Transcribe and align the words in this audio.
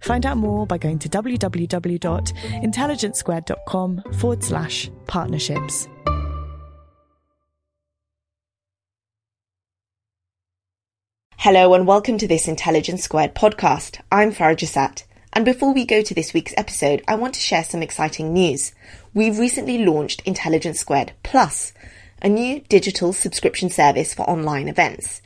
Find 0.00 0.26
out 0.26 0.36
more 0.36 0.66
by 0.66 0.76
going 0.78 0.98
to 1.00 1.08
www.intelligencesquared.com 1.08 4.02
forward 4.18 4.44
slash 4.44 4.90
partnerships. 5.06 5.88
Hello 11.36 11.72
and 11.72 11.86
welcome 11.86 12.18
to 12.18 12.28
this 12.28 12.48
Intelligence 12.48 13.02
Squared 13.02 13.34
podcast. 13.34 13.98
I'm 14.12 14.30
Farah. 14.30 15.04
And 15.32 15.44
before 15.44 15.72
we 15.72 15.86
go 15.86 16.02
to 16.02 16.14
this 16.14 16.34
week's 16.34 16.52
episode, 16.56 17.02
I 17.08 17.14
want 17.14 17.32
to 17.32 17.40
share 17.40 17.64
some 17.64 17.82
exciting 17.82 18.34
news. 18.34 18.72
We've 19.14 19.38
recently 19.38 19.78
launched 19.78 20.20
Intelligence 20.26 20.80
Squared 20.80 21.12
Plus, 21.22 21.72
a 22.20 22.28
new 22.28 22.60
digital 22.68 23.14
subscription 23.14 23.70
service 23.70 24.12
for 24.12 24.28
online 24.28 24.68
events. 24.68 25.22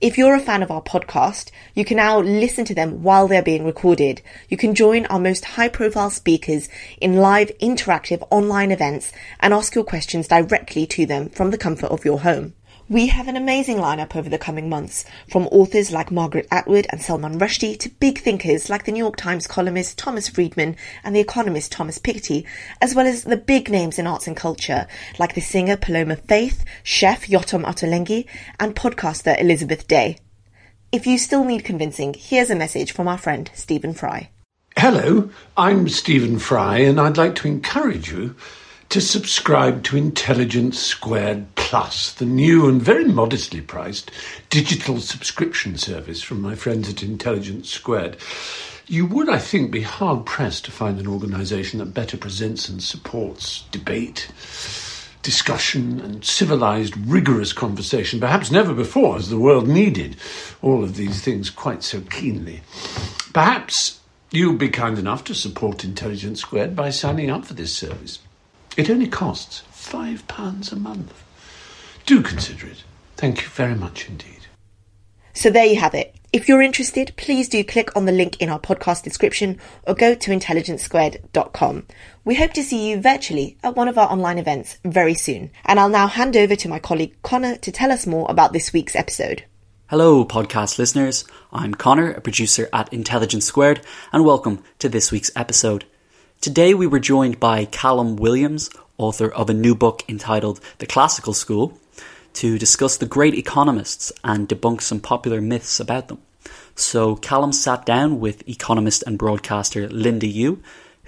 If 0.00 0.16
you're 0.16 0.34
a 0.34 0.40
fan 0.40 0.62
of 0.62 0.70
our 0.70 0.80
podcast, 0.80 1.50
you 1.74 1.84
can 1.84 1.98
now 1.98 2.20
listen 2.20 2.64
to 2.64 2.74
them 2.74 3.02
while 3.02 3.28
they're 3.28 3.42
being 3.42 3.66
recorded. 3.66 4.22
You 4.48 4.56
can 4.56 4.74
join 4.74 5.04
our 5.06 5.20
most 5.20 5.44
high 5.44 5.68
profile 5.68 6.08
speakers 6.08 6.70
in 7.02 7.16
live 7.16 7.52
interactive 7.60 8.26
online 8.30 8.70
events 8.70 9.12
and 9.40 9.52
ask 9.52 9.74
your 9.74 9.84
questions 9.84 10.26
directly 10.26 10.86
to 10.86 11.04
them 11.04 11.28
from 11.28 11.50
the 11.50 11.58
comfort 11.58 11.88
of 11.88 12.06
your 12.06 12.20
home. 12.20 12.54
We 12.90 13.06
have 13.06 13.28
an 13.28 13.36
amazing 13.36 13.76
lineup 13.76 14.16
over 14.16 14.28
the 14.28 14.36
coming 14.36 14.68
months, 14.68 15.04
from 15.28 15.46
authors 15.52 15.92
like 15.92 16.10
Margaret 16.10 16.48
Atwood 16.50 16.88
and 16.90 17.00
Salman 17.00 17.38
Rushdie 17.38 17.78
to 17.78 17.88
big 17.88 18.18
thinkers 18.18 18.68
like 18.68 18.84
the 18.84 18.90
New 18.90 18.98
York 18.98 19.14
Times 19.14 19.46
columnist 19.46 19.96
Thomas 19.96 20.28
Friedman 20.28 20.74
and 21.04 21.14
the 21.14 21.20
economist 21.20 21.70
Thomas 21.70 22.00
Piketty, 22.00 22.44
as 22.80 22.92
well 22.92 23.06
as 23.06 23.22
the 23.22 23.36
big 23.36 23.70
names 23.70 24.00
in 24.00 24.08
arts 24.08 24.26
and 24.26 24.36
culture 24.36 24.88
like 25.20 25.36
the 25.36 25.40
singer 25.40 25.76
Paloma 25.76 26.16
Faith, 26.16 26.64
chef 26.82 27.28
Yotam 27.28 27.62
Ottolenghi, 27.62 28.26
and 28.58 28.74
podcaster 28.74 29.40
Elizabeth 29.40 29.86
Day. 29.86 30.18
If 30.90 31.06
you 31.06 31.16
still 31.16 31.44
need 31.44 31.64
convincing, 31.64 32.16
here's 32.18 32.50
a 32.50 32.56
message 32.56 32.90
from 32.90 33.06
our 33.06 33.18
friend 33.18 33.52
Stephen 33.54 33.94
Fry. 33.94 34.30
Hello, 34.76 35.30
I'm 35.56 35.88
Stephen 35.88 36.40
Fry, 36.40 36.78
and 36.78 37.00
I'd 37.00 37.16
like 37.16 37.36
to 37.36 37.46
encourage 37.46 38.10
you 38.10 38.34
to 38.90 39.00
subscribe 39.00 39.84
to 39.84 39.96
Intelligence 39.96 40.76
Squared 40.76 41.46
Plus, 41.54 42.12
the 42.14 42.24
new 42.24 42.68
and 42.68 42.82
very 42.82 43.04
modestly 43.04 43.60
priced 43.60 44.10
digital 44.50 44.98
subscription 44.98 45.78
service 45.78 46.22
from 46.22 46.40
my 46.40 46.56
friends 46.56 46.88
at 46.88 47.00
Intelligence 47.00 47.70
Squared. 47.70 48.16
You 48.88 49.06
would, 49.06 49.28
I 49.28 49.38
think, 49.38 49.70
be 49.70 49.82
hard 49.82 50.26
pressed 50.26 50.64
to 50.64 50.72
find 50.72 50.98
an 50.98 51.06
organisation 51.06 51.78
that 51.78 51.94
better 51.94 52.16
presents 52.16 52.68
and 52.68 52.82
supports 52.82 53.62
debate, 53.70 54.28
discussion, 55.22 56.00
and 56.00 56.24
civilised, 56.24 56.96
rigorous 56.96 57.52
conversation. 57.52 58.18
Perhaps 58.18 58.50
never 58.50 58.74
before 58.74 59.14
has 59.14 59.30
the 59.30 59.38
world 59.38 59.68
needed 59.68 60.16
all 60.62 60.82
of 60.82 60.96
these 60.96 61.20
things 61.20 61.48
quite 61.48 61.84
so 61.84 62.00
keenly. 62.00 62.62
Perhaps 63.32 64.00
you'll 64.32 64.56
be 64.56 64.68
kind 64.68 64.98
enough 64.98 65.22
to 65.22 65.34
support 65.36 65.84
Intelligence 65.84 66.40
Squared 66.40 66.74
by 66.74 66.90
signing 66.90 67.30
up 67.30 67.44
for 67.44 67.54
this 67.54 67.72
service. 67.72 68.18
It 68.76 68.88
only 68.88 69.08
costs 69.08 69.62
£5 69.72 70.72
a 70.72 70.76
month. 70.76 71.24
Do 72.06 72.22
consider 72.22 72.66
it. 72.66 72.84
Thank 73.16 73.42
you 73.42 73.48
very 73.48 73.74
much 73.74 74.08
indeed. 74.08 74.46
So 75.34 75.50
there 75.50 75.66
you 75.66 75.80
have 75.80 75.94
it. 75.94 76.14
If 76.32 76.48
you're 76.48 76.62
interested, 76.62 77.12
please 77.16 77.48
do 77.48 77.64
click 77.64 77.96
on 77.96 78.04
the 78.04 78.12
link 78.12 78.40
in 78.40 78.48
our 78.48 78.60
podcast 78.60 79.02
description 79.02 79.58
or 79.86 79.94
go 79.94 80.14
to 80.14 80.30
intelligencesquared.com. 80.30 81.86
We 82.24 82.36
hope 82.36 82.52
to 82.52 82.62
see 82.62 82.88
you 82.88 83.00
virtually 83.00 83.56
at 83.64 83.74
one 83.74 83.88
of 83.88 83.98
our 83.98 84.08
online 84.08 84.38
events 84.38 84.78
very 84.84 85.14
soon. 85.14 85.50
And 85.64 85.80
I'll 85.80 85.88
now 85.88 86.06
hand 86.06 86.36
over 86.36 86.54
to 86.54 86.68
my 86.68 86.78
colleague 86.78 87.16
Connor 87.22 87.56
to 87.56 87.72
tell 87.72 87.90
us 87.90 88.06
more 88.06 88.30
about 88.30 88.52
this 88.52 88.72
week's 88.72 88.94
episode. 88.94 89.44
Hello, 89.88 90.24
podcast 90.24 90.78
listeners. 90.78 91.24
I'm 91.52 91.74
Connor, 91.74 92.12
a 92.12 92.20
producer 92.20 92.68
at 92.72 92.92
Intelligence 92.92 93.44
Squared, 93.44 93.80
and 94.12 94.24
welcome 94.24 94.62
to 94.78 94.88
this 94.88 95.10
week's 95.10 95.32
episode. 95.34 95.84
Today 96.40 96.72
we 96.72 96.86
were 96.86 97.00
joined 97.00 97.38
by 97.38 97.66
Callum 97.66 98.16
Williams, 98.16 98.70
author 98.96 99.28
of 99.28 99.50
a 99.50 99.54
new 99.54 99.74
book 99.74 100.02
entitled 100.08 100.58
The 100.78 100.86
Classical 100.86 101.34
School, 101.34 101.78
to 102.32 102.58
discuss 102.58 102.96
the 102.96 103.04
great 103.04 103.34
economists 103.34 104.10
and 104.24 104.48
debunk 104.48 104.80
some 104.80 105.00
popular 105.00 105.42
myths 105.42 105.78
about 105.80 106.08
them. 106.08 106.22
So 106.74 107.16
Callum 107.16 107.52
sat 107.52 107.84
down 107.84 108.20
with 108.20 108.48
economist 108.48 109.04
and 109.06 109.18
broadcaster 109.18 109.86
Linda 109.90 110.26
Yueh, 110.26 110.58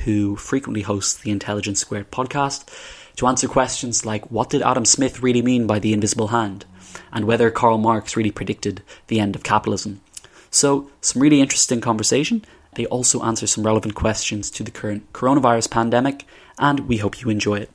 who 0.05 0.37
frequently 0.37 0.83
hosts 0.83 1.15
the 1.15 1.31
Intelligence 1.31 1.81
Squared 1.81 2.11
podcast, 2.11 2.69
to 3.17 3.27
answer 3.27 3.49
questions 3.49 4.05
like 4.05 4.31
what 4.31 4.51
did 4.51 4.61
Adam 4.61 4.85
Smith 4.85 5.23
really 5.23 5.41
mean 5.41 5.67
by 5.67 5.79
the 5.79 5.95
invisible 5.95 6.29
hand, 6.29 6.67
and 7.11 7.25
whether 7.25 7.51
Karl 7.51 7.79
Marx 7.79 8.19
really 8.19 8.31
predicted 8.31 8.83
the 9.07 9.19
end 9.19 9.35
of 9.35 9.43
capitalism. 9.43 10.03
So, 10.51 10.91
some 11.01 11.23
really 11.23 11.41
interesting 11.41 11.81
conversation, 11.81 12.45
they 12.75 12.87
also 12.87 13.23
answer 13.23 13.47
some 13.47 13.65
relevant 13.65 13.95
questions 13.95 14.51
to 14.53 14.63
the 14.63 14.71
current 14.71 15.13
coronavirus 15.13 15.71
pandemic, 15.71 16.25
and 16.59 16.89
we 16.89 16.99
hope 16.99 17.21
you 17.21 17.31
enjoy 17.31 17.57
it. 17.57 17.71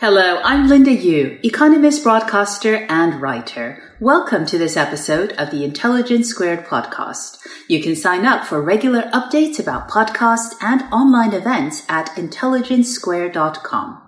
Hello, 0.00 0.40
I'm 0.42 0.68
Linda 0.68 0.90
Yueh, 0.90 1.38
economist, 1.44 2.02
broadcaster, 2.02 2.84
and 2.88 3.22
writer. 3.22 3.80
Welcome 4.00 4.44
to 4.46 4.58
this 4.58 4.76
episode 4.76 5.32
of 5.34 5.50
the 5.50 5.62
Intelligence 5.64 6.28
Squared 6.28 6.66
podcast. 6.66 7.38
You 7.68 7.80
can 7.80 7.94
sign 7.94 8.26
up 8.26 8.44
for 8.44 8.60
regular 8.60 9.02
updates 9.12 9.60
about 9.60 9.88
podcasts 9.88 10.54
and 10.60 10.82
online 10.92 11.32
events 11.32 11.84
at 11.88 12.08
intelligencesquared.com. 12.16 14.02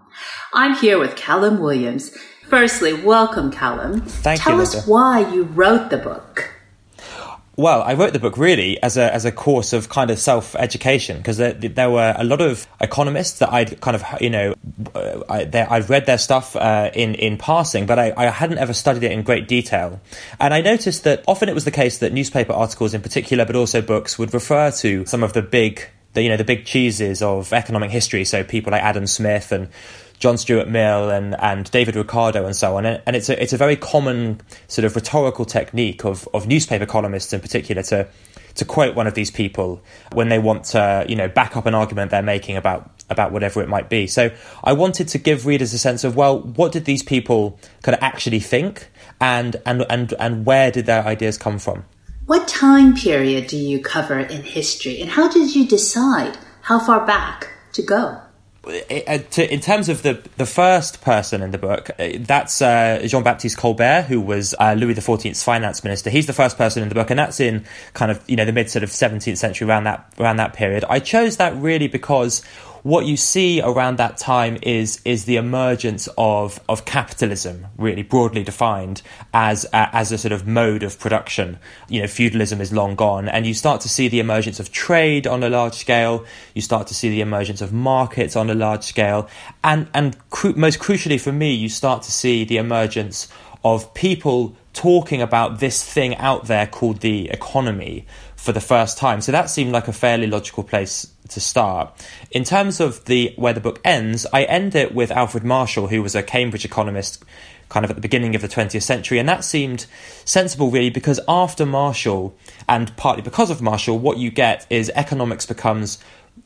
I'm 0.52 0.74
here 0.74 0.98
with 0.98 1.14
Callum 1.14 1.60
Williams. 1.60 2.10
Firstly, 2.48 2.92
welcome, 2.92 3.52
Callum. 3.52 4.00
Thank 4.02 4.42
Tell 4.42 4.56
you, 4.56 4.62
us 4.62 4.74
Linda. 4.74 4.90
why 4.90 5.32
you 5.32 5.44
wrote 5.44 5.90
the 5.90 5.98
book. 5.98 6.55
Well, 7.58 7.80
I 7.80 7.94
wrote 7.94 8.12
the 8.12 8.18
book 8.18 8.36
really 8.36 8.80
as 8.82 8.98
a 8.98 9.12
as 9.12 9.24
a 9.24 9.32
course 9.32 9.72
of 9.72 9.88
kind 9.88 10.10
of 10.10 10.18
self 10.20 10.54
education 10.56 11.16
because 11.16 11.38
there, 11.38 11.54
there 11.54 11.90
were 11.90 12.14
a 12.14 12.22
lot 12.22 12.42
of 12.42 12.66
economists 12.82 13.38
that 13.38 13.50
I'd 13.50 13.80
kind 13.80 13.94
of 13.94 14.04
you 14.20 14.28
know 14.28 14.54
uh, 14.94 15.22
I, 15.26 15.66
I'd 15.70 15.88
read 15.88 16.04
their 16.04 16.18
stuff 16.18 16.54
uh, 16.54 16.90
in 16.92 17.14
in 17.14 17.38
passing, 17.38 17.86
but 17.86 17.98
I, 17.98 18.12
I 18.14 18.26
hadn't 18.26 18.58
ever 18.58 18.74
studied 18.74 19.04
it 19.04 19.12
in 19.12 19.22
great 19.22 19.48
detail. 19.48 20.00
And 20.38 20.52
I 20.52 20.60
noticed 20.60 21.04
that 21.04 21.24
often 21.26 21.48
it 21.48 21.54
was 21.54 21.64
the 21.64 21.70
case 21.70 21.96
that 21.98 22.12
newspaper 22.12 22.52
articles 22.52 22.92
in 22.92 23.00
particular, 23.00 23.46
but 23.46 23.56
also 23.56 23.80
books, 23.80 24.18
would 24.18 24.34
refer 24.34 24.70
to 24.72 25.06
some 25.06 25.22
of 25.22 25.32
the 25.32 25.40
big 25.40 25.82
the 26.12 26.22
you 26.22 26.28
know 26.28 26.36
the 26.36 26.44
big 26.44 26.66
cheeses 26.66 27.22
of 27.22 27.54
economic 27.54 27.90
history. 27.90 28.26
So 28.26 28.44
people 28.44 28.72
like 28.72 28.82
Adam 28.82 29.06
Smith 29.06 29.50
and 29.50 29.68
John 30.18 30.38
Stuart 30.38 30.68
Mill 30.68 31.10
and, 31.10 31.34
and 31.40 31.70
David 31.70 31.96
Ricardo 31.96 32.46
and 32.46 32.56
so 32.56 32.76
on. 32.76 32.86
And, 32.86 33.02
and 33.06 33.16
it's 33.16 33.28
a 33.28 33.40
it's 33.40 33.52
a 33.52 33.56
very 33.56 33.76
common 33.76 34.40
sort 34.68 34.84
of 34.84 34.96
rhetorical 34.96 35.44
technique 35.44 36.04
of, 36.04 36.28
of 36.32 36.46
newspaper 36.46 36.86
columnists 36.86 37.32
in 37.32 37.40
particular 37.40 37.82
to 37.84 38.08
to 38.56 38.64
quote 38.64 38.94
one 38.94 39.06
of 39.06 39.14
these 39.14 39.30
people 39.30 39.80
when 40.12 40.28
they 40.28 40.38
want 40.38 40.64
to, 40.64 41.04
you 41.08 41.14
know, 41.14 41.28
back 41.28 41.56
up 41.56 41.66
an 41.66 41.74
argument 41.74 42.10
they're 42.10 42.22
making 42.22 42.56
about 42.56 42.90
about 43.08 43.30
whatever 43.30 43.62
it 43.62 43.68
might 43.68 43.88
be. 43.88 44.06
So 44.06 44.30
I 44.64 44.72
wanted 44.72 45.08
to 45.08 45.18
give 45.18 45.46
readers 45.46 45.72
a 45.72 45.78
sense 45.78 46.04
of 46.04 46.16
well, 46.16 46.40
what 46.40 46.72
did 46.72 46.84
these 46.84 47.02
people 47.02 47.58
kind 47.82 47.96
of 47.96 48.02
actually 48.02 48.40
think, 48.40 48.90
and 49.20 49.56
and 49.64 49.84
and 49.90 50.14
and 50.18 50.46
where 50.46 50.70
did 50.70 50.86
their 50.86 51.04
ideas 51.04 51.38
come 51.38 51.58
from? 51.58 51.84
What 52.24 52.48
time 52.48 52.96
period 52.96 53.46
do 53.46 53.56
you 53.56 53.80
cover 53.80 54.18
in 54.18 54.42
history, 54.42 55.00
and 55.00 55.10
how 55.10 55.28
did 55.28 55.54
you 55.54 55.66
decide 55.66 56.38
how 56.62 56.80
far 56.80 57.06
back 57.06 57.50
to 57.74 57.82
go? 57.82 58.20
In 58.66 59.60
terms 59.60 59.88
of 59.88 60.02
the 60.02 60.20
the 60.38 60.46
first 60.46 61.00
person 61.00 61.40
in 61.40 61.52
the 61.52 61.58
book, 61.58 61.90
uh, 62.00 62.08
that's 62.20 62.60
uh, 62.60 63.00
Jean 63.06 63.22
Baptiste 63.22 63.56
Colbert, 63.56 64.02
who 64.02 64.20
was 64.20 64.56
uh, 64.58 64.74
Louis 64.76 64.94
XIV's 64.94 65.42
finance 65.42 65.84
minister. 65.84 66.10
He's 66.10 66.26
the 66.26 66.32
first 66.32 66.58
person 66.58 66.82
in 66.82 66.88
the 66.88 66.94
book, 66.96 67.10
and 67.10 67.18
that's 67.18 67.38
in 67.38 67.64
kind 67.94 68.10
of 68.10 68.20
you 68.26 68.34
know 68.34 68.44
the 68.44 68.52
mid 68.52 68.68
sort 68.68 68.82
of 68.82 68.90
17th 68.90 69.36
century 69.36 69.68
around 69.68 69.84
that 69.84 70.12
around 70.18 70.38
that 70.38 70.52
period. 70.52 70.84
I 70.90 70.98
chose 70.98 71.36
that 71.36 71.54
really 71.54 71.86
because 71.86 72.42
what 72.86 73.04
you 73.04 73.16
see 73.16 73.60
around 73.60 73.96
that 73.96 74.16
time 74.16 74.56
is 74.62 75.00
is 75.04 75.24
the 75.24 75.34
emergence 75.34 76.08
of 76.16 76.60
of 76.68 76.84
capitalism, 76.84 77.66
really 77.76 78.04
broadly 78.04 78.44
defined 78.44 79.02
as 79.34 79.66
as 79.72 80.12
a 80.12 80.18
sort 80.18 80.30
of 80.30 80.46
mode 80.46 80.84
of 80.84 80.96
production. 81.00 81.58
You 81.88 82.02
know, 82.02 82.06
feudalism 82.06 82.60
is 82.60 82.72
long 82.72 82.94
gone, 82.94 83.28
and 83.28 83.44
you 83.44 83.54
start 83.54 83.80
to 83.80 83.88
see 83.88 84.06
the 84.06 84.20
emergence 84.20 84.60
of 84.60 84.70
trade 84.70 85.26
on 85.26 85.42
a 85.42 85.50
large 85.50 85.74
scale. 85.74 86.24
You 86.54 86.62
start 86.62 86.86
to 86.86 86.94
see 86.94 87.08
the 87.08 87.22
emergence 87.22 87.60
of 87.60 87.72
markets 87.72 88.36
on 88.36 88.50
a 88.50 88.54
large 88.54 88.84
scale, 88.84 89.28
and 89.64 89.88
and 89.92 90.16
cru- 90.30 90.54
most 90.54 90.78
crucially 90.78 91.20
for 91.20 91.32
me, 91.32 91.52
you 91.52 91.68
start 91.68 92.04
to 92.04 92.12
see 92.12 92.44
the 92.44 92.58
emergence 92.58 93.26
of 93.64 93.92
people 93.94 94.54
talking 94.74 95.20
about 95.20 95.58
this 95.58 95.82
thing 95.82 96.14
out 96.18 96.46
there 96.46 96.68
called 96.68 97.00
the 97.00 97.28
economy 97.30 98.06
for 98.36 98.52
the 98.52 98.60
first 98.60 98.96
time. 98.96 99.20
So 99.20 99.32
that 99.32 99.50
seemed 99.50 99.72
like 99.72 99.88
a 99.88 99.92
fairly 99.92 100.28
logical 100.28 100.62
place 100.62 101.15
to 101.28 101.40
start. 101.40 101.92
In 102.30 102.44
terms 102.44 102.80
of 102.80 103.04
the 103.06 103.32
where 103.36 103.52
the 103.52 103.60
book 103.60 103.80
ends, 103.84 104.26
I 104.32 104.44
end 104.44 104.74
it 104.74 104.94
with 104.94 105.10
Alfred 105.10 105.44
Marshall, 105.44 105.88
who 105.88 106.02
was 106.02 106.14
a 106.14 106.22
Cambridge 106.22 106.64
economist 106.64 107.24
kind 107.68 107.84
of 107.84 107.90
at 107.90 107.96
the 107.96 108.02
beginning 108.02 108.34
of 108.34 108.42
the 108.42 108.48
20th 108.48 108.82
century. 108.82 109.18
And 109.18 109.28
that 109.28 109.44
seemed 109.44 109.86
sensible, 110.24 110.70
really, 110.70 110.90
because 110.90 111.20
after 111.26 111.66
Marshall, 111.66 112.36
and 112.68 112.96
partly 112.96 113.22
because 113.22 113.50
of 113.50 113.60
Marshall, 113.60 113.98
what 113.98 114.18
you 114.18 114.30
get 114.30 114.66
is 114.70 114.90
economics 114.94 115.46
becomes 115.46 115.98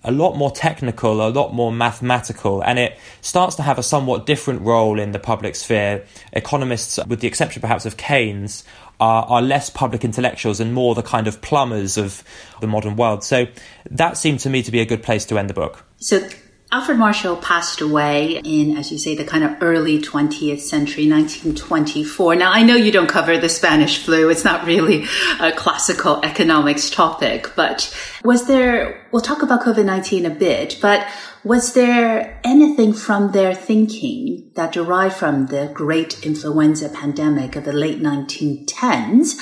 a 0.04 0.12
lot 0.12 0.36
more 0.36 0.50
technical, 0.50 1.26
a 1.26 1.28
lot 1.28 1.52
more 1.52 1.72
mathematical, 1.72 2.62
and 2.62 2.78
it 2.78 2.98
starts 3.20 3.56
to 3.56 3.62
have 3.62 3.78
a 3.78 3.82
somewhat 3.82 4.24
different 4.24 4.62
role 4.62 4.98
in 4.98 5.12
the 5.12 5.18
public 5.18 5.54
sphere. 5.54 6.04
Economists, 6.32 6.98
with 7.06 7.20
the 7.20 7.26
exception 7.26 7.60
perhaps 7.60 7.84
of 7.84 7.96
Keynes, 7.96 8.64
are, 9.00 9.24
are 9.24 9.42
less 9.42 9.70
public 9.70 10.04
intellectuals 10.04 10.60
and 10.60 10.74
more 10.74 10.94
the 10.94 11.02
kind 11.02 11.26
of 11.26 11.40
plumbers 11.40 11.96
of 11.96 12.22
the 12.60 12.66
modern 12.66 12.96
world. 12.96 13.24
So 13.24 13.46
that 13.90 14.16
seemed 14.16 14.40
to 14.40 14.50
me 14.50 14.62
to 14.62 14.70
be 14.70 14.80
a 14.80 14.86
good 14.86 15.02
place 15.02 15.24
to 15.26 15.38
end 15.38 15.50
the 15.50 15.54
book. 15.54 15.84
So 15.96 16.28
Alfred 16.72 16.98
Marshall 16.98 17.36
passed 17.36 17.80
away 17.80 18.40
in, 18.44 18.76
as 18.76 18.92
you 18.92 18.98
say, 18.98 19.16
the 19.16 19.24
kind 19.24 19.42
of 19.42 19.60
early 19.60 20.00
20th 20.00 20.60
century, 20.60 21.10
1924. 21.10 22.36
Now, 22.36 22.52
I 22.52 22.62
know 22.62 22.76
you 22.76 22.92
don't 22.92 23.08
cover 23.08 23.36
the 23.38 23.48
Spanish 23.48 24.04
flu. 24.04 24.28
It's 24.28 24.44
not 24.44 24.64
really 24.64 25.06
a 25.40 25.50
classical 25.50 26.24
economics 26.24 26.88
topic, 26.88 27.50
but 27.56 27.92
was 28.22 28.46
there, 28.46 29.04
we'll 29.10 29.20
talk 29.20 29.42
about 29.42 29.62
COVID-19 29.62 30.26
a 30.26 30.30
bit, 30.30 30.78
but 30.80 31.04
was 31.44 31.72
there 31.72 32.38
anything 32.44 32.92
from 32.92 33.32
their 33.32 33.54
thinking 33.54 34.50
that 34.54 34.72
derived 34.72 35.14
from 35.14 35.46
the 35.46 35.70
great 35.72 36.24
influenza 36.24 36.88
pandemic 36.88 37.56
of 37.56 37.64
the 37.64 37.72
late 37.72 38.00
1910s 38.00 39.36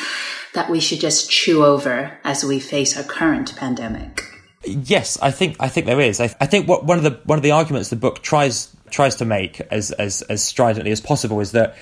that 0.54 0.70
we 0.70 0.80
should 0.80 1.00
just 1.00 1.30
chew 1.30 1.64
over 1.64 2.18
as 2.24 2.44
we 2.44 2.60
face 2.60 2.96
our 2.96 3.02
current 3.02 3.56
pandemic? 3.56 4.22
Yes, 4.64 5.18
I 5.22 5.30
think 5.30 5.56
I 5.60 5.68
think 5.68 5.86
there 5.86 6.00
is. 6.00 6.20
I, 6.20 6.34
I 6.40 6.46
think 6.46 6.68
what 6.68 6.84
one 6.84 6.98
of 6.98 7.04
the 7.04 7.20
one 7.24 7.38
of 7.38 7.42
the 7.42 7.52
arguments 7.52 7.90
the 7.90 7.96
book 7.96 8.22
tries 8.22 8.74
tries 8.90 9.14
to 9.16 9.24
make 9.24 9.60
as 9.70 9.92
as 9.92 10.22
as 10.22 10.42
stridently 10.42 10.90
as 10.90 11.00
possible 11.00 11.40
is 11.40 11.52
that 11.52 11.76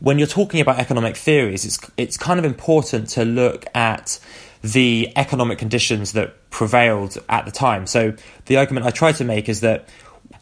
when 0.00 0.18
you're 0.18 0.28
talking 0.28 0.60
about 0.60 0.78
economic 0.78 1.16
theories, 1.16 1.64
it's 1.64 1.78
it's 1.96 2.16
kind 2.16 2.38
of 2.38 2.44
important 2.44 3.08
to 3.10 3.24
look 3.24 3.64
at 3.74 4.18
the 4.62 5.12
economic 5.16 5.58
conditions 5.58 6.12
that 6.12 6.50
prevailed 6.50 7.18
at 7.28 7.44
the 7.44 7.50
time. 7.50 7.86
So 7.86 8.14
the 8.46 8.56
argument 8.56 8.86
I 8.86 8.90
try 8.90 9.12
to 9.12 9.24
make 9.24 9.48
is 9.48 9.60
that 9.60 9.88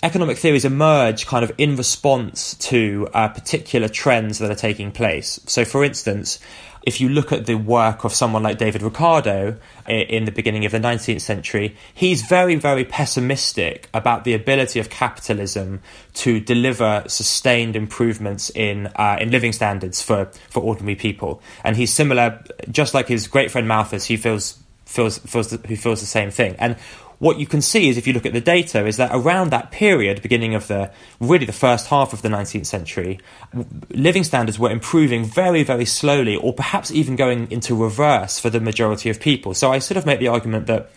economic 0.02 0.38
theories 0.38 0.64
emerge 0.64 1.26
kind 1.26 1.44
of 1.44 1.52
in 1.58 1.76
response 1.76 2.54
to 2.54 3.08
uh, 3.14 3.28
particular 3.28 3.88
trends 3.88 4.38
that 4.38 4.50
are 4.50 4.56
taking 4.56 4.92
place. 4.92 5.40
So, 5.46 5.64
for 5.64 5.84
instance, 5.84 6.38
if 6.86 7.00
you 7.00 7.08
look 7.08 7.32
at 7.32 7.46
the 7.46 7.56
work 7.56 8.04
of 8.04 8.14
someone 8.14 8.44
like 8.44 8.58
David 8.58 8.80
Ricardo 8.80 9.58
in 9.88 10.24
the 10.24 10.30
beginning 10.30 10.64
of 10.64 10.72
the 10.72 10.78
19th 10.78 11.20
century, 11.20 11.76
he's 11.92 12.22
very, 12.22 12.54
very 12.54 12.84
pessimistic 12.84 13.88
about 13.92 14.22
the 14.22 14.34
ability 14.34 14.78
of 14.78 14.88
capitalism 14.88 15.82
to 16.14 16.38
deliver 16.38 17.02
sustained 17.08 17.74
improvements 17.74 18.50
in 18.54 18.86
uh, 18.94 19.18
in 19.20 19.32
living 19.32 19.52
standards 19.52 20.00
for, 20.00 20.30
for 20.48 20.62
ordinary 20.62 20.94
people. 20.94 21.42
And 21.64 21.76
he's 21.76 21.92
similar, 21.92 22.42
just 22.70 22.94
like 22.94 23.08
his 23.08 23.26
great 23.26 23.50
friend 23.50 23.66
Malthus, 23.66 24.04
he 24.04 24.16
feels 24.16 24.62
feels 24.84 25.18
feels 25.18 25.50
who 25.50 25.76
feels 25.76 26.00
the 26.00 26.06
same 26.06 26.30
thing. 26.30 26.54
And 26.60 26.76
what 27.18 27.38
you 27.38 27.46
can 27.46 27.62
see 27.62 27.88
is 27.88 27.96
if 27.96 28.06
you 28.06 28.12
look 28.12 28.26
at 28.26 28.32
the 28.32 28.40
data 28.40 28.86
is 28.86 28.96
that 28.96 29.10
around 29.12 29.50
that 29.50 29.70
period 29.70 30.22
beginning 30.22 30.54
of 30.54 30.66
the 30.68 30.90
really 31.20 31.46
the 31.46 31.52
first 31.52 31.86
half 31.88 32.12
of 32.12 32.22
the 32.22 32.28
19th 32.28 32.66
century 32.66 33.18
living 33.90 34.24
standards 34.24 34.58
were 34.58 34.70
improving 34.70 35.24
very 35.24 35.62
very 35.62 35.84
slowly 35.84 36.36
or 36.36 36.52
perhaps 36.52 36.90
even 36.90 37.16
going 37.16 37.50
into 37.50 37.74
reverse 37.74 38.38
for 38.38 38.50
the 38.50 38.60
majority 38.60 39.08
of 39.10 39.20
people. 39.20 39.54
So 39.54 39.72
i 39.72 39.78
sort 39.78 39.96
of 39.96 40.06
make 40.06 40.20
the 40.20 40.28
argument 40.28 40.66
that 40.66 40.90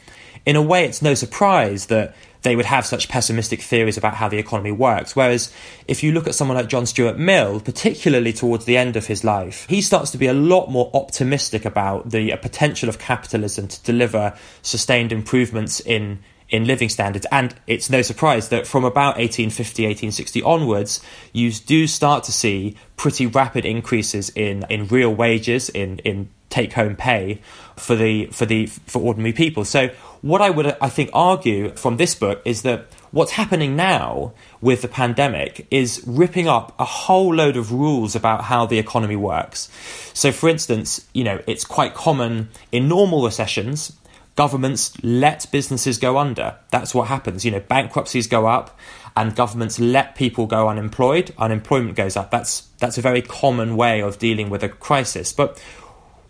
in 0.45 0.55
a 0.55 0.61
way 0.61 0.85
it's 0.85 1.01
no 1.01 1.13
surprise 1.13 1.87
that 1.87 2.15
they 2.41 2.55
would 2.55 2.65
have 2.65 2.85
such 2.85 3.09
pessimistic 3.09 3.61
theories 3.61 3.97
about 3.97 4.15
how 4.15 4.29
the 4.29 4.37
economy 4.37 4.71
works. 4.71 5.15
Whereas 5.15 5.51
if 5.87 6.03
you 6.03 6.11
look 6.11 6.27
at 6.27 6.35
someone 6.35 6.57
like 6.57 6.67
John 6.67 6.85
Stuart 6.85 7.17
Mill, 7.17 7.59
particularly 7.59 8.33
towards 8.33 8.65
the 8.65 8.77
end 8.77 8.95
of 8.95 9.07
his 9.07 9.23
life, 9.23 9.65
he 9.69 9.81
starts 9.81 10.11
to 10.11 10.17
be 10.17 10.27
a 10.27 10.33
lot 10.33 10.69
more 10.69 10.89
optimistic 10.93 11.65
about 11.65 12.11
the 12.11 12.31
uh, 12.31 12.37
potential 12.37 12.87
of 12.87 12.99
capitalism 12.99 13.67
to 13.67 13.83
deliver 13.83 14.33
sustained 14.61 15.11
improvements 15.11 15.79
in 15.79 16.19
in 16.49 16.65
living 16.65 16.89
standards. 16.89 17.27
And 17.31 17.53
it's 17.67 17.89
no 17.89 18.01
surprise 18.01 18.49
that 18.49 18.65
from 18.65 18.83
about 18.83 19.17
1850, 19.17 19.83
1860 19.83 20.41
onwards, 20.41 20.99
you 21.31 21.51
do 21.51 21.85
start 21.85 22.23
to 22.23 22.31
see 22.31 22.75
pretty 22.97 23.27
rapid 23.27 23.65
increases 23.65 24.29
in, 24.31 24.65
in 24.69 24.87
real 24.87 25.13
wages, 25.13 25.69
in, 25.69 25.99
in 25.99 26.29
take 26.49 26.73
home 26.73 26.95
pay 26.95 27.39
for 27.75 27.95
the 27.95 28.25
for 28.27 28.45
the 28.45 28.65
for 28.65 29.01
ordinary 29.01 29.33
people. 29.33 29.63
So 29.63 29.89
what 30.21 30.41
I 30.41 30.49
would, 30.49 30.65
uh, 30.65 30.75
I 30.81 30.89
think, 30.89 31.09
argue 31.13 31.69
from 31.75 31.97
this 31.97 32.15
book 32.15 32.41
is 32.45 32.63
that 32.63 32.87
what's 33.11 33.31
happening 33.31 33.75
now 33.75 34.33
with 34.61 34.81
the 34.81 34.87
pandemic 34.87 35.67
is 35.71 36.03
ripping 36.05 36.47
up 36.47 36.75
a 36.79 36.85
whole 36.85 37.33
load 37.33 37.57
of 37.57 37.71
rules 37.71 38.15
about 38.15 38.43
how 38.45 38.65
the 38.65 38.79
economy 38.79 39.15
works. 39.15 39.69
So, 40.13 40.31
for 40.31 40.49
instance, 40.49 41.07
you 41.13 41.23
know, 41.23 41.41
it's 41.47 41.65
quite 41.65 41.93
common 41.93 42.49
in 42.71 42.87
normal 42.87 43.23
recessions, 43.23 43.95
governments 44.35 44.93
let 45.03 45.45
businesses 45.51 45.97
go 45.97 46.17
under. 46.17 46.55
That's 46.71 46.95
what 46.95 47.07
happens. 47.07 47.43
You 47.43 47.51
know, 47.51 47.59
bankruptcies 47.59 48.27
go 48.27 48.47
up 48.47 48.77
and 49.15 49.35
governments 49.35 49.79
let 49.79 50.15
people 50.15 50.45
go 50.45 50.69
unemployed, 50.69 51.33
unemployment 51.37 51.95
goes 51.95 52.15
up. 52.15 52.31
That's 52.31 52.61
that's 52.77 52.97
a 52.97 53.01
very 53.01 53.21
common 53.21 53.75
way 53.75 54.01
of 54.01 54.17
dealing 54.17 54.49
with 54.49 54.63
a 54.63 54.69
crisis. 54.69 55.33
But 55.33 55.61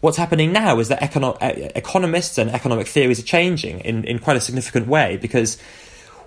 what's 0.02 0.18
happening 0.18 0.52
now 0.52 0.80
is 0.80 0.88
that 0.90 1.02
econo- 1.02 1.38
uh, 1.42 1.70
economists 1.76 2.38
and 2.38 2.50
economic 2.50 2.88
theories 2.88 3.20
are 3.20 3.24
changing 3.24 3.80
in, 3.82 4.04
in 4.06 4.20
quite 4.20 4.38
a 4.38 4.42
significant 4.42 4.88
way 4.88 5.18
because 5.18 5.58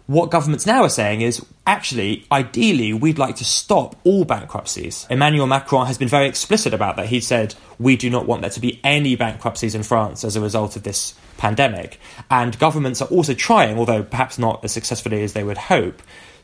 what 0.06 0.30
governments 0.30 0.66
now 0.66 0.82
are 0.82 0.88
saying 0.88 1.20
is 1.20 1.44
actually, 1.66 2.26
ideally, 2.30 2.92
we'd 2.92 3.18
like 3.18 3.36
to 3.36 3.44
stop 3.44 3.94
all 4.04 4.24
bankruptcies. 4.24 5.06
Emmanuel 5.08 5.46
Macron 5.46 5.86
has 5.86 5.96
been 5.96 6.08
very 6.08 6.28
explicit 6.28 6.74
about 6.74 6.96
that. 6.96 7.06
He 7.06 7.20
said, 7.20 7.54
we 7.78 7.96
do 7.96 8.10
not 8.10 8.26
want 8.26 8.42
there 8.42 8.50
to 8.50 8.60
be 8.60 8.80
any 8.82 9.14
bankruptcies 9.14 9.74
in 9.74 9.84
France 9.84 10.24
as 10.24 10.34
a 10.34 10.40
result 10.40 10.74
of 10.76 10.82
this 10.82 11.14
pandemic. 11.38 12.00
And 12.30 12.58
governments 12.58 13.00
are 13.00 13.08
also 13.08 13.32
trying, 13.32 13.78
although 13.78 14.02
perhaps 14.02 14.38
not 14.38 14.64
as 14.64 14.72
successfully 14.72 15.22
as 15.22 15.34
they 15.34 15.44
would 15.44 15.58
hope, 15.58 16.02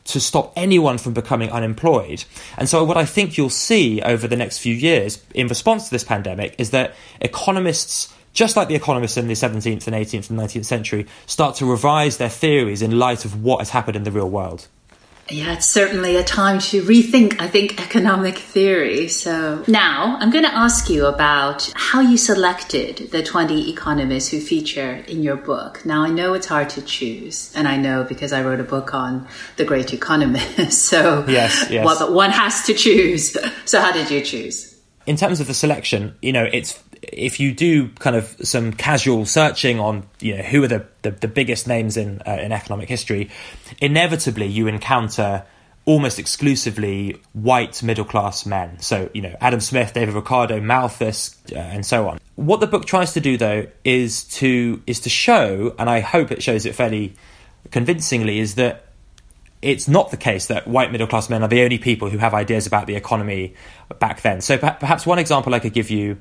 to 0.09 0.19
stop 0.19 0.53
anyone 0.55 0.97
from 0.97 1.13
becoming 1.13 1.49
unemployed. 1.51 2.23
And 2.57 2.69
so, 2.69 2.83
what 2.83 2.97
I 2.97 3.05
think 3.05 3.37
you'll 3.37 3.49
see 3.49 4.01
over 4.01 4.27
the 4.27 4.35
next 4.35 4.59
few 4.59 4.73
years 4.73 5.23
in 5.33 5.47
response 5.47 5.85
to 5.85 5.91
this 5.91 6.03
pandemic 6.03 6.55
is 6.57 6.71
that 6.71 6.95
economists 7.21 8.13
just 8.31 8.55
like 8.55 8.67
the 8.67 8.75
economists 8.75 9.17
in 9.17 9.27
the 9.27 9.33
17th 9.33 9.87
and 9.87 9.95
18th 9.95 10.29
and 10.29 10.39
19th 10.39 10.65
century, 10.65 11.07
start 11.25 11.55
to 11.55 11.65
revise 11.65 12.17
their 12.17 12.29
theories 12.29 12.81
in 12.81 12.99
light 12.99 13.25
of 13.25 13.43
what 13.43 13.57
has 13.57 13.71
happened 13.71 13.95
in 13.95 14.03
the 14.03 14.11
real 14.11 14.29
world. 14.29 14.67
Yeah, 15.31 15.53
it's 15.53 15.67
certainly 15.67 16.15
a 16.15 16.23
time 16.23 16.59
to 16.59 16.81
rethink, 16.83 17.39
I 17.39 17.47
think, 17.47 17.81
economic 17.81 18.37
theory. 18.37 19.07
So 19.07 19.63
now 19.67 20.17
I'm 20.19 20.31
going 20.31 20.43
to 20.43 20.53
ask 20.53 20.89
you 20.89 21.05
about 21.05 21.71
how 21.75 22.01
you 22.01 22.17
selected 22.17 23.11
the 23.11 23.21
20 23.21 23.69
economists 23.69 24.29
who 24.29 24.39
feature 24.39 25.03
in 25.07 25.21
your 25.21 25.35
book. 25.35 25.85
Now, 25.85 26.03
I 26.03 26.09
know 26.09 26.33
it's 26.33 26.47
hard 26.47 26.69
to 26.71 26.81
choose, 26.81 27.53
and 27.55 27.67
I 27.67 27.77
know 27.77 28.03
because 28.03 28.33
I 28.33 28.41
wrote 28.43 28.59
a 28.59 28.63
book 28.63 28.93
on 28.93 29.27
the 29.57 29.65
great 29.65 29.93
economists. 29.93 30.79
So, 30.89 31.23
yes, 31.27 31.69
yes. 31.69 31.85
Well, 31.85 31.99
but 31.99 32.13
one 32.13 32.31
has 32.31 32.63
to 32.63 32.73
choose. 32.73 33.37
So, 33.65 33.79
how 33.79 33.91
did 33.91 34.09
you 34.09 34.21
choose? 34.21 34.69
in 35.09 35.15
terms 35.15 35.39
of 35.39 35.47
the 35.47 35.55
selection, 35.55 36.15
you 36.21 36.31
know, 36.31 36.47
it's 36.53 36.73
if 37.01 37.39
you 37.39 37.53
do 37.53 37.89
kind 37.89 38.15
of 38.15 38.35
some 38.43 38.73
casual 38.73 39.25
searching 39.25 39.79
on 39.79 40.07
you 40.19 40.37
know 40.37 40.43
who 40.43 40.63
are 40.63 40.67
the 40.67 40.85
the, 41.01 41.11
the 41.11 41.27
biggest 41.27 41.67
names 41.67 41.97
in 41.97 42.21
uh, 42.27 42.37
in 42.41 42.51
economic 42.51 42.89
history, 42.89 43.29
inevitably 43.81 44.47
you 44.47 44.67
encounter 44.67 45.45
almost 45.89 46.19
exclusively 46.19 47.19
white 47.33 47.81
middle 47.81 48.05
class 48.05 48.45
men. 48.45 48.79
So, 48.79 49.09
you 49.11 49.23
know, 49.23 49.35
Adam 49.41 49.59
Smith, 49.59 49.93
David 49.93 50.13
Ricardo, 50.13 50.61
Malthus, 50.61 51.35
uh, 51.51 51.55
and 51.57 51.83
so 51.83 52.07
on. 52.07 52.19
What 52.35 52.59
the 52.59 52.67
book 52.67 52.85
tries 52.85 53.13
to 53.13 53.19
do, 53.19 53.37
though, 53.37 53.65
is 53.83 54.23
to 54.35 54.81
is 54.85 54.99
to 55.01 55.09
show, 55.09 55.73
and 55.79 55.89
I 55.89 56.01
hope 56.01 56.31
it 56.31 56.43
shows 56.43 56.67
it 56.67 56.75
fairly 56.75 57.15
convincingly, 57.71 58.37
is 58.37 58.55
that 58.55 58.85
it's 59.61 59.87
not 59.87 60.11
the 60.11 60.17
case 60.17 60.45
that 60.45 60.67
white 60.67 60.91
middle 60.91 61.07
class 61.07 61.29
men 61.29 61.41
are 61.41 61.49
the 61.49 61.63
only 61.63 61.79
people 61.79 62.09
who 62.09 62.19
have 62.19 62.33
ideas 62.35 62.67
about 62.67 62.85
the 62.85 62.95
economy 62.95 63.55
back 63.97 64.21
then. 64.21 64.41
So, 64.41 64.57
perhaps 64.57 65.07
one 65.07 65.17
example 65.17 65.55
I 65.55 65.59
could 65.59 65.73
give 65.73 65.89
you 65.89 66.17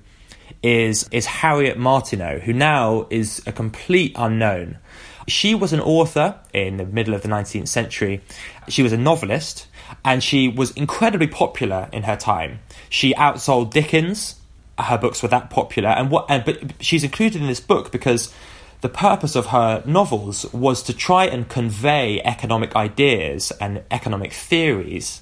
is 0.63 1.09
is 1.11 1.27
Harriet 1.27 1.79
Martineau, 1.79 2.39
who 2.39 2.53
now 2.53 3.07
is 3.11 3.43
a 3.47 3.53
complete 3.53 4.13
unknown. 4.17 4.79
She 5.27 5.55
was 5.55 5.73
an 5.73 5.81
author 5.81 6.39
in 6.53 6.79
the 6.79 6.87
middle 6.87 7.15
of 7.15 7.23
the 7.23 7.29
19th 7.29 7.69
century. 7.69 8.23
She 8.69 8.83
was 8.83 8.93
a 8.93 8.97
novelist 8.97 9.67
and 10.05 10.23
she 10.23 10.49
was 10.49 10.71
incredibly 10.73 11.27
popular 11.27 11.89
in 11.93 12.05
her 12.05 12.17
time. 12.17 12.61
She 12.89 13.15
outsold 13.15 13.71
Dickens. 13.71 14.37
Her 14.79 14.97
books 14.97 15.23
were 15.23 15.29
that 15.31 15.51
popular, 15.51 15.89
and 15.89 16.09
what? 16.09 16.27
And, 16.29 16.45
but 16.45 16.61
she's 16.81 17.03
included 17.03 17.41
in 17.41 17.49
this 17.49 17.59
book 17.59 17.91
because 17.91 18.33
the 18.81 18.89
purpose 18.89 19.35
of 19.35 19.47
her 19.47 19.83
novels 19.85 20.47
was 20.53 20.85
to 20.85 20.93
try 20.93 21.25
and 21.25 21.49
convey 21.49 22.23
economic 22.23 22.77
ideas 22.77 23.51
and 23.61 23.83
economic 23.91 24.33
theories 24.33 25.21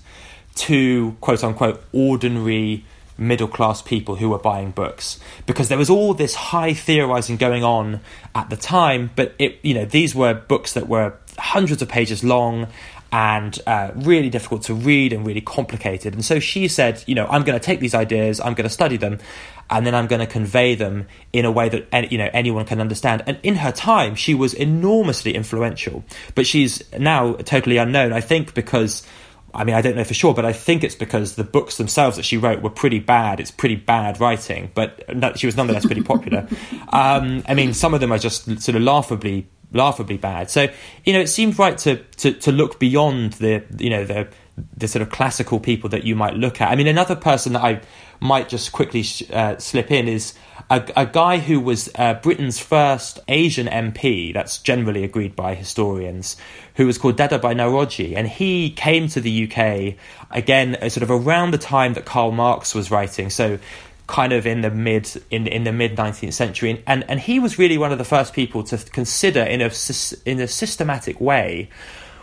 to 0.56 1.16
quote 1.22 1.42
unquote 1.42 1.82
ordinary 1.92 2.84
middle 3.18 3.48
class 3.48 3.82
people 3.82 4.16
who 4.16 4.30
were 4.30 4.38
buying 4.38 4.70
books. 4.70 5.18
Because 5.46 5.68
there 5.68 5.78
was 5.78 5.90
all 5.90 6.14
this 6.14 6.34
high 6.34 6.74
theorizing 6.74 7.36
going 7.36 7.64
on 7.64 8.00
at 8.34 8.50
the 8.50 8.56
time 8.56 9.10
but 9.16 9.34
it 9.38 9.58
you 9.62 9.74
know 9.74 9.84
these 9.84 10.14
were 10.14 10.34
books 10.34 10.74
that 10.74 10.88
were 10.88 11.14
hundreds 11.38 11.82
of 11.82 11.88
pages 11.88 12.22
long 12.24 12.66
and 13.12 13.60
uh, 13.66 13.92
really 13.94 14.28
difficult 14.28 14.62
to 14.62 14.74
read 14.74 15.12
and 15.12 15.26
really 15.26 15.40
complicated. 15.40 16.12
And 16.14 16.24
so 16.24 16.38
she 16.38 16.68
said 16.68 17.02
you 17.06 17.14
know 17.14 17.26
i'm 17.26 17.44
going 17.44 17.58
to 17.58 17.64
take 17.64 17.80
these 17.80 17.94
ideas 17.94 18.40
i'm 18.40 18.54
going 18.54 18.68
to 18.68 18.74
study 18.74 18.96
them 18.96 19.18
and 19.70 19.86
then 19.86 19.94
i'm 19.94 20.06
going 20.06 20.20
to 20.20 20.26
convey 20.26 20.74
them 20.74 21.06
in 21.32 21.44
a 21.44 21.50
way 21.50 21.68
that 21.68 22.12
you 22.12 22.18
know 22.18 22.28
anyone 22.32 22.64
can 22.64 22.80
understand. 22.80 23.22
And 23.26 23.38
in 23.42 23.56
her 23.56 23.72
time 23.72 24.14
she 24.14 24.34
was 24.34 24.54
enormously 24.54 25.34
influential. 25.34 26.04
But 26.34 26.46
she's 26.46 26.82
now 26.98 27.34
totally 27.34 27.76
unknown 27.78 28.12
i 28.12 28.20
think 28.20 28.54
because 28.54 29.06
I 29.54 29.64
mean, 29.64 29.74
I 29.74 29.80
don't 29.80 29.96
know 29.96 30.04
for 30.04 30.14
sure, 30.14 30.34
but 30.34 30.44
I 30.44 30.52
think 30.52 30.84
it's 30.84 30.94
because 30.94 31.36
the 31.36 31.44
books 31.44 31.78
themselves 31.78 32.16
that 32.16 32.24
she 32.24 32.36
wrote 32.36 32.62
were 32.62 32.70
pretty 32.70 32.98
bad. 32.98 33.40
It's 33.40 33.50
pretty 33.50 33.76
bad 33.76 34.20
writing, 34.20 34.70
but 34.74 35.02
she 35.36 35.46
was 35.46 35.56
nonetheless 35.56 35.86
pretty 35.86 36.02
popular. 36.02 36.46
um, 36.90 37.42
I 37.48 37.54
mean, 37.54 37.72
some 37.72 37.94
of 37.94 38.00
them 38.00 38.12
are 38.12 38.18
just 38.18 38.44
sort 38.60 38.76
of 38.76 38.82
laughably, 38.82 39.48
laughably 39.72 40.18
bad. 40.18 40.50
So, 40.50 40.68
you 41.04 41.12
know, 41.12 41.20
it 41.20 41.28
seemed 41.28 41.58
right 41.58 41.78
to, 41.78 41.96
to, 41.96 42.32
to 42.32 42.52
look 42.52 42.78
beyond 42.78 43.34
the, 43.34 43.64
you 43.78 43.90
know, 43.90 44.04
the, 44.04 44.28
the 44.76 44.88
sort 44.88 45.02
of 45.02 45.10
classical 45.10 45.58
people 45.58 45.88
that 45.90 46.04
you 46.04 46.14
might 46.14 46.34
look 46.34 46.60
at. 46.60 46.70
I 46.70 46.76
mean, 46.76 46.86
another 46.86 47.16
person 47.16 47.54
that 47.54 47.62
I 47.62 47.80
might 48.20 48.48
just 48.48 48.72
quickly 48.72 49.04
uh, 49.32 49.56
slip 49.58 49.90
in 49.90 50.08
is 50.08 50.34
a, 50.68 50.84
a 50.96 51.06
guy 51.06 51.38
who 51.38 51.60
was 51.60 51.88
uh, 51.94 52.14
Britain's 52.14 52.58
first 52.58 53.20
Asian 53.28 53.66
MP, 53.68 54.34
that's 54.34 54.58
generally 54.58 55.04
agreed 55.04 55.36
by 55.36 55.54
historians, 55.54 56.36
who 56.74 56.86
was 56.86 56.98
called 56.98 57.16
Dadabhai 57.16 57.54
Naoroji. 57.54 58.16
And 58.16 58.26
he 58.26 58.70
came 58.70 59.08
to 59.08 59.20
the 59.20 59.44
UK, 59.44 59.94
again, 60.30 60.76
uh, 60.76 60.88
sort 60.88 61.02
of 61.02 61.10
around 61.10 61.52
the 61.52 61.58
time 61.58 61.94
that 61.94 62.04
Karl 62.04 62.32
Marx 62.32 62.74
was 62.74 62.90
writing. 62.90 63.30
So 63.30 63.58
kind 64.08 64.32
of 64.32 64.46
in 64.46 64.60
the 64.60 64.70
mid 64.70 65.10
in 65.30 65.48
in 65.48 65.64
the 65.64 65.72
mid 65.72 65.96
19th 65.96 66.32
century 66.32 66.80
and 66.86 67.04
and 67.08 67.18
he 67.18 67.40
was 67.40 67.58
really 67.58 67.76
one 67.76 67.90
of 67.90 67.98
the 67.98 68.04
first 68.04 68.32
people 68.32 68.62
to 68.62 68.78
consider 68.78 69.42
in 69.42 69.60
a 69.60 69.70
in 70.24 70.38
a 70.38 70.46
systematic 70.46 71.20
way 71.20 71.68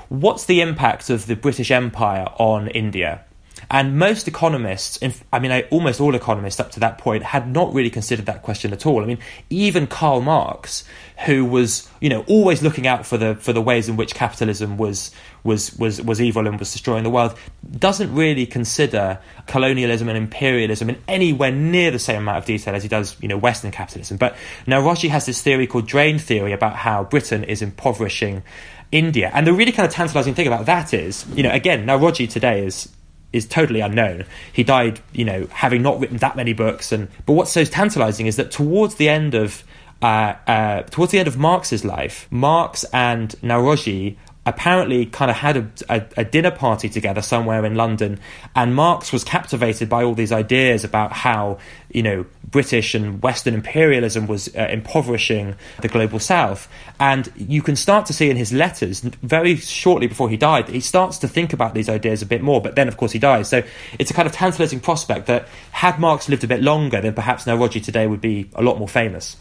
what's 0.08 0.46
the 0.46 0.62
impact 0.62 1.10
of 1.10 1.26
the 1.26 1.36
British 1.36 1.72
Empire 1.72 2.26
on 2.38 2.70
India 2.70 3.26
and 3.74 3.98
most 3.98 4.28
economists, 4.28 5.00
I 5.34 5.40
mean, 5.40 5.64
almost 5.72 6.00
all 6.00 6.14
economists 6.14 6.60
up 6.60 6.70
to 6.74 6.80
that 6.82 7.00
point, 7.00 7.24
had 7.24 7.52
not 7.52 7.74
really 7.74 7.90
considered 7.90 8.28
that 8.28 8.44
question 8.44 8.72
at 8.72 8.86
all. 8.86 9.02
I 9.02 9.08
mean, 9.08 9.18
even 9.50 9.88
Karl 9.88 10.22
Marx, 10.22 10.84
who 11.26 11.44
was, 11.44 11.90
you 12.00 12.08
know, 12.08 12.24
always 12.28 12.62
looking 12.62 12.86
out 12.86 13.04
for 13.04 13.18
the 13.18 13.34
for 13.34 13.52
the 13.52 13.64
ways 13.64 13.90
in 13.90 13.96
which 13.96 14.14
capitalism 14.14 14.78
was 14.78 15.10
was 15.44 15.76
was 15.78 16.00
was 16.04 16.22
evil 16.22 16.46
and 16.46 16.60
was 16.60 16.72
destroying 16.72 17.04
the 17.04 17.10
world, 17.10 17.36
doesn't 17.80 18.14
really 18.14 18.46
consider 18.46 19.18
colonialism 19.48 20.08
and 20.08 20.20
imperialism 20.20 20.88
in 20.92 21.02
anywhere 21.08 21.52
near 21.52 21.90
the 21.90 21.98
same 21.98 22.18
amount 22.18 22.38
of 22.38 22.46
detail 22.46 22.76
as 22.76 22.84
he 22.84 22.90
does, 22.90 23.18
you 23.22 23.28
know, 23.28 23.38
Western 23.38 23.72
capitalism. 23.72 24.18
But 24.18 24.36
now, 24.68 24.82
Naoroji 24.84 25.10
has 25.10 25.26
this 25.26 25.42
theory 25.42 25.66
called 25.66 25.88
drain 25.88 26.20
theory 26.20 26.54
about 26.54 26.76
how 26.76 27.06
Britain 27.06 27.44
is 27.44 27.64
impoverishing 27.64 28.44
India. 28.92 29.32
And 29.34 29.48
the 29.48 29.54
really 29.54 29.72
kind 29.72 29.88
of 29.88 29.92
tantalizing 29.92 30.36
thing 30.36 30.46
about 30.46 30.68
that 30.68 30.94
is, 30.94 31.26
you 31.34 31.42
know, 31.42 31.50
again, 31.50 31.88
now 31.88 31.98
Naoroji 31.98 32.30
today 32.30 32.64
is 32.64 32.88
is 33.34 33.46
totally 33.46 33.82
unknown. 33.82 34.26
He 34.54 34.64
died, 34.64 35.02
you 35.12 35.26
know, 35.26 35.48
having 35.52 35.82
not 35.82 36.00
written 36.00 36.18
that 36.18 36.36
many 36.36 36.54
books. 36.54 36.92
And 36.92 37.10
but 37.26 37.34
what's 37.34 37.52
so 37.52 37.66
tantalizing 37.66 38.28
is 38.28 38.38
that 38.38 38.52
towards 38.52 38.96
the 38.96 39.10
end 39.10 39.34
of 39.34 39.64
uh, 40.02 40.36
uh, 40.48 40.84
towards 40.84 41.12
the 41.12 41.20
end 41.20 41.28
of 41.28 41.38
Marx's 41.38 41.84
life, 41.84 42.28
Marx 42.30 42.84
and 42.94 43.30
Naoroji 43.42 44.18
apparently 44.46 45.06
kind 45.06 45.32
of 45.32 45.38
had 45.38 45.58
a, 45.58 45.70
a, 45.90 46.06
a, 46.18 46.26
dinner 46.26 46.52
party 46.52 46.90
together 46.90 47.22
somewhere 47.22 47.66
in 47.66 47.76
London, 47.76 48.20
and 48.56 48.76
Marx 48.76 49.14
was 49.14 49.24
captivated 49.24 49.88
by 49.88 50.04
all 50.04 50.14
these 50.14 50.32
ideas 50.32 50.84
about 50.84 51.14
how 51.14 51.58
you 51.92 52.04
know 52.04 52.26
British 52.50 52.94
and 52.94 53.22
Western 53.24 53.54
imperialism 53.54 54.28
was 54.28 54.54
uh, 54.56 54.68
impoverishing 54.70 55.56
the 55.82 55.88
global 55.88 56.20
South, 56.20 56.68
and 57.00 57.32
you 57.36 57.62
can 57.62 57.76
start 57.76 58.06
to 58.08 58.14
see 58.14 58.30
in 58.30 58.36
his 58.36 58.52
letters 58.52 59.00
very 59.00 59.56
shortly 59.56 60.08
before 60.08 60.30
he 60.30 60.38
died, 60.38 60.68
that 60.68 60.74
he 60.74 60.82
starts 60.82 61.18
to 61.20 61.28
think 61.28 61.54
about 61.54 61.74
these 61.74 61.88
ideas 61.88 62.22
a 62.22 62.26
bit 62.26 62.42
more. 62.42 62.62
But 62.62 62.76
then, 62.76 62.88
of 62.88 62.98
course, 62.98 63.14
he 63.14 63.20
dies. 63.20 63.48
So 63.48 63.64
it's 63.98 64.12
a 64.12 64.14
kind 64.14 64.26
of 64.26 64.34
tantalising 64.34 64.82
prospect 64.82 65.28
that 65.28 65.48
had 65.72 66.00
Marx 66.00 66.28
lived 66.28 66.44
a 66.44 66.48
bit 66.48 66.62
longer, 66.62 67.00
then 67.00 67.14
perhaps 67.14 67.46
Naoroji 67.46 67.84
today 67.84 68.08
would 68.08 68.22
be 68.22 68.50
a 68.56 68.62
lot 68.62 68.78
more 68.78 68.90
famous. 68.90 69.38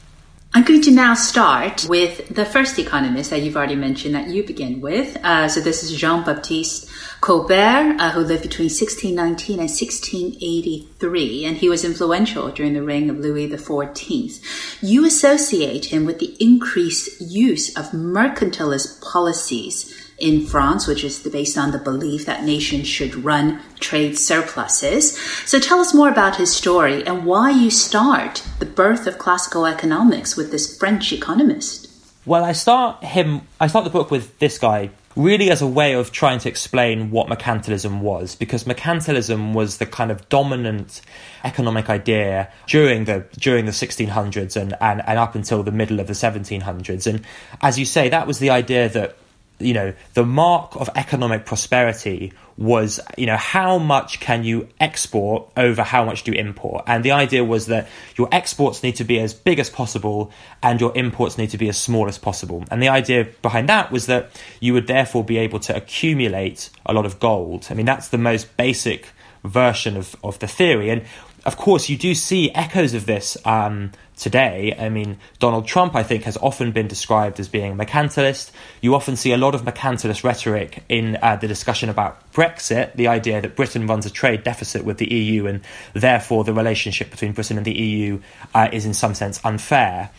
I'm 0.55 0.65
going 0.65 0.83
to 0.83 0.91
now 0.91 1.15
start 1.15 1.87
with 1.89 2.29
the 2.29 2.45
first 2.45 2.79
economist 2.79 3.31
that 3.31 3.41
you've 3.41 3.57
already 3.57 3.75
mentioned 3.75 4.15
that 4.15 4.29
you 4.29 4.47
begin 4.47 4.83
with. 4.83 5.17
Uh, 5.25 5.49
so 5.49 5.63
this 5.63 5.83
is 5.83 5.99
Jean 5.99 6.25
Baptiste 6.25 6.91
Colbert, 7.23 7.97
uh, 7.99 8.11
who 8.11 8.21
lived 8.21 8.43
between 8.43 8.67
1619 8.67 9.61
and 9.61 9.71
1683, 9.71 11.47
and 11.47 11.57
he 11.57 11.71
was 11.71 11.87
influential 11.87 12.51
during 12.51 12.75
the 12.75 12.83
reign 12.83 13.09
of 13.09 13.19
Louis 13.19 13.49
XIV. 13.49 14.83
You 14.83 15.07
associate 15.07 15.87
him 15.87 16.05
with 16.05 16.19
the 16.19 16.37
increased 16.39 17.19
use 17.23 17.75
of 17.75 17.93
mercantilist 17.93 19.01
policies 19.01 20.02
in 20.23 20.47
France, 20.47 20.87
which 20.87 21.03
is 21.03 21.19
based 21.19 21.59
on 21.59 21.73
the 21.73 21.79
belief 21.79 22.25
that 22.27 22.45
nations 22.45 22.87
should 22.87 23.15
run 23.17 23.61
trade 23.81 24.17
surpluses. 24.17 25.19
So 25.45 25.59
tell 25.59 25.81
us 25.81 25.93
more 25.93 26.09
about 26.09 26.37
his 26.37 26.55
story 26.55 27.05
and 27.05 27.27
why 27.27 27.51
you 27.51 27.71
start 27.71 28.43
the 28.61 28.67
birth 28.67 29.07
of 29.07 29.19
classical 29.19 29.67
economics 29.67 30.37
with 30.37 30.53
this 30.53 30.79
French 30.79 31.13
economist. 31.13 31.89
Well, 32.25 32.45
I 32.45 32.53
start 32.53 33.03
him. 33.03 33.43
I 33.61 33.67
start 33.67 33.85
the 33.85 33.91
book 33.91 34.13
with 34.13 34.39
this 34.39 34.59
guy 34.59 34.91
really 35.17 35.51
as 35.51 35.61
a 35.61 35.67
way 35.67 35.93
of 35.95 36.13
trying 36.13 36.39
to 36.39 36.49
explain 36.49 37.11
what 37.11 37.27
mercantilism 37.27 38.01
was, 38.01 38.35
because 38.37 38.65
mercantilism 38.65 39.53
was 39.53 39.79
the 39.79 39.87
kind 39.87 40.11
of 40.11 40.27
dominant 40.29 41.03
economic 41.45 41.91
idea 41.91 42.51
during 42.67 43.05
the 43.05 43.27
during 43.39 43.67
the 43.67 43.73
1600s 43.73 44.57
and, 44.57 44.75
and, 44.81 45.03
and 45.07 45.19
up 45.19 45.35
until 45.35 45.63
the 45.65 45.73
middle 45.73 45.99
of 45.99 46.07
the 46.07 46.13
1700s. 46.13 47.07
And 47.07 47.25
as 47.61 47.79
you 47.79 47.85
say, 47.85 48.09
that 48.09 48.27
was 48.27 48.39
the 48.39 48.51
idea 48.51 48.89
that 48.89 49.17
you 49.59 49.75
know, 49.75 49.95
the 50.15 50.25
mark 50.25 50.77
of 50.77 50.91
economic 50.97 51.47
prosperity 51.47 52.33
was, 52.57 53.01
you 53.17 53.27
know, 53.27 53.37
how 53.37 53.79
much 53.79 54.21
can 54.21 54.45
you 54.45 54.69
export 54.81 55.49
over 55.57 55.83
how 55.83 56.05
much 56.05 56.25
do 56.25 56.33
you 56.33 56.39
import? 56.39 56.85
And 56.87 57.05
the 57.05 57.13
idea 57.13 57.45
was 57.45 57.67
that 57.67 57.89
your 58.17 58.29
exports 58.33 58.83
need 58.83 58.97
to 58.97 59.05
be 59.05 59.19
as 59.21 59.33
big 59.35 59.59
as 59.59 59.71
possible 59.71 60.31
and 60.63 60.81
your 60.81 60.97
imports 60.97 61.39
need 61.39 61.51
to 61.51 61.59
be 61.59 61.69
as 61.69 61.79
small 61.79 62.09
as 62.09 62.19
possible. 62.19 62.65
And 62.71 62.83
the 62.83 62.89
idea 62.89 63.29
behind 63.41 63.69
that 63.69 63.91
was 63.91 64.07
that 64.07 64.31
you 64.61 64.75
would 64.75 64.87
therefore 64.87 65.25
be 65.25 65.39
able 65.39 65.61
to 65.61 65.77
accumulate 65.77 66.71
a 66.85 66.93
lot 66.93 67.07
of 67.07 67.19
gold. 67.21 67.69
I 67.71 67.75
mean, 67.75 67.87
that's 67.87 68.09
the 68.09 68.19
most 68.19 68.57
basic 68.57 69.09
version 69.45 69.97
of, 69.97 70.15
of 70.23 70.39
the 70.39 70.47
theory. 70.47 70.91
And 70.91 71.03
of 71.45 71.57
course, 71.57 71.89
you 71.89 71.97
do 71.97 72.15
see 72.15 72.51
echoes 72.53 72.95
of 72.95 73.07
this 73.07 73.37
um, 73.45 73.91
today. 74.17 74.75
I 74.79 74.89
mean, 74.89 75.19
Donald 75.41 75.67
Trump, 75.67 75.97
I 75.97 76.05
think, 76.05 76.25
has 76.25 76.37
often 76.37 76.71
been 76.71 76.87
described 76.87 77.41
as 77.41 77.49
being 77.49 77.77
mercantilist. 77.77 78.53
You 78.81 78.95
often 78.95 79.17
see 79.17 79.33
a 79.33 79.37
lot 79.37 79.55
of 79.55 79.63
mercantilist 79.63 80.23
rhetoric 80.23 80.85
in 80.89 81.19
uh, 81.21 81.37
the 81.37 81.49
discussion 81.49 81.89
about 81.89 82.33
Brexit, 82.33 82.95
the 82.95 83.09
idea 83.09 83.41
that 83.41 83.57
Britain 83.57 83.87
runs 83.87 84.07
a 84.07 84.11
trade 84.11 84.45
deficit 84.45 84.85
with 84.85 84.99
the 84.99 85.13
EU 85.13 85.47
and 85.47 85.61
therefore 85.93 86.45
the 86.45 86.55
relationship 86.55 87.11
between 87.11 87.33
Britain 87.33 87.57
and 87.57 87.67
the 87.67 87.75
EU 87.75 88.21
uh, 88.55 88.69
is 88.73 88.87
in 88.87 88.95
some 88.95 89.15
sense 89.15 89.41
unfair. 89.45 90.11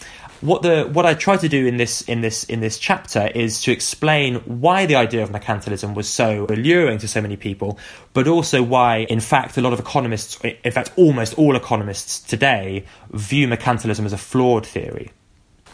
What 0.43 0.61
the 0.61 0.83
what 0.91 1.05
I 1.05 1.13
try 1.13 1.37
to 1.37 1.47
do 1.47 1.65
in 1.65 1.77
this 1.77 2.01
in 2.01 2.21
this 2.21 2.43
in 2.45 2.59
this 2.59 2.77
chapter 2.77 3.27
is 3.27 3.61
to 3.61 3.71
explain 3.71 4.35
why 4.35 4.85
the 4.85 4.95
idea 4.95 5.23
of 5.23 5.29
mercantilism 5.29 5.93
was 5.93 6.09
so 6.09 6.45
alluring 6.49 6.97
to 6.99 7.07
so 7.07 7.21
many 7.21 7.37
people, 7.37 7.79
but 8.13 8.27
also 8.27 8.61
why, 8.61 8.97
in 9.09 9.19
fact, 9.19 9.57
a 9.57 9.61
lot 9.61 9.73
of 9.73 9.79
economists, 9.79 10.39
in 10.41 10.71
fact, 10.71 10.91
almost 10.97 11.37
all 11.37 11.55
economists 11.55 12.19
today, 12.19 12.85
view 13.11 13.47
mercantilism 13.47 14.05
as 14.05 14.13
a 14.13 14.17
flawed 14.17 14.65
theory. 14.65 15.11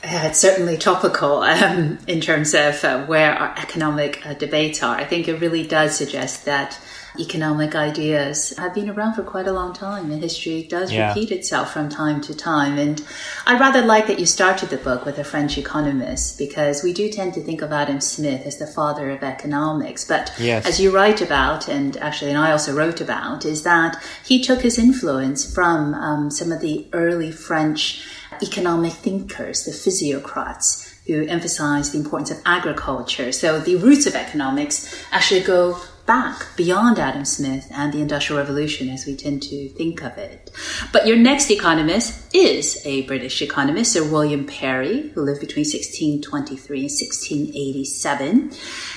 Uh, 0.03 0.21
it's 0.23 0.39
certainly 0.39 0.77
topical 0.77 1.37
um, 1.41 1.97
in 2.07 2.21
terms 2.21 2.53
of 2.53 2.83
uh, 2.83 3.03
where 3.05 3.33
our 3.33 3.57
economic 3.57 4.25
uh, 4.25 4.33
debates 4.35 4.83
are. 4.83 4.95
I 4.95 5.03
think 5.03 5.27
it 5.27 5.41
really 5.41 5.65
does 5.65 5.95
suggest 5.95 6.45
that 6.45 6.79
economic 7.17 7.75
ideas 7.75 8.53
have 8.57 8.73
been 8.73 8.89
around 8.89 9.13
for 9.13 9.23
quite 9.23 9.47
a 9.47 9.51
long 9.51 9.73
time 9.73 10.11
and 10.11 10.21
history 10.21 10.63
does 10.63 10.91
yeah. 10.91 11.09
repeat 11.09 11.31
itself 11.31 11.73
from 11.73 11.89
time 11.89 12.21
to 12.21 12.35
time. 12.35 12.77
And 12.77 13.03
I 13.45 13.57
rather 13.57 13.81
like 13.81 14.07
that 14.07 14.19
you 14.19 14.25
started 14.25 14.69
the 14.69 14.77
book 14.77 15.05
with 15.05 15.17
a 15.17 15.23
French 15.23 15.57
economist 15.57 16.37
because 16.37 16.83
we 16.83 16.93
do 16.93 17.09
tend 17.09 17.33
to 17.33 17.41
think 17.41 17.61
of 17.61 17.71
Adam 17.71 18.01
Smith 18.01 18.45
as 18.45 18.57
the 18.57 18.67
father 18.67 19.09
of 19.09 19.23
economics. 19.23 20.05
But 20.05 20.31
yes. 20.39 20.65
as 20.65 20.79
you 20.79 20.91
write 20.91 21.21
about, 21.21 21.67
and 21.67 21.97
actually, 21.97 22.31
and 22.31 22.39
I 22.39 22.51
also 22.51 22.73
wrote 22.75 23.01
about, 23.01 23.45
is 23.45 23.63
that 23.63 24.01
he 24.23 24.43
took 24.43 24.61
his 24.61 24.77
influence 24.77 25.51
from 25.51 25.93
um, 25.93 26.29
some 26.29 26.51
of 26.51 26.61
the 26.61 26.87
early 26.93 27.31
French 27.31 28.05
economic 28.41 28.93
thinkers, 28.93 29.65
the 29.65 29.71
physiocrats, 29.71 30.85
who 31.07 31.25
emphasized 31.25 31.91
the 31.91 31.97
importance 31.97 32.29
of 32.29 32.39
agriculture. 32.45 33.31
So 33.31 33.59
the 33.59 33.75
roots 33.77 34.05
of 34.05 34.13
economics 34.13 34.95
actually 35.11 35.41
go 35.41 35.79
back 36.09 36.47
beyond 36.55 36.97
Adam 36.97 37.23
Smith 37.23 37.67
and 37.71 37.93
the 37.93 38.01
Industrial 38.01 38.41
Revolution 38.41 38.89
as 38.89 39.05
we 39.05 39.15
tend 39.15 39.43
to 39.43 39.69
think 39.69 40.01
of 40.01 40.17
it. 40.17 40.49
But 40.91 41.05
your 41.05 41.15
next 41.15 41.51
economist 41.51 42.35
is 42.35 42.81
a 42.83 43.03
British 43.03 43.43
economist, 43.43 43.93
Sir 43.93 44.03
William 44.09 44.47
Petty, 44.47 45.09
who 45.09 45.21
lived 45.21 45.39
between 45.39 45.65
1623 45.65 46.79
and 46.79 46.89
1687. 46.89 48.51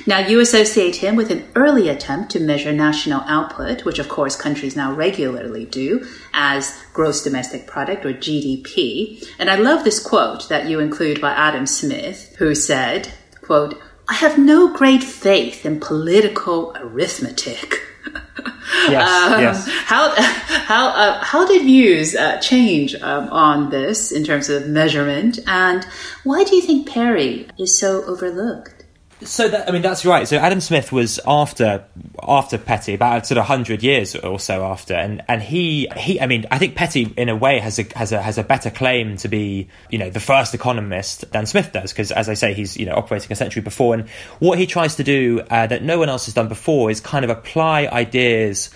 Now, 0.06 0.20
you 0.20 0.40
associate 0.40 0.96
him 0.96 1.14
with 1.14 1.30
an 1.30 1.46
early 1.54 1.90
attempt 1.90 2.30
to 2.30 2.40
measure 2.40 2.72
national 2.72 3.20
output, 3.26 3.84
which 3.84 3.98
of 3.98 4.08
course 4.08 4.34
countries 4.34 4.74
now 4.74 4.94
regularly 4.94 5.66
do, 5.66 6.06
as 6.32 6.82
gross 6.94 7.22
domestic 7.22 7.66
product 7.66 8.06
or 8.06 8.14
GDP. 8.14 9.22
And 9.38 9.50
I 9.50 9.56
love 9.56 9.84
this 9.84 10.02
quote 10.02 10.48
that 10.48 10.66
you 10.66 10.80
include 10.80 11.20
by 11.20 11.32
Adam 11.32 11.66
Smith, 11.66 12.34
who 12.38 12.54
said, 12.54 13.12
quote, 13.42 13.78
I 14.08 14.14
have 14.14 14.38
no 14.38 14.72
great 14.76 15.02
faith 15.02 15.64
in 15.64 15.80
political 15.80 16.74
arithmetic. 16.76 17.80
yes, 18.88 19.32
um, 19.32 19.40
yes. 19.40 19.68
How 19.84 20.14
how 20.18 20.88
uh, 20.88 21.24
how 21.24 21.46
did 21.46 21.62
views 21.62 22.14
uh, 22.14 22.38
change 22.40 22.94
um, 22.96 23.28
on 23.30 23.70
this 23.70 24.10
in 24.12 24.24
terms 24.24 24.48
of 24.48 24.68
measurement, 24.68 25.38
and 25.46 25.84
why 26.24 26.44
do 26.44 26.56
you 26.56 26.62
think 26.62 26.88
Petty 26.88 27.48
is 27.58 27.78
so 27.78 28.04
overlooked? 28.04 28.81
So 29.24 29.48
that, 29.48 29.68
I 29.68 29.72
mean 29.72 29.82
that's 29.82 30.04
right. 30.04 30.26
So 30.26 30.36
Adam 30.36 30.60
Smith 30.60 30.92
was 30.92 31.20
after 31.26 31.84
after 32.22 32.58
Petty 32.58 32.94
about 32.94 33.26
sort 33.26 33.38
of 33.38 33.44
hundred 33.44 33.82
years 33.82 34.14
or 34.16 34.38
so 34.38 34.64
after, 34.64 34.94
and 34.94 35.22
and 35.28 35.42
he 35.42 35.88
he 35.96 36.20
I 36.20 36.26
mean 36.26 36.46
I 36.50 36.58
think 36.58 36.74
Petty 36.74 37.12
in 37.16 37.28
a 37.28 37.36
way 37.36 37.58
has 37.58 37.78
a 37.78 37.86
has 37.96 38.12
a 38.12 38.20
has 38.20 38.38
a 38.38 38.42
better 38.42 38.70
claim 38.70 39.16
to 39.18 39.28
be 39.28 39.68
you 39.90 39.98
know 39.98 40.10
the 40.10 40.20
first 40.20 40.54
economist 40.54 41.30
than 41.32 41.46
Smith 41.46 41.72
does. 41.72 41.92
Because 41.92 42.12
as 42.12 42.28
I 42.28 42.34
say 42.34 42.54
he's 42.54 42.76
you 42.76 42.86
know 42.86 42.94
operating 42.94 43.30
a 43.32 43.36
century 43.36 43.62
before, 43.62 43.94
and 43.94 44.08
what 44.38 44.58
he 44.58 44.66
tries 44.66 44.96
to 44.96 45.04
do 45.04 45.40
uh, 45.50 45.66
that 45.66 45.82
no 45.82 45.98
one 45.98 46.08
else 46.08 46.26
has 46.26 46.34
done 46.34 46.48
before 46.48 46.90
is 46.90 47.00
kind 47.00 47.24
of 47.24 47.30
apply 47.30 47.86
ideas 47.86 48.70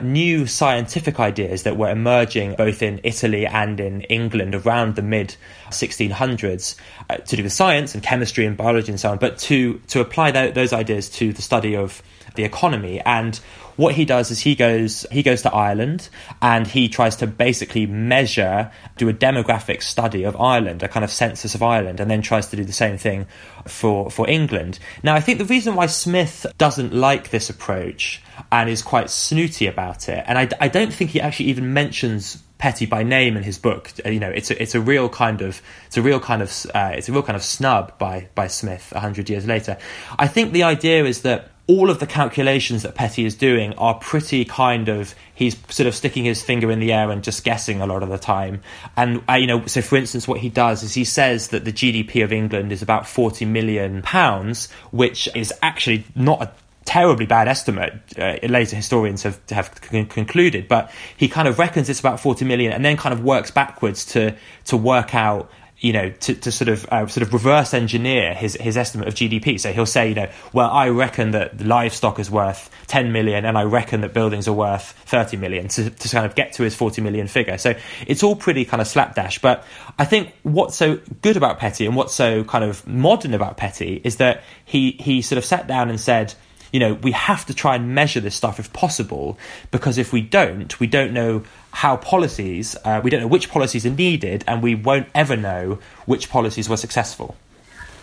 new 0.00 0.46
scientific 0.46 1.20
ideas 1.20 1.62
that 1.64 1.76
were 1.76 1.90
emerging 1.90 2.54
both 2.54 2.82
in 2.82 3.00
Italy 3.02 3.46
and 3.46 3.80
in 3.80 4.02
England 4.02 4.54
around 4.54 4.96
the 4.96 5.02
mid 5.02 5.36
1600s 5.70 6.76
uh, 7.10 7.16
to 7.16 7.36
do 7.36 7.42
with 7.42 7.52
science 7.52 7.94
and 7.94 8.02
chemistry 8.02 8.46
and 8.46 8.56
biology 8.56 8.90
and 8.90 9.00
so 9.00 9.10
on, 9.10 9.18
but 9.18 9.38
to, 9.38 9.78
to 9.88 10.00
apply 10.00 10.30
that, 10.30 10.54
those 10.54 10.72
ideas 10.72 11.08
to 11.10 11.32
the 11.32 11.42
study 11.42 11.76
of 11.76 12.02
the 12.34 12.44
economy. 12.44 13.00
And 13.00 13.38
what 13.76 13.94
he 13.94 14.04
does 14.04 14.30
is 14.30 14.40
he 14.40 14.54
goes 14.54 15.06
he 15.10 15.22
goes 15.22 15.42
to 15.42 15.52
Ireland 15.52 16.08
and 16.40 16.66
he 16.66 16.88
tries 16.88 17.16
to 17.16 17.26
basically 17.26 17.86
measure, 17.86 18.70
do 18.96 19.08
a 19.08 19.12
demographic 19.12 19.82
study 19.82 20.24
of 20.24 20.40
Ireland, 20.40 20.82
a 20.82 20.88
kind 20.88 21.04
of 21.04 21.10
census 21.10 21.54
of 21.54 21.62
Ireland, 21.62 22.00
and 22.00 22.10
then 22.10 22.22
tries 22.22 22.48
to 22.48 22.56
do 22.56 22.64
the 22.64 22.72
same 22.72 22.98
thing 22.98 23.26
for 23.66 24.10
for 24.10 24.28
England. 24.28 24.78
Now, 25.02 25.14
I 25.14 25.20
think 25.20 25.38
the 25.38 25.44
reason 25.44 25.74
why 25.74 25.86
Smith 25.86 26.46
doesn't 26.58 26.92
like 26.92 27.30
this 27.30 27.50
approach 27.50 28.22
and 28.50 28.68
is 28.68 28.82
quite 28.82 29.10
snooty 29.10 29.66
about 29.66 30.08
it, 30.08 30.24
and 30.26 30.38
I, 30.38 30.48
I 30.60 30.68
don't 30.68 30.92
think 30.92 31.10
he 31.10 31.20
actually 31.20 31.46
even 31.46 31.72
mentions 31.72 32.42
Petty 32.62 32.86
by 32.86 33.02
name 33.02 33.36
in 33.36 33.42
his 33.42 33.58
book. 33.58 33.90
Uh, 34.06 34.10
you 34.10 34.20
know, 34.20 34.30
it's 34.30 34.52
a 34.52 34.62
it's 34.62 34.76
a 34.76 34.80
real 34.80 35.08
kind 35.08 35.42
of 35.42 35.60
it's 35.86 35.96
a 35.96 36.02
real 36.02 36.20
kind 36.20 36.42
of 36.42 36.66
uh, 36.72 36.92
it's 36.94 37.08
a 37.08 37.12
real 37.12 37.24
kind 37.24 37.34
of 37.34 37.42
snub 37.42 37.98
by 37.98 38.28
by 38.36 38.46
Smith 38.46 38.92
hundred 38.94 39.28
years 39.28 39.46
later. 39.46 39.76
I 40.16 40.28
think 40.28 40.52
the 40.52 40.62
idea 40.62 41.04
is 41.04 41.22
that 41.22 41.50
all 41.66 41.90
of 41.90 42.00
the 42.00 42.06
calculations 42.06 42.82
that 42.82 42.94
Petty 42.94 43.24
is 43.24 43.34
doing 43.34 43.72
are 43.74 43.94
pretty 43.94 44.44
kind 44.44 44.88
of 44.88 45.14
he's 45.34 45.56
sort 45.68 45.86
of 45.86 45.94
sticking 45.94 46.24
his 46.24 46.42
finger 46.42 46.70
in 46.70 46.80
the 46.80 46.92
air 46.92 47.10
and 47.10 47.22
just 47.22 47.44
guessing 47.44 47.80
a 47.80 47.86
lot 47.86 48.02
of 48.02 48.08
the 48.08 48.18
time. 48.18 48.62
And 48.96 49.22
uh, 49.28 49.34
you 49.34 49.46
know, 49.46 49.66
so 49.66 49.80
for 49.80 49.96
instance, 49.96 50.26
what 50.26 50.40
he 50.40 50.48
does 50.48 50.82
is 50.82 50.94
he 50.94 51.04
says 51.04 51.48
that 51.48 51.64
the 51.64 51.72
GDP 51.72 52.24
of 52.24 52.32
England 52.32 52.72
is 52.72 52.82
about 52.82 53.06
forty 53.06 53.44
million 53.44 54.02
pounds, 54.02 54.70
which 54.90 55.28
is 55.36 55.52
actually 55.62 56.04
not 56.16 56.42
a 56.42 56.52
terribly 56.84 57.26
bad 57.26 57.46
estimate. 57.46 57.94
Uh, 58.18 58.38
later 58.48 58.74
historians 58.74 59.22
have 59.22 59.40
have 59.50 59.80
con- 59.80 60.06
concluded, 60.06 60.66
but 60.66 60.90
he 61.16 61.28
kind 61.28 61.46
of 61.46 61.58
reckons 61.58 61.88
it's 61.88 62.00
about 62.00 62.18
forty 62.18 62.44
million, 62.44 62.72
and 62.72 62.84
then 62.84 62.96
kind 62.96 63.12
of 63.12 63.22
works 63.22 63.52
backwards 63.52 64.04
to 64.06 64.34
to 64.64 64.76
work 64.76 65.14
out 65.14 65.50
you 65.82 65.92
know, 65.92 66.10
to, 66.10 66.34
to 66.34 66.52
sort 66.52 66.68
of 66.68 66.86
uh, 66.90 67.06
sort 67.08 67.26
of 67.26 67.32
reverse 67.32 67.74
engineer 67.74 68.34
his 68.34 68.54
his 68.54 68.76
estimate 68.76 69.08
of 69.08 69.14
GDP. 69.14 69.58
So 69.58 69.72
he'll 69.72 69.84
say, 69.84 70.08
you 70.08 70.14
know, 70.14 70.30
well, 70.52 70.70
I 70.70 70.88
reckon 70.88 71.32
that 71.32 71.60
livestock 71.60 72.20
is 72.20 72.30
worth 72.30 72.70
10 72.86 73.10
million, 73.10 73.44
and 73.44 73.58
I 73.58 73.64
reckon 73.64 74.00
that 74.02 74.14
buildings 74.14 74.46
are 74.46 74.52
worth 74.52 74.92
30 75.06 75.36
million 75.38 75.66
to, 75.68 75.90
to 75.90 76.08
kind 76.08 76.24
of 76.24 76.36
get 76.36 76.52
to 76.54 76.62
his 76.62 76.76
40 76.76 77.02
million 77.02 77.26
figure. 77.26 77.58
So 77.58 77.74
it's 78.06 78.22
all 78.22 78.36
pretty 78.36 78.64
kind 78.64 78.80
of 78.80 78.86
slapdash. 78.86 79.40
But 79.40 79.66
I 79.98 80.04
think 80.04 80.32
what's 80.44 80.76
so 80.76 81.00
good 81.20 81.36
about 81.36 81.58
Petty 81.58 81.84
and 81.84 81.96
what's 81.96 82.14
so 82.14 82.44
kind 82.44 82.62
of 82.62 82.86
modern 82.86 83.34
about 83.34 83.56
Petty 83.56 84.00
is 84.04 84.16
that 84.16 84.44
he 84.64 84.92
he 84.92 85.20
sort 85.20 85.36
of 85.38 85.44
sat 85.44 85.66
down 85.66 85.90
and 85.90 86.00
said 86.00 86.32
you 86.72 86.80
know, 86.80 86.94
we 86.94 87.12
have 87.12 87.46
to 87.46 87.54
try 87.54 87.76
and 87.76 87.94
measure 87.94 88.20
this 88.20 88.34
stuff 88.34 88.58
if 88.58 88.72
possible, 88.72 89.38
because 89.70 89.98
if 89.98 90.12
we 90.12 90.22
don't, 90.22 90.80
we 90.80 90.86
don't 90.86 91.12
know 91.12 91.44
how 91.70 91.96
policies, 91.96 92.76
uh, 92.84 93.00
we 93.04 93.10
don't 93.10 93.20
know 93.20 93.26
which 93.26 93.50
policies 93.50 93.86
are 93.86 93.90
needed, 93.90 94.42
and 94.46 94.62
we 94.62 94.74
won't 94.74 95.08
ever 95.14 95.36
know 95.36 95.78
which 96.06 96.30
policies 96.30 96.68
were 96.68 96.76
successful. 96.76 97.36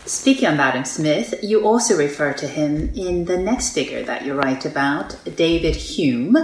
Speaking 0.06 0.48
of 0.48 0.60
Adam 0.60 0.86
Smith, 0.86 1.36
you 1.44 1.66
also 1.66 1.96
refer 1.98 2.34
to 2.34 2.48
him 2.48 2.92
in 2.96 3.26
the 3.26 3.38
next 3.38 3.74
figure 3.74 4.02
that 4.04 4.26
you 4.26 4.34
write 4.34 4.66
about, 4.66 5.16
David 5.36 5.76
Hume, 5.76 6.36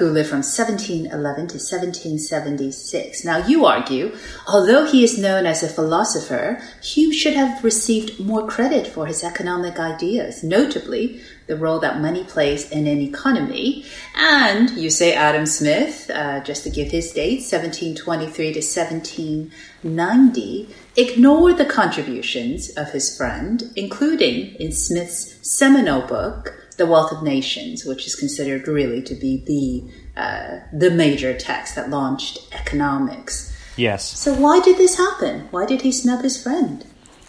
who 0.00 0.10
lived 0.10 0.30
from 0.30 0.38
1711 0.38 1.48
to 1.48 1.58
1776. 1.58 3.22
Now, 3.22 3.46
you 3.46 3.66
argue, 3.66 4.16
although 4.48 4.86
he 4.86 5.04
is 5.04 5.18
known 5.18 5.44
as 5.44 5.62
a 5.62 5.68
philosopher, 5.68 6.58
Hume 6.82 7.12
should 7.12 7.34
have 7.34 7.62
received 7.62 8.18
more 8.18 8.48
credit 8.48 8.86
for 8.86 9.04
his 9.04 9.22
economic 9.22 9.78
ideas, 9.78 10.42
notably 10.42 11.20
the 11.48 11.56
role 11.56 11.78
that 11.80 12.00
money 12.00 12.24
plays 12.24 12.70
in 12.70 12.86
an 12.86 13.02
economy. 13.02 13.84
And 14.16 14.70
you 14.70 14.88
say 14.88 15.12
Adam 15.12 15.44
Smith, 15.44 16.08
uh, 16.08 16.40
just 16.40 16.64
to 16.64 16.70
give 16.70 16.90
his 16.90 17.12
date, 17.12 17.40
1723 17.40 18.54
to 18.54 18.60
1790, 18.60 20.68
ignored 20.96 21.58
the 21.58 21.66
contributions 21.66 22.70
of 22.70 22.92
his 22.92 23.14
friend, 23.14 23.70
including 23.76 24.54
in 24.54 24.72
Smith's 24.72 25.36
seminal 25.42 26.00
book, 26.00 26.59
The 26.80 26.86
Wealth 26.86 27.12
of 27.12 27.22
Nations, 27.22 27.84
which 27.84 28.06
is 28.06 28.14
considered 28.14 28.66
really 28.66 29.02
to 29.02 29.14
be 29.14 29.44
the 29.44 30.20
uh, 30.20 30.60
the 30.72 30.90
major 30.90 31.36
text 31.36 31.74
that 31.76 31.90
launched 31.90 32.38
economics. 32.52 33.54
Yes. 33.76 34.18
So 34.18 34.32
why 34.32 34.60
did 34.60 34.78
this 34.78 34.96
happen? 34.96 35.46
Why 35.50 35.66
did 35.66 35.82
he 35.82 35.92
snub 35.92 36.22
his 36.22 36.42
friend? 36.42 36.86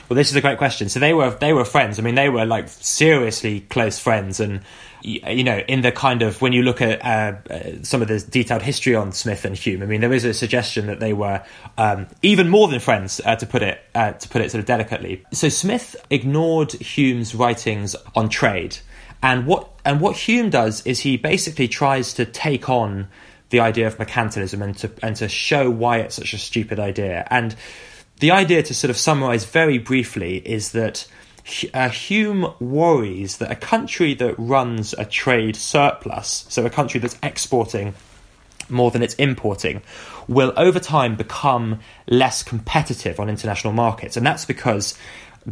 Well, 0.08 0.16
this 0.16 0.30
is 0.30 0.38
a 0.38 0.42
great 0.42 0.58
question. 0.58 0.88
So 0.88 1.02
they 1.02 1.14
were 1.14 1.32
they 1.32 1.52
were 1.52 1.66
friends. 1.66 2.00
I 2.00 2.02
mean, 2.02 2.16
they 2.16 2.30
were 2.30 2.46
like 2.46 2.70
seriously 2.70 3.62
close 3.62 4.00
friends, 4.00 4.40
and 4.40 4.62
you 5.04 5.44
know, 5.44 5.60
in 5.68 5.82
the 5.82 5.92
kind 5.92 6.22
of 6.22 6.42
when 6.42 6.54
you 6.54 6.64
look 6.64 6.82
at 6.82 7.04
uh, 7.04 7.34
uh, 7.54 7.84
some 7.84 8.02
of 8.02 8.08
the 8.08 8.20
detailed 8.20 8.62
history 8.62 8.96
on 8.96 9.12
Smith 9.12 9.46
and 9.46 9.56
Hume, 9.56 9.84
I 9.84 9.86
mean, 9.86 10.02
there 10.02 10.14
is 10.14 10.26
a 10.26 10.34
suggestion 10.34 10.88
that 10.88 11.00
they 11.00 11.14
were 11.14 11.44
um, 11.78 12.08
even 12.22 12.50
more 12.50 12.68
than 12.68 12.80
friends, 12.80 13.20
uh, 13.26 13.36
to 13.36 13.46
put 13.46 13.64
it 13.64 13.82
uh, 13.96 14.12
to 14.12 14.30
put 14.30 14.42
it 14.42 14.52
sort 14.52 14.60
of 14.60 14.66
delicately. 14.66 15.26
So 15.34 15.50
Smith 15.50 15.96
ignored 16.10 16.72
Hume's 16.74 17.36
writings 17.36 17.96
on 18.16 18.30
trade, 18.30 18.78
and 19.24 19.46
what 19.46 19.70
and 19.84 20.00
what 20.02 20.16
Hume 20.16 20.50
does 20.50 20.86
is 20.86 21.00
he 21.00 21.18
basically 21.18 21.68
tries 21.68 22.14
to 22.16 22.26
take 22.26 22.70
on 22.70 23.08
the 23.50 23.60
idea 23.60 23.88
of 23.88 23.98
mercantilism 23.98 24.62
and 24.62 24.78
to 24.78 24.92
and 25.02 25.16
to 25.18 25.28
show 25.28 25.70
why 25.70 25.98
it's 26.00 26.16
such 26.16 26.34
a 26.34 26.38
stupid 26.38 26.80
idea 26.80 27.28
and 27.30 27.56
the 28.22 28.32
idea, 28.32 28.62
to 28.62 28.76
sort 28.76 28.92
of 28.92 28.98
summarize 28.98 29.46
very 29.46 29.80
briefly, 29.80 30.38
is 30.46 30.74
that 30.74 31.08
uh, 31.74 31.90
Hume 31.90 32.54
worries 32.60 33.38
that 33.38 33.52
a 33.52 33.56
country 33.56 34.14
that 34.14 34.36
runs 34.38 34.94
a 34.94 35.06
trade 35.06 35.56
surplus, 35.56 36.46
so 36.48 36.64
a 36.64 36.70
country 36.70 37.00
that's 37.00 37.18
exporting 37.24 37.96
more 38.70 38.92
than 38.92 39.02
it's 39.02 39.16
importing, 39.16 39.82
will 40.28 40.54
over 40.56 40.80
time 40.80 41.16
become 41.16 41.80
less 42.08 42.44
competitive 42.44 43.20
on 43.20 43.28
international 43.28 43.74
markets. 43.74 44.16
And 44.16 44.26
that's 44.26 44.46
because 44.46 44.96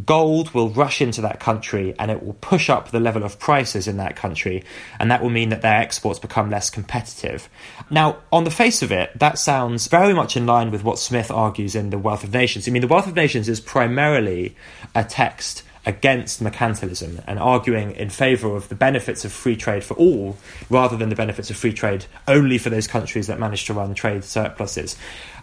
gold 0.04 0.54
will 0.54 0.70
rush 0.70 1.00
into 1.00 1.20
that 1.20 1.40
country 1.40 1.94
and 1.98 2.10
it 2.10 2.22
will 2.22 2.34
push 2.34 2.70
up 2.70 2.90
the 2.90 3.00
level 3.00 3.24
of 3.24 3.38
prices 3.38 3.88
in 3.88 3.96
that 3.96 4.16
country, 4.16 4.64
and 4.98 5.10
that 5.10 5.22
will 5.22 5.30
mean 5.30 5.48
that 5.48 5.62
their 5.62 5.80
exports 5.80 6.18
become 6.18 6.50
less 6.50 6.70
competitive. 6.70 7.48
Now, 7.90 8.18
on 8.32 8.44
the 8.44 8.50
face 8.50 8.82
of 8.82 8.92
it, 8.92 9.18
that 9.18 9.38
sounds 9.38 9.88
very 9.88 10.14
much 10.14 10.36
in 10.36 10.46
line 10.46 10.70
with 10.70 10.84
what 10.84 10.98
Smith 10.98 11.30
argues 11.30 11.74
in 11.74 11.90
The 11.90 11.98
Wealth 11.98 12.24
of 12.24 12.32
Nations. 12.32 12.68
I 12.68 12.70
mean, 12.70 12.82
The 12.82 12.88
Wealth 12.88 13.06
of 13.06 13.16
Nations 13.16 13.48
is 13.48 13.60
primarily 13.60 14.54
a 14.94 15.04
text 15.04 15.62
against 15.90 16.42
mercantilism 16.42 17.22
and 17.26 17.38
arguing 17.38 17.90
in 17.96 18.08
favour 18.08 18.54
of 18.54 18.68
the 18.68 18.74
benefits 18.76 19.24
of 19.24 19.32
free 19.32 19.56
trade 19.56 19.82
for 19.82 19.94
all 19.94 20.36
rather 20.70 20.96
than 20.96 21.08
the 21.08 21.16
benefits 21.16 21.50
of 21.50 21.56
free 21.56 21.72
trade 21.72 22.06
only 22.28 22.58
for 22.58 22.70
those 22.70 22.86
countries 22.86 23.26
that 23.26 23.40
manage 23.40 23.64
to 23.64 23.74
run 23.74 23.92
trade 23.92 24.22
surpluses. 24.22 24.96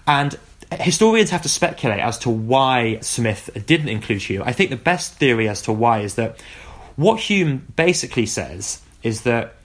And 0.08 0.40
historians 0.72 1.32
have 1.32 1.42
to 1.42 1.50
speculate 1.50 2.00
as 2.00 2.18
to 2.20 2.30
why 2.30 3.00
Smith 3.02 3.50
didn't 3.66 3.90
include 3.90 4.22
Hume. 4.22 4.44
I 4.44 4.54
think 4.54 4.70
the 4.70 4.78
best 4.78 5.16
theory 5.16 5.50
as 5.50 5.62
to 5.64 5.74
why 5.74 6.00
is 6.00 6.16
that 6.16 6.42
what 6.96 7.20
Hume 7.20 7.68
basically 7.76 8.26
says 8.26 8.82
is 9.04 9.24
that 9.24 9.56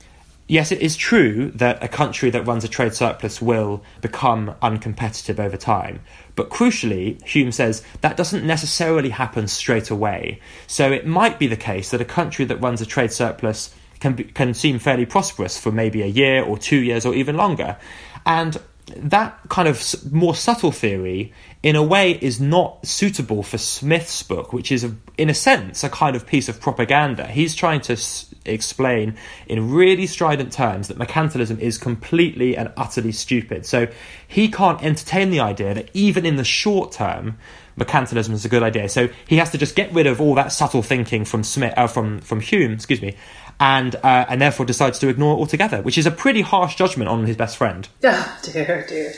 yes, 0.52 0.70
it 0.70 0.82
is 0.82 0.96
true 0.96 1.50
that 1.54 1.82
a 1.82 1.88
country 1.88 2.28
that 2.28 2.46
runs 2.46 2.62
a 2.62 2.68
trade 2.68 2.92
surplus 2.92 3.40
will 3.40 3.82
become 4.02 4.54
uncompetitive 4.62 5.38
over 5.38 5.56
time. 5.56 6.00
But 6.34 6.50
crucially, 6.50 7.22
Hume 7.26 7.52
says 7.52 7.82
that 8.02 8.18
doesn't 8.18 8.46
necessarily 8.46 9.08
happen 9.08 9.48
straight 9.48 9.88
away. 9.88 10.40
So 10.66 10.92
it 10.92 11.06
might 11.06 11.38
be 11.38 11.46
the 11.46 11.56
case 11.56 11.90
that 11.90 12.02
a 12.02 12.04
country 12.04 12.44
that 12.44 12.58
runs 12.58 12.82
a 12.82 12.86
trade 12.86 13.12
surplus 13.12 13.74
can, 13.98 14.12
be, 14.12 14.24
can 14.24 14.52
seem 14.52 14.78
fairly 14.78 15.06
prosperous 15.06 15.58
for 15.58 15.72
maybe 15.72 16.02
a 16.02 16.06
year 16.06 16.44
or 16.44 16.58
two 16.58 16.82
years 16.82 17.06
or 17.06 17.14
even 17.14 17.34
longer. 17.34 17.78
And 18.26 18.60
that 18.94 19.38
kind 19.48 19.68
of 19.68 20.12
more 20.12 20.34
subtle 20.34 20.72
theory, 20.72 21.32
in 21.62 21.76
a 21.76 21.82
way, 21.82 22.12
is 22.20 22.42
not 22.42 22.86
suitable 22.86 23.42
for 23.42 23.56
Smith's 23.56 24.22
book, 24.22 24.52
which 24.52 24.70
is, 24.70 24.84
a, 24.84 24.94
in 25.16 25.30
a 25.30 25.34
sense, 25.34 25.82
a 25.82 25.88
kind 25.88 26.14
of 26.14 26.26
piece 26.26 26.50
of 26.50 26.60
propaganda. 26.60 27.26
He's 27.26 27.54
trying 27.54 27.80
to 27.82 27.96
explain 28.44 29.16
in 29.46 29.72
really 29.72 30.06
strident 30.06 30.52
terms 30.52 30.88
that 30.88 30.98
mercantilism 30.98 31.58
is 31.58 31.78
completely 31.78 32.56
and 32.56 32.72
utterly 32.76 33.12
stupid. 33.12 33.66
So 33.66 33.88
he 34.26 34.48
can't 34.48 34.82
entertain 34.82 35.30
the 35.30 35.40
idea 35.40 35.74
that 35.74 35.90
even 35.94 36.26
in 36.26 36.36
the 36.36 36.44
short 36.44 36.92
term, 36.92 37.38
mercantilism 37.78 38.32
is 38.32 38.44
a 38.44 38.48
good 38.48 38.62
idea. 38.62 38.88
So 38.88 39.08
he 39.26 39.36
has 39.36 39.50
to 39.50 39.58
just 39.58 39.74
get 39.74 39.92
rid 39.92 40.06
of 40.06 40.20
all 40.20 40.34
that 40.34 40.52
subtle 40.52 40.82
thinking 40.82 41.24
from 41.24 41.44
Smith, 41.44 41.74
uh, 41.76 41.86
from 41.86 42.20
from 42.20 42.40
Hume, 42.40 42.72
excuse 42.72 43.02
me, 43.02 43.16
and 43.60 43.94
uh, 43.96 44.26
and 44.28 44.40
therefore 44.40 44.66
decides 44.66 44.98
to 45.00 45.08
ignore 45.08 45.34
it 45.34 45.38
altogether, 45.38 45.82
which 45.82 45.98
is 45.98 46.06
a 46.06 46.10
pretty 46.10 46.40
harsh 46.40 46.74
judgment 46.74 47.08
on 47.08 47.26
his 47.26 47.36
best 47.36 47.56
friend. 47.56 47.88
Oh 48.04 48.38
dear, 48.42 48.84
dear. 48.88 49.12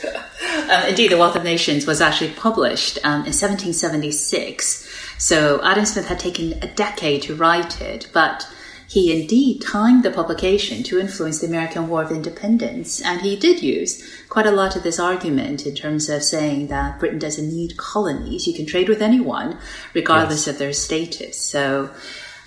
Um, 0.71 0.89
indeed, 0.89 1.11
The 1.11 1.17
Wealth 1.17 1.35
of 1.35 1.43
Nations 1.43 1.85
was 1.85 1.99
actually 1.99 2.31
published 2.31 2.97
um, 3.03 3.21
in 3.21 3.33
1776, 3.33 4.87
so 5.17 5.61
Adam 5.63 5.85
Smith 5.85 6.07
had 6.07 6.19
taken 6.19 6.53
a 6.61 6.67
decade 6.67 7.23
to 7.23 7.35
write 7.35 7.81
it, 7.81 8.07
but 8.13 8.47
he 8.87 9.19
indeed 9.19 9.61
timed 9.61 10.03
the 10.03 10.11
publication 10.11 10.83
to 10.83 10.99
influence 10.99 11.39
the 11.39 11.47
American 11.47 11.87
War 11.87 12.03
of 12.03 12.11
Independence, 12.11 13.01
and 13.01 13.21
he 13.21 13.35
did 13.35 13.61
use 13.61 14.03
quite 14.29 14.45
a 14.45 14.51
lot 14.51 14.75
of 14.75 14.83
this 14.83 14.99
argument 14.99 15.65
in 15.65 15.75
terms 15.75 16.09
of 16.09 16.23
saying 16.23 16.67
that 16.67 16.99
Britain 16.99 17.19
doesn't 17.19 17.49
need 17.49 17.77
colonies; 17.77 18.47
you 18.47 18.53
can 18.53 18.65
trade 18.65 18.89
with 18.89 19.01
anyone, 19.01 19.57
regardless 19.93 20.47
yes. 20.47 20.53
of 20.53 20.59
their 20.59 20.73
status. 20.73 21.39
So. 21.39 21.91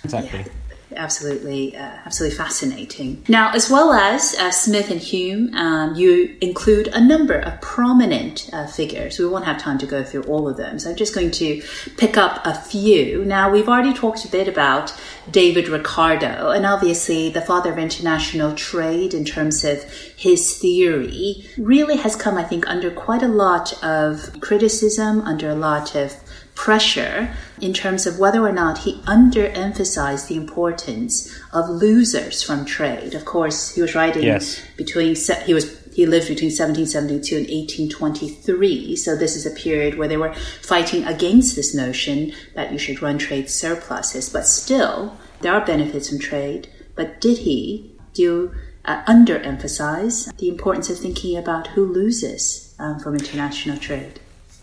Exactly. 0.03 0.39
Yeah 0.39 0.58
absolutely, 0.95 1.75
uh, 1.75 1.97
absolutely 2.05 2.37
fascinating. 2.37 3.23
Now, 3.27 3.51
as 3.53 3.69
well 3.69 3.91
as 3.93 4.35
uh, 4.35 4.51
Smith 4.51 4.89
and 4.89 4.99
Hume, 4.99 5.53
um, 5.55 5.95
you 5.95 6.35
include 6.41 6.87
a 6.87 7.01
number 7.01 7.35
of 7.35 7.59
prominent 7.61 8.49
uh, 8.53 8.67
figures. 8.67 9.19
We 9.19 9.27
won't 9.27 9.45
have 9.45 9.57
time 9.57 9.77
to 9.79 9.85
go 9.85 10.03
through 10.03 10.23
all 10.23 10.47
of 10.47 10.57
them, 10.57 10.79
so 10.79 10.89
I'm 10.89 10.95
just 10.95 11.13
going 11.13 11.31
to 11.31 11.61
pick 11.97 12.17
up 12.17 12.45
a 12.45 12.53
few. 12.53 13.25
Now, 13.25 13.49
we've 13.49 13.69
already 13.69 13.93
talked 13.93 14.25
a 14.25 14.27
bit 14.29 14.47
about 14.47 14.93
David 15.29 15.67
Ricardo, 15.67 16.51
and 16.51 16.65
obviously 16.65 17.29
the 17.29 17.41
father 17.41 17.71
of 17.71 17.77
international 17.77 18.55
trade 18.55 19.13
in 19.13 19.25
terms 19.25 19.63
of 19.63 19.83
his 20.15 20.57
theory 20.57 21.45
really 21.57 21.97
has 21.97 22.15
come, 22.15 22.37
I 22.37 22.43
think, 22.43 22.67
under 22.67 22.91
quite 22.91 23.23
a 23.23 23.27
lot 23.27 23.81
of 23.83 24.39
criticism, 24.41 25.21
under 25.21 25.49
a 25.49 25.55
lot 25.55 25.95
of 25.95 26.15
pressure 26.59 27.33
in 27.61 27.71
terms 27.73 28.05
of 28.05 28.19
whether 28.19 28.45
or 28.45 28.51
not 28.51 28.79
he 28.79 29.01
underemphasized 29.03 30.27
the 30.27 30.35
importance 30.35 31.33
of 31.53 31.69
losers 31.69 32.43
from 32.43 32.65
trade. 32.65 33.13
Of 33.13 33.23
course, 33.23 33.73
he 33.75 33.81
was 33.81 33.95
writing 33.95 34.23
yes. 34.23 34.61
between 34.75 35.15
he 35.45 35.53
was 35.53 35.79
he 35.93 36.05
lived 36.05 36.27
between 36.27 36.51
1772 36.51 37.37
and 37.37 37.47
1823. 37.47 38.95
So 38.97 39.15
this 39.15 39.37
is 39.37 39.45
a 39.45 39.51
period 39.51 39.97
where 39.97 40.09
they 40.09 40.17
were 40.17 40.33
fighting 40.61 41.05
against 41.05 41.55
this 41.55 41.73
notion 41.73 42.33
that 42.55 42.73
you 42.73 42.77
should 42.77 43.01
run 43.01 43.17
trade 43.17 43.49
surpluses. 43.49 44.27
But 44.29 44.45
still, 44.45 45.17
there 45.39 45.53
are 45.53 45.65
benefits 45.65 46.09
from 46.09 46.19
trade. 46.19 46.67
But 46.93 47.21
did 47.21 47.39
he 47.39 47.95
do 48.13 48.53
uh, 48.83 49.03
underemphasize 49.05 50.35
the 50.37 50.49
importance 50.49 50.89
of 50.89 50.99
thinking 50.99 51.37
about 51.37 51.67
who 51.67 51.85
loses 51.85 52.75
um, 52.79 52.99
from 52.99 53.15
international 53.15 53.77
trade? 53.77 54.19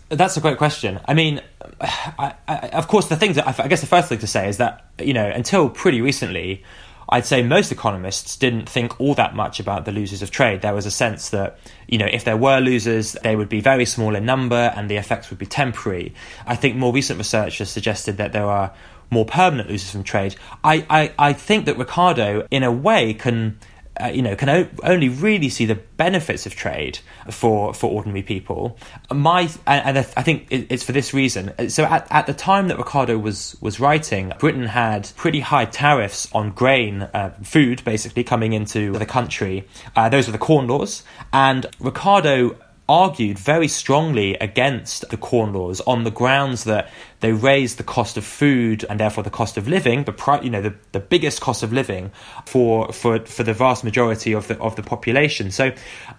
That's 0.09 0.37
a 0.37 0.41
great 0.41 0.57
question. 0.57 0.99
I 1.05 1.13
mean, 1.13 1.41
I, 1.81 2.33
I, 2.47 2.55
of 2.69 2.87
course, 2.87 3.07
the 3.07 3.15
thing 3.15 3.33
that 3.33 3.47
I, 3.47 3.63
I 3.63 3.67
guess 3.67 3.81
the 3.81 3.87
first 3.87 4.09
thing 4.09 4.19
to 4.19 4.27
say 4.27 4.49
is 4.49 4.57
that 4.57 4.85
you 4.99 5.13
know 5.13 5.27
until 5.27 5.69
pretty 5.69 6.01
recently, 6.01 6.63
I'd 7.09 7.25
say 7.25 7.41
most 7.41 7.71
economists 7.71 8.35
didn't 8.35 8.67
think 8.67 8.99
all 8.99 9.13
that 9.15 9.35
much 9.35 9.59
about 9.59 9.85
the 9.85 9.91
losers 9.91 10.21
of 10.21 10.29
trade. 10.29 10.61
There 10.61 10.73
was 10.73 10.85
a 10.85 10.91
sense 10.91 11.29
that, 11.29 11.57
you 11.87 11.97
know, 11.97 12.05
if 12.05 12.25
there 12.25 12.35
were 12.35 12.59
losers, 12.59 13.13
they 13.23 13.35
would 13.35 13.47
be 13.47 13.61
very 13.61 13.85
small 13.85 14.13
in 14.13 14.25
number 14.25 14.73
and 14.75 14.89
the 14.89 14.97
effects 14.97 15.29
would 15.29 15.39
be 15.39 15.45
temporary. 15.45 16.13
I 16.45 16.55
think 16.55 16.75
more 16.75 16.91
recent 16.91 17.17
research 17.17 17.59
has 17.59 17.69
suggested 17.69 18.17
that 18.17 18.33
there 18.33 18.45
are 18.45 18.73
more 19.09 19.23
permanent 19.23 19.69
losers 19.69 19.89
from 19.89 20.03
trade. 20.03 20.35
I, 20.65 20.85
I, 20.89 21.13
I 21.17 21.33
think 21.33 21.65
that 21.65 21.77
Ricardo, 21.77 22.45
in 22.51 22.63
a 22.63 22.71
way, 22.71 23.13
can 23.13 23.57
uh, 23.99 24.07
you 24.07 24.21
know, 24.21 24.35
can 24.35 24.49
o- 24.49 24.67
only 24.83 25.09
really 25.09 25.49
see 25.49 25.65
the 25.65 25.75
benefits 25.75 26.45
of 26.45 26.55
trade 26.55 26.99
for, 27.29 27.73
for 27.73 27.91
ordinary 27.91 28.23
people. 28.23 28.77
My 29.11 29.49
and, 29.65 29.97
I 29.97 30.01
think 30.01 30.47
it's 30.49 30.83
for 30.83 30.91
this 30.91 31.13
reason. 31.13 31.69
So 31.69 31.83
at, 31.83 32.07
at 32.11 32.27
the 32.27 32.33
time 32.33 32.67
that 32.67 32.77
Ricardo 32.77 33.17
was 33.17 33.57
was 33.61 33.79
writing, 33.79 34.31
Britain 34.39 34.67
had 34.67 35.09
pretty 35.15 35.39
high 35.39 35.65
tariffs 35.65 36.27
on 36.33 36.51
grain, 36.51 37.03
uh, 37.03 37.33
food 37.43 37.83
basically 37.83 38.23
coming 38.23 38.53
into 38.53 38.93
the 38.93 39.05
country. 39.05 39.67
Uh, 39.95 40.09
those 40.09 40.27
were 40.27 40.33
the 40.33 40.37
Corn 40.37 40.67
Laws, 40.67 41.03
and 41.33 41.65
Ricardo 41.79 42.57
argued 42.89 43.37
very 43.37 43.67
strongly 43.67 44.35
against 44.35 45.09
the 45.09 45.17
Corn 45.17 45.51
Laws 45.53 45.81
on 45.81 46.03
the 46.03 46.11
grounds 46.11 46.63
that 46.63 46.89
they 47.19 47.33
raised 47.33 47.77
the 47.77 47.83
cost 47.83 48.17
of 48.17 48.23
food 48.23 48.85
and 48.89 48.99
therefore 48.99 49.23
the 49.23 49.29
cost 49.29 49.57
of 49.57 49.67
living, 49.67 50.03
the 50.03 50.39
you 50.43 50.49
know 50.49 50.61
the, 50.61 50.75
the 50.91 50.99
biggest 50.99 51.41
cost 51.41 51.63
of 51.63 51.73
living 51.73 52.11
for 52.45 52.91
for 52.93 53.19
for 53.25 53.43
the 53.43 53.53
vast 53.53 53.83
majority 53.83 54.33
of 54.33 54.47
the 54.47 54.59
of 54.59 54.75
the 54.75 54.83
population. 54.83 55.49
So 55.49 55.71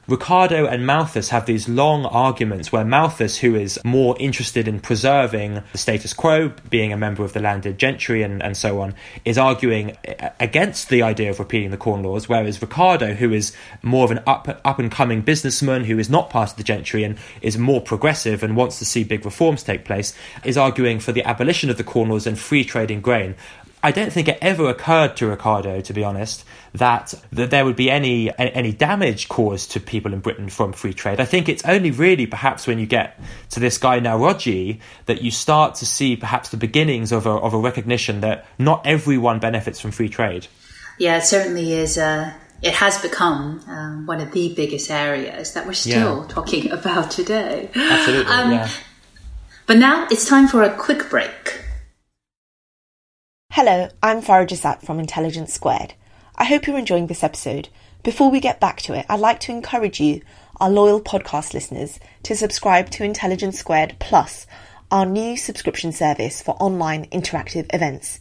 Ricardo 0.09 0.67
and 0.67 0.87
Malthus 0.87 1.29
have 1.29 1.47
these 1.47 1.69
long 1.69 2.05
arguments 2.07 2.73
where 2.73 2.85
Malthus, 2.85 3.39
who 3.39 3.55
is 3.55 3.79
more 3.85 4.17
interested 4.19 4.67
in 4.67 4.81
preserving 4.81 5.63
the 5.73 5.79
status 5.79 6.13
quo, 6.13 6.53
being 6.69 6.93
a 6.93 6.97
member 6.97 7.25
of 7.25 7.33
the 7.33 7.41
landed 7.41 7.79
gentry 7.79 8.23
and, 8.23 8.43
and 8.43 8.57
so 8.57 8.81
on, 8.81 8.95
is 9.25 9.39
arguing 9.39 9.97
against 10.41 10.89
the 10.89 11.03
idea 11.03 11.31
of 11.31 11.39
repealing 11.39 11.71
the 11.71 11.77
Corn 11.77 12.03
Laws, 12.03 12.29
whereas 12.29 12.61
Ricardo, 12.61 13.15
who 13.15 13.33
is 13.33 13.55
more 13.83 14.05
of 14.05 14.11
an 14.11 14.21
up 14.27 14.49
up 14.65 14.79
and 14.79 14.91
coming 14.91 15.21
businessman 15.21 15.85
who 15.85 15.99
is 15.99 16.11
not 16.11 16.31
part 16.31 16.51
of 16.51 16.57
the 16.57 16.65
gentry 16.65 17.05
and 17.05 17.19
is 17.41 17.57
more 17.57 17.81
progressive 17.81 18.43
and 18.43 18.57
wants 18.57 18.79
to 18.81 18.85
see 18.85 19.05
big 19.05 19.25
reforms 19.25 19.63
take 19.63 19.85
place, 19.85 20.13
is 20.45 20.59
arguing 20.59 20.88
arguing 20.89 21.01
for 21.01 21.13
the 21.13 21.25
abolition 21.25 21.71
of 21.71 21.77
the 21.77 21.85
Corn 21.85 22.09
Laws 22.09 22.27
and 22.27 22.39
free 22.39 22.65
trade 22.65 22.91
in 22.91 23.01
grain. 23.01 23.35
I 23.81 23.93
don't 23.93 24.13
think 24.13 24.27
it 24.27 24.39
ever 24.41 24.69
occurred 24.69 25.17
to 25.19 25.29
Ricardo, 25.29 25.81
to 25.83 25.93
be 25.93 26.03
honest, 26.03 26.45
that, 26.73 27.15
that 27.31 27.51
there 27.51 27.65
would 27.65 27.77
be 27.77 27.91
any 27.91 28.37
any 28.37 28.73
damage 28.73 29.29
caused 29.29 29.73
to 29.73 29.81
people 29.81 30.13
in 30.13 30.21
Britain 30.21 30.49
from 30.49 30.73
free 30.73 30.93
trade. 30.93 31.21
I 31.21 31.27
think 31.27 31.49
it's 31.49 31.65
only 31.65 31.93
really 31.93 32.27
perhaps 32.27 32.67
when 32.67 32.81
you 32.81 32.87
get 32.87 33.21
to 33.51 33.61
this 33.61 33.79
guy 33.79 34.01
Naoroji 34.01 34.81
that 35.07 35.23
you 35.23 35.31
start 35.31 35.77
to 35.77 35.87
see 35.87 36.17
perhaps 36.17 36.49
the 36.49 36.57
beginnings 36.57 37.13
of 37.13 37.27
a, 37.27 37.31
of 37.31 37.55
a 37.55 37.59
recognition 37.59 38.21
that 38.23 38.47
not 38.59 38.85
everyone 38.85 39.39
benefits 39.39 39.79
from 39.79 39.93
free 39.93 40.09
trade. 40.09 40.49
Yeah, 40.99 41.19
it 41.19 41.25
certainly 41.25 41.73
is. 41.73 41.99
Uh, 41.99 42.33
it 42.61 42.75
has 42.75 42.99
become 42.99 43.61
um, 43.69 44.07
one 44.07 44.21
of 44.21 44.33
the 44.33 44.53
biggest 44.55 44.91
areas 44.91 45.53
that 45.53 45.67
we're 45.67 45.73
still 45.75 46.23
yeah. 46.23 46.35
talking 46.35 46.73
about 46.79 47.13
today. 47.13 47.71
Absolutely, 47.77 48.33
um, 48.33 48.51
yeah. 48.51 48.69
But 49.69 49.77
now 49.77 50.07
it's 50.11 50.27
time 50.27 50.49
for 50.49 50.63
a 50.63 50.75
quick 50.75 51.11
break. 51.11 51.61
Hello, 53.53 53.91
I'm 54.03 54.23
Farah 54.23 54.47
Jasat 54.47 54.81
from 54.81 54.99
Intelligence 54.99 55.53
Squared. 55.53 55.93
I 56.37 56.45
hope 56.45 56.67
you're 56.67 56.79
enjoying 56.79 57.09
this 57.09 57.23
episode. 57.23 57.69
Before 58.03 58.31
we 58.31 58.41
get 58.41 58.61
back 58.61 58.81
to 58.83 58.95
it, 58.95 59.05
I'd 59.11 59.21
like 59.21 59.41
to 59.41 59.53
encourage 59.53 60.01
you, 60.01 60.23
our 60.59 60.71
loyal 60.71 61.03
podcast 61.03 61.53
listeners, 61.53 62.01
to 62.23 62.35
subscribe 62.35 62.89
to 62.93 63.05
Intelligence 63.05 63.59
Squared 63.59 63.97
Plus, 63.99 64.47
our 64.91 65.05
new 65.05 65.37
subscription 65.37 65.93
service 65.93 66.41
for 66.41 66.53
online 66.53 67.05
interactive 67.11 67.67
events. 67.75 68.21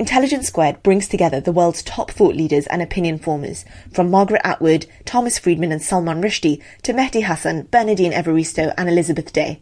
Intelligence 0.00 0.48
Squared 0.48 0.82
brings 0.82 1.06
together 1.06 1.40
the 1.40 1.52
world's 1.52 1.84
top 1.84 2.10
thought 2.10 2.34
leaders 2.34 2.66
and 2.66 2.82
opinion 2.82 3.20
formers, 3.20 3.64
from 3.92 4.10
Margaret 4.10 4.40
Atwood, 4.42 4.86
Thomas 5.04 5.38
Friedman 5.38 5.70
and 5.70 5.80
Salman 5.80 6.20
Rushdie 6.20 6.60
to 6.82 6.92
Mehdi 6.92 7.22
Hasan, 7.22 7.68
Bernardine 7.70 8.10
Evaristo 8.12 8.74
and 8.76 8.88
Elizabeth 8.88 9.32
Day. 9.32 9.60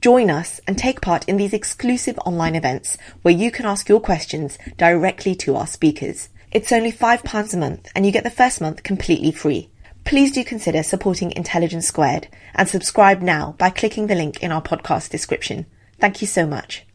Join 0.00 0.30
us 0.30 0.60
and 0.66 0.78
take 0.78 1.02
part 1.02 1.28
in 1.28 1.36
these 1.36 1.52
exclusive 1.52 2.18
online 2.24 2.54
events 2.54 2.96
where 3.20 3.34
you 3.34 3.50
can 3.50 3.66
ask 3.66 3.86
your 3.86 4.00
questions 4.00 4.56
directly 4.78 5.34
to 5.36 5.56
our 5.56 5.66
speakers. 5.66 6.30
It's 6.50 6.72
only 6.72 6.90
£5 6.90 7.54
a 7.54 7.56
month 7.58 7.88
and 7.94 8.06
you 8.06 8.12
get 8.12 8.24
the 8.24 8.30
first 8.30 8.62
month 8.62 8.82
completely 8.82 9.30
free. 9.30 9.68
Please 10.04 10.32
do 10.32 10.42
consider 10.42 10.82
supporting 10.82 11.32
Intelligence 11.32 11.86
Squared 11.86 12.28
and 12.54 12.66
subscribe 12.66 13.20
now 13.20 13.54
by 13.58 13.68
clicking 13.68 14.06
the 14.06 14.14
link 14.14 14.42
in 14.42 14.50
our 14.50 14.62
podcast 14.62 15.10
description. 15.10 15.66
Thank 15.98 16.22
you 16.22 16.26
so 16.26 16.46
much. 16.46 16.86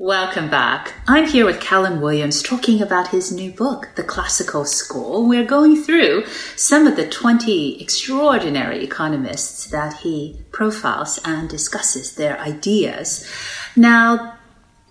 Welcome 0.00 0.48
back. 0.48 0.94
I'm 1.08 1.26
here 1.26 1.44
with 1.44 1.58
Callum 1.58 2.00
Williams 2.00 2.40
talking 2.40 2.80
about 2.80 3.08
his 3.08 3.32
new 3.32 3.50
book, 3.50 3.88
The 3.96 4.04
Classical 4.04 4.64
School. 4.64 5.26
We're 5.26 5.44
going 5.44 5.82
through 5.82 6.24
some 6.54 6.86
of 6.86 6.94
the 6.94 7.08
20 7.08 7.82
extraordinary 7.82 8.84
economists 8.84 9.66
that 9.72 9.94
he 9.94 10.38
profiles 10.52 11.18
and 11.24 11.50
discusses 11.50 12.14
their 12.14 12.38
ideas. 12.38 13.28
Now, 13.74 14.38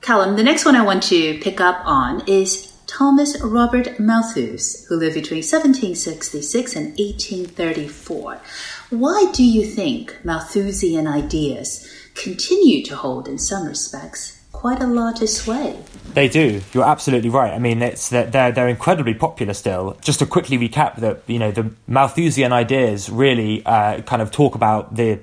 Callum, 0.02 0.36
the 0.36 0.44
next 0.44 0.66
one 0.66 0.76
I 0.76 0.84
want 0.84 1.04
to 1.04 1.40
pick 1.40 1.62
up 1.62 1.80
on 1.86 2.28
is 2.28 2.74
Thomas 2.86 3.42
Robert 3.42 4.02
Malthus, 4.02 4.88
who 4.88 4.98
lived 4.98 5.16
between 5.16 5.38
1766 5.38 6.76
and 6.76 6.88
1834. 7.00 8.42
Why 8.90 9.32
do 9.32 9.46
you 9.46 9.66
think 9.66 10.18
Malthusian 10.26 11.08
ideas 11.08 11.90
continue 12.14 12.84
to 12.84 12.98
hold, 12.98 13.30
in 13.30 13.38
some 13.38 13.66
respects, 13.66 14.37
quite 14.58 14.82
a 14.82 14.88
lot 14.88 15.22
of 15.22 15.30
sway. 15.30 15.78
They 16.14 16.28
do. 16.28 16.62
You're 16.74 16.90
absolutely 16.90 17.30
right. 17.30 17.54
I 17.54 17.60
mean, 17.60 17.84
it's 17.84 18.10
they're 18.10 18.52
they're 18.52 18.68
incredibly 18.68 19.14
popular 19.14 19.54
still. 19.54 19.96
Just 20.02 20.20
to 20.20 20.26
quickly 20.26 20.58
recap, 20.58 20.96
that 20.98 21.22
you 21.28 21.38
know 21.38 21.52
the 21.52 21.72
Malthusian 21.86 22.52
ideas 22.52 23.08
really 23.10 23.64
uh, 23.66 24.02
kind 24.02 24.22
of 24.22 24.32
talk 24.32 24.56
about 24.56 24.96
the 24.96 25.20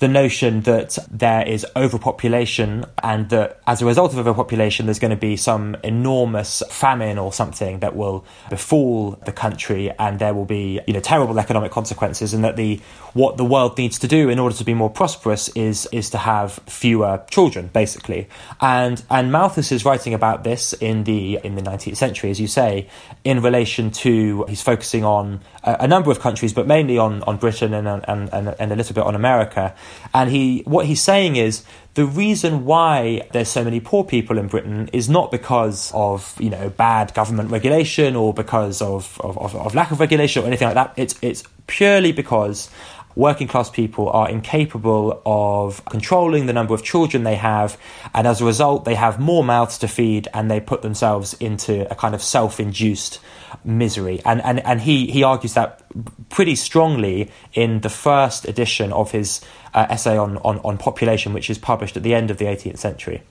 the 0.00 0.08
notion 0.08 0.62
that 0.62 0.98
there 1.10 1.46
is 1.46 1.66
overpopulation 1.76 2.86
and 3.02 3.28
that 3.28 3.60
as 3.66 3.82
a 3.82 3.86
result 3.86 4.12
of 4.12 4.18
overpopulation, 4.18 4.86
there's 4.86 4.98
going 4.98 5.10
to 5.10 5.16
be 5.16 5.36
some 5.36 5.76
enormous 5.84 6.62
famine 6.70 7.18
or 7.18 7.34
something 7.34 7.80
that 7.80 7.94
will 7.94 8.24
befall 8.48 9.12
the 9.26 9.32
country 9.32 9.90
and 9.98 10.18
there 10.18 10.32
will 10.32 10.46
be, 10.46 10.80
you 10.86 10.94
know, 10.94 11.00
terrible 11.00 11.38
economic 11.38 11.70
consequences 11.70 12.32
and 12.32 12.42
that 12.42 12.56
the 12.56 12.80
what 13.12 13.36
the 13.36 13.44
world 13.44 13.76
needs 13.76 13.98
to 13.98 14.08
do 14.08 14.30
in 14.30 14.38
order 14.38 14.54
to 14.56 14.64
be 14.64 14.72
more 14.72 14.88
prosperous 14.88 15.48
is 15.50 15.86
is 15.92 16.08
to 16.10 16.18
have 16.18 16.54
fewer 16.66 17.22
children, 17.30 17.68
basically. 17.72 18.26
And 18.60 19.02
and 19.10 19.30
Malthus 19.30 19.70
is 19.70 19.84
writing 19.84 20.14
about 20.14 20.44
this 20.44 20.72
in 20.72 21.04
the 21.04 21.40
in 21.44 21.56
the 21.56 21.62
19th 21.62 21.98
century, 21.98 22.30
as 22.30 22.40
you 22.40 22.46
say, 22.46 22.88
in 23.22 23.42
relation 23.42 23.90
to 23.90 24.44
he's 24.48 24.62
focusing 24.62 25.04
on 25.04 25.40
a, 25.62 25.78
a 25.80 25.88
number 25.88 26.10
of 26.10 26.20
countries, 26.20 26.52
but 26.52 26.66
mainly 26.66 26.98
on 26.98 27.22
on 27.24 27.36
Britain 27.36 27.74
and, 27.74 27.86
and 27.86 28.04
and 28.08 28.54
and 28.58 28.72
a 28.72 28.76
little 28.76 28.94
bit 28.94 29.04
on 29.04 29.14
America. 29.14 29.74
And 30.14 30.30
he 30.30 30.62
what 30.66 30.86
he's 30.86 31.02
saying 31.02 31.36
is 31.36 31.64
the 31.94 32.06
reason 32.06 32.64
why 32.64 33.28
there's 33.32 33.48
so 33.48 33.64
many 33.64 33.80
poor 33.80 34.04
people 34.04 34.38
in 34.38 34.46
Britain 34.46 34.88
is 34.92 35.08
not 35.08 35.30
because 35.30 35.90
of 35.92 36.34
you 36.40 36.50
know 36.50 36.70
bad 36.70 37.12
government 37.14 37.50
regulation 37.50 38.16
or 38.16 38.32
because 38.32 38.80
of, 38.80 39.20
of, 39.20 39.36
of, 39.38 39.54
of 39.56 39.74
lack 39.74 39.90
of 39.90 40.00
regulation 40.00 40.42
or 40.42 40.46
anything 40.46 40.66
like 40.66 40.76
that. 40.76 40.94
It's 40.96 41.14
it's 41.20 41.42
purely 41.66 42.12
because 42.12 42.70
working 43.16 43.48
class 43.48 43.70
people 43.70 44.08
are 44.10 44.28
incapable 44.28 45.20
of 45.26 45.84
controlling 45.86 46.46
the 46.46 46.52
number 46.52 46.74
of 46.74 46.82
children 46.82 47.24
they 47.24 47.36
have, 47.36 47.78
and 48.14 48.26
as 48.26 48.40
a 48.40 48.44
result, 48.44 48.84
they 48.84 48.94
have 48.94 49.18
more 49.18 49.44
mouths 49.44 49.78
to 49.78 49.88
feed 49.88 50.28
and 50.32 50.50
they 50.50 50.60
put 50.60 50.82
themselves 50.82 51.34
into 51.34 51.90
a 51.90 51.94
kind 51.94 52.14
of 52.14 52.22
self 52.22 52.60
induced 52.60 53.20
misery. 53.64 54.20
And, 54.24 54.40
and, 54.42 54.60
and 54.60 54.80
he, 54.80 55.10
he 55.10 55.22
argues 55.22 55.54
that 55.54 55.82
pretty 56.28 56.54
strongly 56.54 57.30
in 57.52 57.80
the 57.80 57.90
first 57.90 58.46
edition 58.46 58.92
of 58.92 59.10
his 59.10 59.40
uh, 59.74 59.86
essay 59.90 60.16
on, 60.16 60.38
on, 60.38 60.58
on 60.58 60.78
population, 60.78 61.32
which 61.32 61.50
is 61.50 61.58
published 61.58 61.96
at 61.96 62.02
the 62.02 62.14
end 62.14 62.30
of 62.30 62.38
the 62.38 62.46
18th 62.46 62.78
century. 62.78 63.22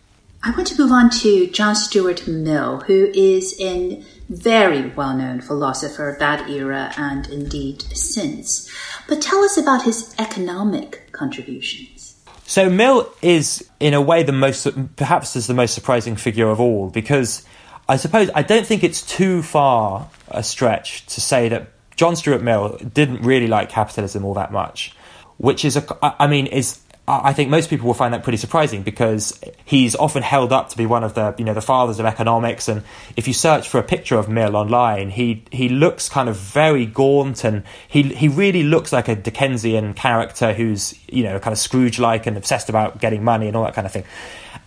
I 0.42 0.52
want 0.52 0.68
to 0.68 0.82
move 0.82 0.92
on 0.92 1.10
to 1.22 1.48
John 1.48 1.76
Stuart 1.76 2.28
Mill, 2.28 2.82
who 2.82 3.12
is 3.14 3.60
a 3.60 4.04
very 4.30 4.88
well 4.90 5.18
known 5.18 5.42
philosopher 5.42 6.08
of 6.08 6.20
that 6.20 6.50
era 6.50 6.94
and 6.98 7.28
indeed 7.28 7.82
since. 7.96 8.72
But 9.08 9.22
tell 9.22 9.44
us 9.44 9.58
about 9.58 9.84
his 9.84 10.16
economic 10.20 11.12
contributions. 11.12 12.16
So 12.46 12.70
Mill 12.70 13.12
is, 13.22 13.68
in 13.80 13.94
a 13.94 14.02
way, 14.02 14.24
the 14.24 14.32
most 14.32 14.68
perhaps 14.96 15.36
is 15.36 15.48
the 15.48 15.54
most 15.54 15.74
surprising 15.74 16.16
figure 16.16 16.50
of 16.50 16.60
all 16.60 16.90
because 16.90 17.46
I 17.88 17.96
suppose 17.98 18.30
I 18.34 18.44
don't 18.44 18.66
think 18.66 18.84
it's 18.84 19.02
too 19.02 19.42
far 19.42 20.10
a 20.30 20.44
stretch 20.44 21.06
to 21.08 21.22
say 21.22 21.50
that 21.50 21.72
John 21.96 22.16
Stuart 22.16 22.42
Mill 22.42 22.78
didn't 22.78 23.22
really 23.22 23.48
like 23.48 23.70
capitalism 23.70 24.24
all 24.26 24.36
that 24.36 24.52
much, 24.52 24.96
which 25.38 25.66
is 25.66 25.76
a 25.76 25.98
I 26.02 26.28
mean 26.28 26.48
is 26.48 26.80
I 27.12 27.34
think 27.34 27.50
most 27.50 27.72
people 27.72 27.88
will 27.88 27.96
find 27.96 28.14
that 28.14 28.22
pretty 28.22 28.38
surprising 28.38 28.84
because 28.84 29.42
he's 29.66 29.96
often 29.96 30.22
held 30.22 30.54
up 30.54 30.70
to 30.70 30.78
be 30.78 30.86
one 30.86 31.04
of 31.04 31.16
the 31.16 31.34
you 31.40 31.44
know 31.44 31.56
the 31.56 31.62
fathers 31.62 32.00
of 32.00 32.06
economics. 32.06 32.68
And 32.68 32.84
if 33.18 33.28
you 33.28 33.34
search 33.34 33.68
for 33.68 33.80
a 33.80 33.84
picture 33.84 34.16
of 34.16 34.30
Mill 34.30 34.56
online, 34.56 35.10
he 35.10 35.44
he 35.52 35.70
looks 35.70 36.08
kind 36.08 36.30
of 36.30 36.38
very 36.38 36.86
gaunt 36.86 37.44
and 37.44 37.64
he 37.88 38.04
he 38.04 38.28
really 38.28 38.62
looks 38.62 38.94
like 38.94 39.08
a 39.08 39.16
Dickensian 39.16 39.96
character 39.96 40.54
who's 40.54 40.94
you 41.08 41.24
know 41.24 41.40
kind 41.40 41.52
of 41.52 41.58
Scrooge 41.58 41.98
like 41.98 42.28
and 42.28 42.38
obsessed 42.38 42.70
about 42.70 43.02
getting 43.02 43.24
money 43.24 43.48
and 43.48 43.58
all 43.58 43.64
that 43.64 43.74
kind 43.74 43.88
of 43.88 43.92
thing. 43.92 44.06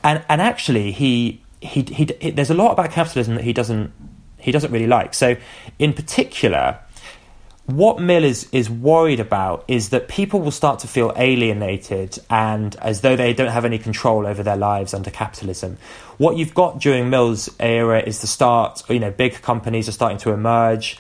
And 0.02 0.24
and 0.28 0.42
actually 0.42 0.90
he 0.90 1.40
he, 1.60 1.82
he, 1.82 2.08
he 2.20 2.30
there's 2.32 2.50
a 2.50 2.54
lot 2.54 2.72
about 2.72 2.90
capitalism 2.90 3.36
that 3.36 3.44
he 3.44 3.52
doesn't 3.52 3.92
he 4.38 4.50
doesn't 4.50 4.72
really 4.72 4.88
like. 4.88 5.14
So 5.14 5.36
in 5.78 5.92
particular 5.92 6.80
what 7.76 8.00
Mill 8.00 8.24
is, 8.24 8.48
is 8.52 8.68
worried 8.68 9.20
about 9.20 9.64
is 9.68 9.90
that 9.90 10.08
people 10.08 10.40
will 10.40 10.50
start 10.50 10.80
to 10.80 10.88
feel 10.88 11.12
alienated 11.16 12.18
and 12.30 12.74
as 12.76 13.00
though 13.00 13.16
they 13.16 13.32
don't 13.32 13.50
have 13.50 13.64
any 13.64 13.78
control 13.78 14.26
over 14.26 14.42
their 14.42 14.56
lives 14.56 14.94
under 14.94 15.10
capitalism. 15.10 15.78
What 16.18 16.36
you've 16.36 16.54
got 16.54 16.80
during 16.80 17.10
Mill's 17.10 17.48
era 17.60 18.00
is 18.00 18.20
the 18.20 18.26
start, 18.26 18.82
you 18.88 18.98
know, 18.98 19.10
big 19.10 19.40
companies 19.42 19.88
are 19.88 19.92
starting 19.92 20.18
to 20.18 20.30
emerge, 20.30 20.98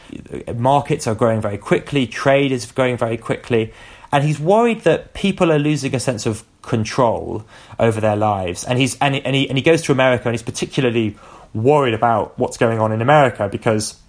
markets 0.54 1.06
are 1.06 1.14
growing 1.14 1.40
very 1.40 1.58
quickly, 1.58 2.06
trade 2.06 2.52
is 2.52 2.70
growing 2.70 2.96
very 2.96 3.16
quickly, 3.16 3.72
and 4.12 4.24
he's 4.24 4.38
worried 4.38 4.82
that 4.82 5.14
people 5.14 5.50
are 5.50 5.58
losing 5.58 5.94
a 5.94 6.00
sense 6.00 6.26
of 6.26 6.44
control 6.60 7.44
over 7.78 8.00
their 8.00 8.16
lives. 8.16 8.64
And 8.64 8.78
he's 8.78 8.96
and 9.00 9.16
and 9.16 9.34
he, 9.34 9.48
and 9.48 9.56
he 9.56 9.62
goes 9.62 9.82
to 9.82 9.92
America 9.92 10.28
and 10.28 10.34
he's 10.34 10.42
particularly 10.42 11.16
worried 11.54 11.94
about 11.94 12.38
what's 12.38 12.56
going 12.56 12.78
on 12.78 12.92
in 12.92 13.00
America 13.00 13.48
because 13.50 14.01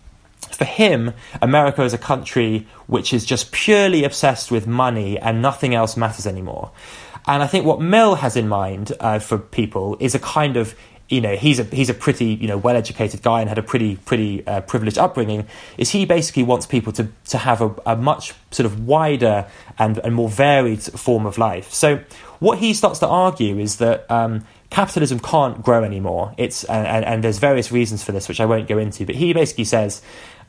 for 0.45 0.65
him, 0.65 1.13
America 1.41 1.83
is 1.83 1.93
a 1.93 1.97
country 1.97 2.67
which 2.87 3.13
is 3.13 3.25
just 3.25 3.51
purely 3.51 4.03
obsessed 4.03 4.51
with 4.51 4.67
money 4.67 5.19
and 5.19 5.41
nothing 5.41 5.73
else 5.75 5.97
matters 5.97 6.27
anymore. 6.27 6.71
And 7.27 7.41
I 7.41 7.47
think 7.47 7.65
what 7.65 7.81
Mill 7.81 8.15
has 8.15 8.35
in 8.35 8.47
mind 8.47 8.91
uh, 8.99 9.19
for 9.19 9.37
people 9.37 9.97
is 9.99 10.13
a 10.13 10.19
kind 10.19 10.57
of 10.57 10.75
you 11.09 11.21
know 11.21 11.35
he's 11.35 11.59
a 11.59 11.63
he's 11.65 11.89
a 11.89 11.93
pretty 11.93 12.25
you 12.25 12.47
know 12.47 12.57
well 12.57 12.75
educated 12.75 13.21
guy 13.21 13.41
and 13.41 13.49
had 13.49 13.57
a 13.57 13.63
pretty 13.63 13.97
pretty 13.97 14.45
uh, 14.47 14.61
privileged 14.61 14.97
upbringing 14.97 15.45
is 15.77 15.89
he 15.89 16.05
basically 16.05 16.43
wants 16.43 16.65
people 16.65 16.93
to 16.93 17.07
to 17.25 17.37
have 17.37 17.61
a, 17.61 17.75
a 17.85 17.95
much 17.95 18.33
sort 18.51 18.65
of 18.65 18.87
wider 18.87 19.45
and, 19.77 19.97
and 19.99 20.15
more 20.15 20.29
varied 20.29 20.81
form 20.81 21.25
of 21.25 21.37
life 21.37 21.71
so 21.71 22.01
what 22.39 22.57
he 22.57 22.73
starts 22.73 22.99
to 22.99 23.07
argue 23.07 23.59
is 23.59 23.77
that 23.77 24.09
um, 24.09 24.45
capitalism 24.69 25.19
can't 25.19 25.61
grow 25.61 25.83
anymore 25.83 26.33
it's 26.37 26.63
and, 26.63 26.87
and, 26.87 27.05
and 27.05 27.23
there's 27.23 27.37
various 27.37 27.71
reasons 27.71 28.01
for 28.01 28.11
this 28.11 28.29
which 28.29 28.39
I 28.39 28.45
won't 28.45 28.67
go 28.67 28.77
into 28.77 29.05
but 29.05 29.15
he 29.15 29.33
basically 29.33 29.65
says 29.65 30.01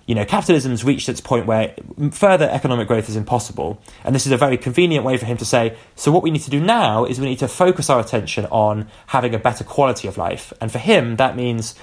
you 0.06 0.14
know, 0.14 0.24
capitalism's 0.24 0.84
reached 0.84 1.08
its 1.08 1.20
point 1.20 1.46
where 1.46 1.74
further 2.10 2.48
economic 2.50 2.88
growth 2.88 3.08
is 3.08 3.16
impossible. 3.16 3.80
And 4.04 4.14
this 4.14 4.26
is 4.26 4.32
a 4.32 4.36
very 4.36 4.58
convenient 4.58 5.04
way 5.04 5.16
for 5.16 5.24
him 5.24 5.38
to 5.38 5.44
say, 5.44 5.76
so 5.96 6.12
what 6.12 6.22
we 6.22 6.30
need 6.30 6.42
to 6.42 6.50
do 6.50 6.60
now 6.60 7.04
is 7.04 7.18
we 7.18 7.26
need 7.26 7.38
to 7.38 7.48
focus 7.48 7.88
our 7.88 8.00
attention 8.00 8.46
on 8.46 8.88
having 9.08 9.34
a 9.34 9.38
better 9.38 9.64
quality 9.64 10.06
of 10.06 10.18
life. 10.18 10.52
And 10.60 10.70
for 10.70 10.78
him, 10.78 11.16
that 11.16 11.36
means 11.36 11.74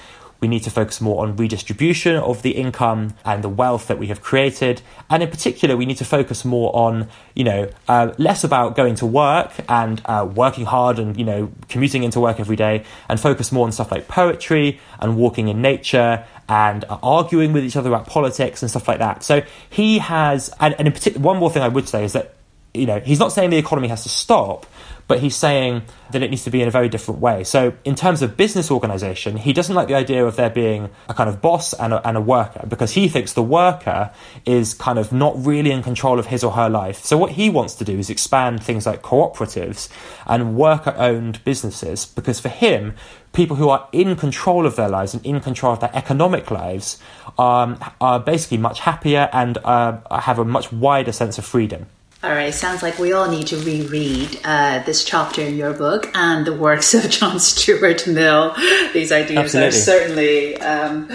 we 0.42 0.48
need 0.48 0.64
to 0.64 0.72
focus 0.72 1.00
more 1.00 1.24
on 1.24 1.36
redistribution 1.36 2.16
of 2.16 2.42
the 2.42 2.52
income 2.52 3.14
and 3.24 3.44
the 3.44 3.50
wealth 3.50 3.88
that 3.88 4.00
we 4.00 4.08
have 4.08 4.22
created. 4.22 4.82
And 5.08 5.22
in 5.22 5.30
particular, 5.30 5.78
we 5.78 5.86
need 5.86 5.98
to 5.98 6.06
focus 6.06 6.44
more 6.44 6.76
on, 6.76 7.10
you 7.36 7.44
know, 7.44 7.70
uh, 7.88 8.14
less 8.18 8.44
about 8.44 8.76
going 8.76 8.96
to 8.96 9.06
work 9.06 9.52
and 9.70 10.02
uh, 10.06 10.28
working 10.34 10.66
hard 10.66 10.98
and, 10.98 11.16
you 11.16 11.24
know, 11.24 11.52
commuting 11.70 12.04
into 12.04 12.20
work 12.20 12.40
every 12.40 12.56
day 12.56 12.84
and 13.08 13.20
focus 13.20 13.52
more 13.52 13.68
on 13.68 13.72
stuff 13.72 13.92
like 13.92 14.08
poetry 14.08 14.80
and 15.00 15.16
walking 15.16 15.48
in 15.48 15.62
nature 15.62 16.26
and 16.52 16.84
uh, 16.84 16.98
arguing 17.02 17.54
with 17.54 17.64
each 17.64 17.78
other 17.78 17.88
about 17.88 18.08
politics 18.08 18.62
and 18.62 18.70
stuff 18.70 18.86
like 18.86 19.00
that. 19.00 19.24
So 19.24 19.42
he 19.70 20.00
has, 20.00 20.54
and, 20.60 20.76
and 20.78 20.86
in 20.86 20.94
particular, 20.94 21.24
one 21.24 21.38
more 21.38 21.50
thing 21.50 21.64
I 21.64 21.70
would 21.70 21.88
say 21.88 22.04
is 22.04 22.12
that 22.12 22.36
you 22.74 22.86
know, 22.86 23.00
he's 23.00 23.20
not 23.20 23.32
saying 23.32 23.50
the 23.50 23.58
economy 23.58 23.88
has 23.88 24.04
to 24.04 24.10
stop, 24.10 24.66
but 25.12 25.20
he's 25.20 25.36
saying 25.36 25.82
that 26.12 26.24
it 26.24 26.30
needs 26.30 26.46
to 26.46 26.50
be 26.50 26.62
in 26.62 26.70
a 26.70 26.72
very 26.72 26.88
different 26.88 27.20
way. 27.20 27.44
So, 27.44 27.74
in 27.84 27.96
terms 27.96 28.22
of 28.22 28.38
business 28.38 28.72
organization, 28.72 29.36
he 29.36 29.52
doesn't 29.52 29.76
like 29.76 29.90
the 29.90 29.96
idea 29.96 30.26
of 30.26 30.38
there 30.38 30.50
being 30.50 30.90
a 31.10 31.14
kind 31.14 31.30
of 31.30 31.42
boss 31.42 31.74
and 31.74 31.92
a, 31.92 32.08
and 32.08 32.16
a 32.16 32.22
worker 32.22 32.66
because 32.66 32.94
he 32.94 33.10
thinks 33.10 33.34
the 33.34 33.44
worker 33.44 34.12
is 34.46 34.74
kind 34.74 34.98
of 34.98 35.12
not 35.12 35.34
really 35.36 35.70
in 35.70 35.84
control 35.84 36.18
of 36.18 36.28
his 36.28 36.46
or 36.46 36.54
her 36.54 36.70
life. 36.70 37.04
So, 37.04 37.18
what 37.18 37.32
he 37.34 37.50
wants 37.50 37.76
to 37.76 37.84
do 37.84 38.00
is 38.00 38.10
expand 38.10 38.64
things 38.64 38.86
like 38.86 39.02
cooperatives 39.02 39.90
and 40.28 40.56
worker 40.56 40.96
owned 40.96 41.44
businesses 41.44 42.06
because 42.06 42.40
for 42.40 42.48
him, 42.48 42.96
people 43.34 43.58
who 43.58 43.68
are 43.68 43.90
in 43.92 44.16
control 44.16 44.66
of 44.66 44.78
their 44.78 44.88
lives 44.88 45.14
and 45.14 45.26
in 45.26 45.42
control 45.42 45.74
of 45.74 45.82
their 45.82 45.94
economic 45.94 46.50
lives 46.50 47.02
um, 47.38 47.78
are 48.00 48.22
basically 48.22 48.60
much 48.60 48.80
happier 48.80 49.30
and 49.34 49.58
uh, 49.66 50.00
have 50.22 50.40
a 50.40 50.46
much 50.46 50.72
wider 50.72 51.12
sense 51.12 51.38
of 51.38 51.44
freedom. 51.44 51.88
All 52.24 52.30
right, 52.30 52.54
sounds 52.54 52.84
like 52.84 53.00
we 53.00 53.14
all 53.14 53.32
need 53.32 53.48
to 53.48 53.58
reread 53.58 54.40
uh, 54.44 54.84
this 54.84 55.04
chapter 55.04 55.42
in 55.42 55.58
your 55.58 55.74
book 55.74 56.12
and 56.14 56.46
the 56.46 56.54
works 56.54 56.94
of 56.94 57.10
John 57.10 57.40
Stuart 57.40 58.06
Mill. 58.06 58.54
These 58.94 59.12
ideas 59.12 59.56
Absolutely. 59.56 59.68
are 59.68 59.72
certainly 59.72 60.62
um, 60.62 61.08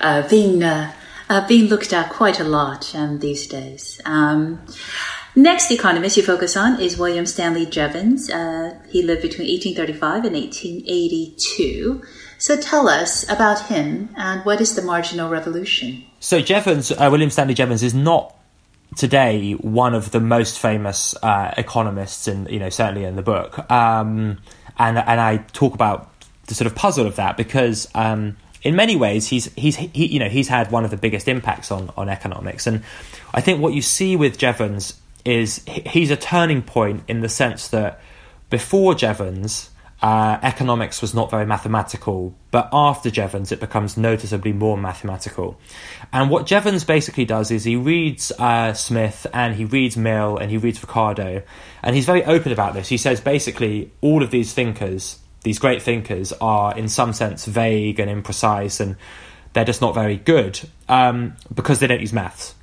uh, 0.00 0.28
being 0.28 0.64
uh, 0.64 0.92
uh, 1.28 1.46
being 1.46 1.66
looked 1.66 1.92
at 1.92 2.10
quite 2.10 2.40
a 2.40 2.44
lot 2.44 2.92
um, 2.96 3.20
these 3.20 3.46
days. 3.46 4.00
Um, 4.04 4.60
next 5.36 5.70
economist 5.70 6.16
you 6.16 6.24
focus 6.24 6.56
on 6.56 6.80
is 6.80 6.98
William 6.98 7.26
Stanley 7.26 7.64
Jevons. 7.64 8.28
Uh, 8.28 8.80
he 8.88 9.02
lived 9.02 9.22
between 9.22 9.46
1835 9.46 10.24
and 10.24 10.34
1882. 10.34 12.02
So 12.38 12.56
tell 12.56 12.88
us 12.88 13.22
about 13.30 13.66
him 13.66 14.08
and 14.16 14.44
what 14.44 14.60
is 14.60 14.74
the 14.74 14.82
marginal 14.82 15.30
revolution? 15.30 16.04
So 16.18 16.40
Jevons, 16.40 16.90
uh, 16.90 17.08
William 17.10 17.30
Stanley 17.30 17.54
Jevons, 17.54 17.84
is 17.84 17.94
not 17.94 18.34
today 18.98 19.52
one 19.52 19.94
of 19.94 20.10
the 20.10 20.20
most 20.20 20.58
famous 20.58 21.14
uh, 21.22 21.54
economists, 21.56 22.28
and 22.28 22.50
you 22.50 22.58
know 22.58 22.68
certainly 22.68 23.04
in 23.04 23.16
the 23.16 23.22
book. 23.22 23.58
Um, 23.70 24.38
and 24.78 24.98
and 24.98 25.20
I 25.20 25.38
talk 25.52 25.74
about 25.74 26.10
the 26.46 26.54
sort 26.54 26.66
of 26.66 26.74
puzzle 26.74 27.06
of 27.06 27.16
that 27.16 27.36
because 27.36 27.88
um, 27.94 28.36
in 28.62 28.76
many 28.76 28.96
ways 28.96 29.28
he's 29.28 29.52
he's 29.54 29.76
he, 29.76 30.06
you 30.06 30.18
know 30.18 30.28
he's 30.28 30.48
had 30.48 30.70
one 30.70 30.84
of 30.84 30.90
the 30.90 30.96
biggest 30.96 31.28
impacts 31.28 31.70
on 31.70 31.90
on 31.96 32.08
economics, 32.08 32.66
and 32.66 32.82
I 33.32 33.40
think 33.40 33.62
what 33.62 33.72
you 33.72 33.82
see 33.82 34.16
with 34.16 34.36
Jevons 34.36 35.00
is 35.24 35.64
he's 35.64 36.10
a 36.10 36.16
turning 36.16 36.62
point 36.62 37.04
in 37.08 37.20
the 37.20 37.28
sense 37.28 37.68
that 37.68 38.00
before 38.50 38.94
Jevons 38.94 39.70
uh, 40.00 40.38
economics 40.42 41.02
was 41.02 41.12
not 41.12 41.30
very 41.30 41.44
mathematical, 41.44 42.34
but 42.52 42.68
after 42.72 43.10
Jevons, 43.10 43.50
it 43.50 43.58
becomes 43.58 43.96
noticeably 43.96 44.52
more 44.52 44.78
mathematical. 44.78 45.58
And 46.12 46.30
what 46.30 46.46
Jevons 46.46 46.84
basically 46.84 47.24
does 47.24 47.50
is 47.50 47.64
he 47.64 47.74
reads 47.74 48.30
uh, 48.38 48.74
Smith 48.74 49.26
and 49.32 49.56
he 49.56 49.64
reads 49.64 49.96
Mill 49.96 50.36
and 50.36 50.50
he 50.50 50.56
reads 50.56 50.80
Ricardo, 50.80 51.42
and 51.82 51.96
he's 51.96 52.06
very 52.06 52.24
open 52.24 52.52
about 52.52 52.74
this. 52.74 52.88
He 52.88 52.96
says 52.96 53.20
basically 53.20 53.90
all 54.00 54.22
of 54.22 54.30
these 54.30 54.52
thinkers, 54.52 55.18
these 55.42 55.58
great 55.58 55.82
thinkers, 55.82 56.32
are 56.40 56.76
in 56.78 56.88
some 56.88 57.12
sense 57.12 57.44
vague 57.44 57.98
and 57.98 58.08
imprecise, 58.08 58.80
and 58.80 58.94
they're 59.52 59.64
just 59.64 59.80
not 59.80 59.94
very 59.94 60.16
good 60.16 60.60
um, 60.88 61.34
because 61.52 61.80
they 61.80 61.88
don't 61.88 62.00
use 62.00 62.12
maths. 62.12 62.54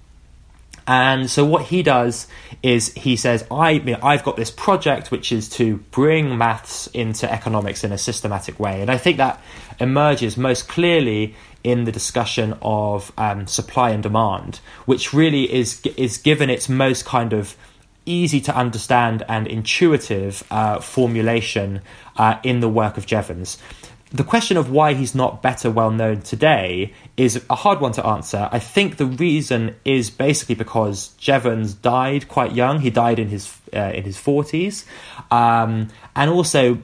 And 0.88 1.30
so 1.30 1.44
what 1.46 1.64
he 1.64 1.82
does 1.82 2.28
is 2.62 2.94
he 2.94 3.16
says, 3.16 3.46
I, 3.50 3.98
I've 4.04 4.24
got 4.24 4.36
this 4.36 4.52
project 4.52 5.10
which 5.10 5.32
is 5.32 5.50
to 5.50 5.78
bring 5.92 6.38
maths 6.38 6.88
into 6.88 7.32
economics 7.32 7.84
in 7.84 7.92
a 7.92 7.98
systematic 7.98 8.60
way. 8.60 8.82
And 8.82 8.92
I 8.92 8.98
think 8.98 9.18
that 9.18 9.42
emerges 9.80 10.38
most 10.38 10.68
clearly 10.68 11.36
in 11.64 11.86
the 11.86 11.92
discussion 11.92 12.56
of 12.62 13.12
um, 13.18 13.48
supply 13.48 13.90
and 13.90 14.04
demand, 14.04 14.60
which 14.86 15.14
really 15.14 15.52
is 15.52 15.84
is 15.98 16.20
given 16.20 16.52
its 16.52 16.70
most 16.70 17.06
kind 17.06 17.34
of 17.34 17.58
easy 18.06 18.40
to 18.40 18.56
understand 18.56 19.24
and 19.28 19.48
intuitive 19.48 20.44
uh, 20.52 20.80
formulation 20.80 21.82
uh, 22.18 22.38
in 22.44 22.60
the 22.60 22.70
work 22.70 22.98
of 22.98 23.08
Jevons 23.08 23.58
the 24.16 24.24
question 24.24 24.56
of 24.56 24.70
why 24.70 24.94
he's 24.94 25.14
not 25.14 25.42
better 25.42 25.70
well 25.70 25.92
known 25.92 26.22
today 26.22 26.94
is 27.18 27.44
a 27.50 27.56
hard 27.56 27.82
one 27.82 27.92
to 27.94 28.06
answer. 28.06 28.48
I 28.52 28.60
think 28.60 28.96
the 28.96 29.06
reason 29.06 29.76
is 29.84 30.10
basically 30.10 30.56
because 30.56 31.10
Jevons 31.18 31.74
died 31.74 32.30
quite 32.30 32.54
young. 32.54 32.80
He 32.80 32.90
died 32.90 33.20
in 33.20 33.28
his 33.28 33.54
uh, 33.74 33.92
in 33.94 34.04
his 34.04 34.18
forties, 34.18 34.86
um, 35.32 35.90
and 36.16 36.30
also 36.30 36.76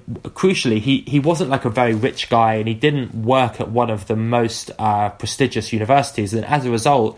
crucially, 0.41 0.79
he 0.79 1.03
he 1.07 1.19
wasn't 1.19 1.49
like 1.49 1.63
a 1.63 1.69
very 1.69 1.95
rich 1.95 2.29
guy, 2.29 2.55
and 2.55 2.67
he 2.67 2.73
didn't 2.73 3.15
work 3.15 3.61
at 3.61 3.71
one 3.71 3.89
of 3.89 4.07
the 4.07 4.15
most 4.15 4.71
uh, 4.77 5.09
prestigious 5.09 5.71
universities, 5.71 6.33
and 6.33 6.43
as 6.45 6.65
a 6.65 6.71
result, 6.71 7.17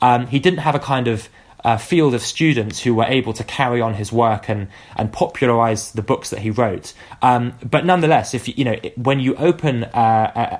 um, 0.00 0.26
he 0.26 0.40
didn't 0.40 0.60
have 0.60 0.74
a 0.74 0.80
kind 0.80 1.06
of 1.06 1.28
uh, 1.64 1.76
field 1.76 2.14
of 2.14 2.22
students 2.22 2.80
who 2.80 2.94
were 2.94 3.04
able 3.04 3.32
to 3.32 3.44
carry 3.44 3.80
on 3.80 3.94
his 3.94 4.12
work 4.12 4.48
and 4.48 4.68
and 4.96 5.12
popularize 5.12 5.92
the 5.92 6.02
books 6.02 6.30
that 6.30 6.40
he 6.40 6.50
wrote. 6.50 6.92
Um, 7.22 7.54
but 7.68 7.84
nonetheless, 7.84 8.34
if 8.34 8.46
you 8.58 8.64
know 8.64 8.76
when 8.96 9.20
you 9.20 9.34
open 9.36 9.84
uh, 9.84 9.88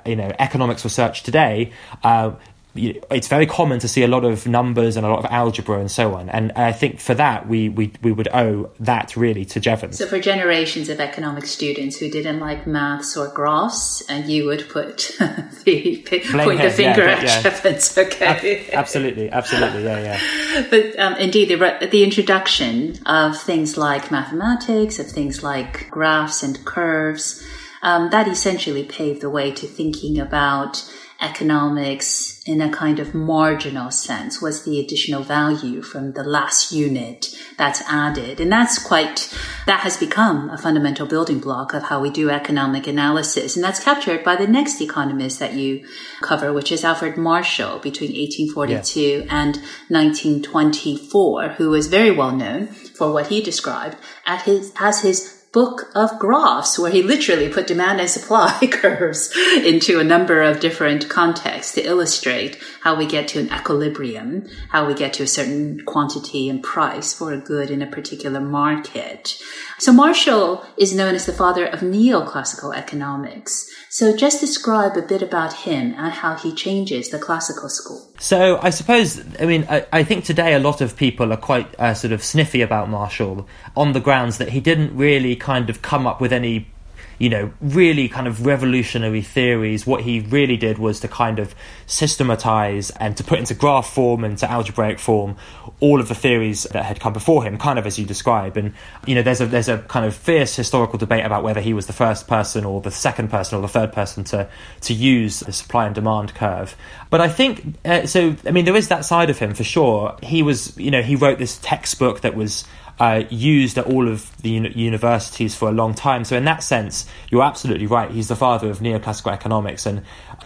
uh, 0.05 0.09
you 0.09 0.17
know 0.17 0.33
economics 0.39 0.85
research 0.85 1.23
today, 1.23 1.73
uh, 2.03 2.33
it's 2.75 3.29
very 3.29 3.45
common 3.45 3.79
to 3.81 3.89
see 3.89 4.03
a 4.03 4.09
lot 4.09 4.25
of 4.25 4.47
numbers 4.47 4.97
and 4.97 5.05
a 5.05 5.09
lot 5.09 5.19
of 5.19 5.27
algebra 5.31 5.79
and 5.79 5.91
so 5.91 6.15
on. 6.15 6.31
And 6.31 6.53
I 6.53 6.73
think 6.73 7.01
for 7.01 7.13
that, 7.15 7.47
we, 7.47 7.69
we, 7.69 7.93
we 8.03 8.13
would 8.13 8.29
owe 8.33 8.71
that 8.81 9.15
really 9.15 9.45
to 9.47 9.61
Jevons. 9.61 9.99
So, 9.99 10.07
for 10.07 10.19
generations 10.19 10.89
of 10.89 10.99
economic 10.99 11.45
students 11.45 11.99
who 11.99 12.09
didn't 12.09 12.41
like 12.41 12.67
maths 12.67 13.17
or 13.17 13.29
graphs, 13.29 14.03
and 14.09 14.27
you 14.29 14.47
would 14.47 14.69
put 14.71 15.15
the 15.65 16.03
point 16.33 16.63
the 16.63 16.71
finger 16.71 17.05
yeah, 17.05 17.13
at 17.13 17.23
yeah. 17.23 17.43
Jevons. 17.43 17.99
Okay, 18.03 18.67
Ab- 18.69 18.75
absolutely, 18.75 19.31
absolutely, 19.31 19.85
yeah, 19.85 20.19
yeah. 20.19 20.67
But 20.71 20.99
um, 20.99 21.15
indeed, 21.17 21.49
the, 21.49 21.89
the 21.91 22.03
introduction 22.03 22.99
of 23.07 23.41
things 23.41 23.77
like 23.77 24.11
mathematics, 24.11 24.99
of 24.99 25.07
things 25.07 25.43
like 25.43 25.89
graphs 25.91 26.43
and 26.43 26.65
curves, 26.65 27.45
um, 27.83 28.11
that 28.11 28.29
essentially 28.29 28.85
paved 28.85 29.21
the 29.21 29.31
way 29.31 29.51
to 29.53 29.67
thinking 29.67 30.19
about 30.19 30.85
economics 31.23 32.43
in 32.45 32.61
a 32.61 32.71
kind 32.71 32.99
of 32.99 33.15
marginal 33.15 33.91
sense? 33.91 34.43
What's 34.43 34.63
the 34.63 34.81
additional 34.81 35.23
value 35.23 35.81
from 35.81 36.13
the 36.13 36.25
last 36.25 36.73
unit 36.73 37.35
that's 37.57 37.83
added? 37.89 38.41
And 38.41 38.51
that's 38.51 38.79
quite, 38.79 39.33
that 39.67 39.81
has 39.81 39.97
become 39.97 40.51
a 40.51 40.59
fundamental 40.59 41.07
building 41.07 41.39
block 41.39 41.73
of 41.73 41.85
how 41.85 42.01
we 42.01 42.11
do 42.11 42.31
economic 42.31 42.87
analysis. 42.87 43.55
And 43.57 43.65
that's 43.65 43.83
captured 43.83 44.25
by 44.25 44.37
the 44.37 44.47
next 44.47 44.81
economist 44.81 45.39
that 45.39 45.55
you 45.55 45.87
cover, 46.21 46.53
which 46.53 46.73
is 46.73 46.85
Alfred 46.85 47.17
Marshall 47.17 47.79
between 47.79 48.11
1842 48.11 49.01
yeah. 49.01 49.17
and 49.31 49.57
1924, 49.89 51.51
who 51.51 51.71
was 51.71 51.87
very 51.87 52.11
well 52.11 52.33
known 52.33 52.67
for 52.67 53.13
what 53.13 53.29
he 53.29 53.41
described 53.41 53.97
at 54.27 54.43
his, 54.43 54.73
as 54.81 55.03
his 55.03 55.42
book 55.53 55.91
of 55.95 56.19
graphs 56.19 56.79
where 56.79 56.91
he 56.91 57.03
literally 57.03 57.49
put 57.49 57.67
demand 57.67 58.01
and 58.01 58.09
supply 58.09 58.59
curves 58.71 59.31
into 59.57 60.01
a 60.01 60.05
number 60.05 60.41
of 60.43 60.61
different 60.61 61.11
contexts 61.11 61.75
to 61.75 61.83
illustrate 61.83 62.59
how 62.81 62.95
we 62.95 63.07
get 63.07 63.29
to 63.29 63.39
an 63.39 63.53
equilibrium, 63.53 64.47
how 64.71 64.87
we 64.87 64.95
get 64.95 65.13
to 65.13 65.23
a 65.23 65.27
certain 65.27 65.85
quantity 65.85 66.49
and 66.49 66.63
price 66.63 67.13
for 67.13 67.33
a 67.33 67.39
good 67.39 67.71
in 67.71 67.83
a 67.83 67.87
particular 67.87 68.41
market. 68.41 69.41
So 69.79 69.93
Marshall 69.93 70.65
is 70.79 70.95
known 70.95 71.15
as 71.15 71.27
the 71.27 71.33
father 71.33 71.67
of 71.67 71.81
neoclassical 71.81 72.75
economics. 72.75 73.71
So 73.93 74.17
just 74.17 74.41
describe 74.41 74.97
a 74.97 75.03
bit 75.03 75.21
about 75.21 75.53
him 75.53 75.95
and 75.99 76.15
how 76.15 76.35
he 76.35 76.51
changes 76.55 77.11
the 77.11 77.19
classical 77.19 77.69
school. 77.69 78.11
So 78.19 78.59
I 78.63 78.71
suppose, 78.71 79.23
I 79.39 79.45
mean, 79.45 79.67
I, 79.69 79.85
I 79.93 80.03
think 80.03 80.25
today 80.25 80.55
a 80.55 80.59
lot 80.59 80.81
of 80.81 80.97
people 80.97 81.31
are 81.31 81.37
quite 81.37 81.79
uh, 81.79 81.93
sort 81.93 82.15
of 82.15 82.25
sniffy 82.25 82.63
about 82.63 82.89
Marshall 82.89 83.47
on 83.77 83.93
the 83.93 84.01
grounds 84.01 84.39
that 84.39 84.49
he 84.49 84.61
didn't 84.61 84.97
really 84.97 85.37
kind 85.37 85.69
of 85.69 85.83
come 85.83 86.07
up 86.07 86.23
with 86.23 86.33
any 86.33 86.69
you 87.19 87.29
know, 87.29 87.53
really 87.61 88.09
kind 88.09 88.27
of 88.27 88.47
revolutionary 88.47 89.23
theories. 89.23 89.87
What 89.87 90.03
he 90.03 90.21
really 90.21 90.57
did 90.57 90.79
was 90.79 91.01
to 91.01 91.09
kind 91.09 91.39
of 91.39 91.55
systematize 91.87 92.91
and 92.91 93.17
to 93.17 93.25
put 93.25 93.39
into 93.39 93.55
graph 93.55 93.89
form 93.89 94.25
and 94.25 94.37
to 94.39 94.51
algebraic 94.51 94.99
form 94.99 95.37
all 95.81 96.01
of 96.01 96.09
the 96.09 96.15
theories 96.15 96.65
that 96.65 96.85
had 96.85 97.01
come 97.01 97.13
before 97.13 97.43
him, 97.45 97.59
kind 97.59 97.79
of 97.79 97.87
as 97.87 97.99
you 97.99 98.07
describe. 98.07 98.57
And 98.57 98.75
you 99.07 99.15
know, 99.15 99.23
there's 99.23 99.41
a 99.41 99.47
there's 99.47 99.69
a 99.69 99.79
kind 99.79 100.07
of 100.07 100.15
fierce 100.15 100.55
historical 100.55 100.99
debate 100.99 101.25
about 101.25 101.43
whether 101.43 101.61
he 101.61 101.75
was 101.75 101.87
the 101.87 101.93
first 101.93 102.29
person 102.29 102.65
or 102.65 102.81
the 102.81 102.91
second 102.91 103.31
person 103.31 103.59
or 103.59 103.63
the 103.63 103.69
third 103.69 103.93
person 103.93 104.25
to 104.25 104.49
to 104.83 104.95
use 104.95 105.41
the 105.41 105.53
supply 105.53 105.87
and 105.87 105.95
demand 105.95 106.35
curve. 106.35 106.77
But 107.11 107.21
I 107.21 107.29
think 107.29 107.77
uh, 107.85 108.07
so. 108.07 108.37
I 108.47 108.51
mean, 108.51 108.65
there 108.65 108.77
is 108.77 108.89
that 108.89 109.05
side 109.05 109.31
of 109.31 109.39
him 109.39 109.55
for 109.55 109.65
sure. 109.65 110.17
He 110.23 110.43
was, 110.43 110.77
you 110.79 110.91
know, 110.91 111.03
he 111.03 111.17
wrote 111.17 111.39
this 111.39 111.59
textbook 111.59 112.21
that 112.23 112.35
was 112.35 112.65
uh, 112.99 113.25
used 113.31 113.79
at 113.79 113.87
all 113.87 114.09
of 114.09 114.37
the 114.43 114.51
uni- 114.51 114.73
universities 114.73 115.55
for 115.55 115.69
a 115.69 115.73
long 115.73 115.95
time. 115.95 116.25
So 116.25 116.37
in 116.37 116.45
that 116.45 116.63
sense, 116.63 117.09
you're 117.31 117.43
absolutely 117.43 117.87
right. 117.87 118.11
He's 118.11 118.29
the 118.29 118.37
father 118.37 118.71
of 118.71 118.79
neoclassical 118.79 119.33
economics, 119.33 119.87
and 119.87 120.03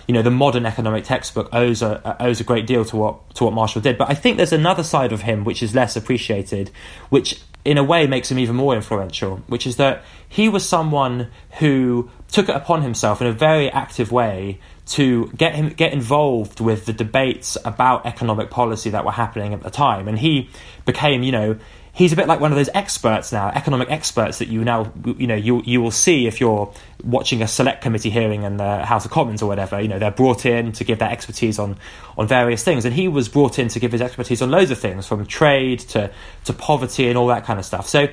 you 0.07 0.15
know 0.15 0.23
the 0.23 0.31
modern 0.31 0.67
economic 0.67 1.05
textbook 1.05 1.49
owes 1.53 1.83
a 1.83 2.17
owes 2.21 2.41
a 2.41 2.45
great 2.45 2.67
deal 2.67 2.85
to 2.87 2.97
what 2.97 3.35
to 3.37 3.45
what 3.45 3.53
Marshall 3.53 3.83
did. 3.83 3.99
But 3.99 4.11
I 4.11 4.15
think 4.15 4.37
there's 4.37 4.53
another 4.53 4.83
side 4.83 5.13
of 5.13 5.23
him 5.23 5.45
which 5.45 5.63
is 5.63 5.75
less 5.75 5.97
appreciated, 5.97 6.71
which 7.11 7.43
in 7.65 7.79
a 7.79 7.85
way 7.85 8.07
makes 8.07 8.31
him 8.31 8.39
even 8.39 8.55
more 8.55 8.77
influential, 8.77 9.39
which 9.49 9.67
is 9.67 9.77
that 9.77 10.05
he 10.29 10.49
was 10.49 10.67
someone 10.67 11.29
who 11.59 12.09
took 12.31 12.49
it 12.49 12.55
upon 12.55 12.83
himself 12.83 13.21
in 13.21 13.27
a 13.27 13.33
very 13.33 13.71
active 13.71 14.13
way 14.13 14.61
to 14.87 15.27
get 15.37 15.55
him 15.55 15.71
get 15.71 15.93
involved 15.93 16.61
with 16.61 16.87
the 16.87 16.93
debates 16.93 17.59
about 17.65 18.07
economic 18.07 18.51
policy 18.51 18.91
that 18.91 19.05
were 19.05 19.13
happening 19.13 19.53
at 19.53 19.63
the 19.63 19.71
time 19.71 20.07
and 20.07 20.19
he 20.21 20.49
became 20.85 21.25
you 21.25 21.33
know 21.33 21.59
he's 21.97 22.13
a 22.13 22.17
bit 22.17 22.29
like 22.29 22.41
one 22.41 22.53
of 22.53 22.57
those 22.57 22.69
experts 22.75 23.33
now, 23.33 23.49
economic 23.49 23.91
experts 23.91 24.39
that 24.39 24.49
you 24.49 24.63
now 24.65 24.93
you 25.05 25.27
know 25.27 25.35
you 25.35 25.63
you 25.65 25.81
will 25.81 25.91
see 25.91 26.27
if 26.27 26.41
you're 26.41 26.73
watching 27.03 27.43
a 27.43 27.49
select 27.49 27.83
committee 27.83 28.11
hearing 28.11 28.43
in 28.43 28.59
the 28.59 28.85
House 28.85 29.05
of 29.05 29.11
Commons 29.11 29.43
or 29.43 29.47
whatever. 29.47 29.81
You 29.81 29.89
know 29.89 29.99
they're 29.99 30.11
brought 30.11 30.47
in 30.47 30.73
to 30.73 30.85
give 30.85 30.99
their 30.99 31.11
expertise 31.11 31.59
on 31.59 31.77
on 32.19 32.29
various 32.29 32.63
things, 32.63 32.85
and 32.85 32.95
he 32.95 33.09
was 33.09 33.29
brought 33.29 33.59
in 33.59 33.69
to 33.69 33.81
give 33.81 33.93
his 33.93 34.03
expertise 34.03 34.43
on 34.43 34.51
loads 34.51 34.71
of 34.71 34.79
things, 34.79 35.07
from 35.07 35.27
trade 35.27 35.81
to 35.81 36.13
to 36.45 36.53
poverty 36.53 37.09
and 37.09 37.17
all 37.17 37.29
that 37.29 37.45
kind 37.45 37.59
of 37.59 37.65
stuff. 37.65 37.89
So 37.89 38.09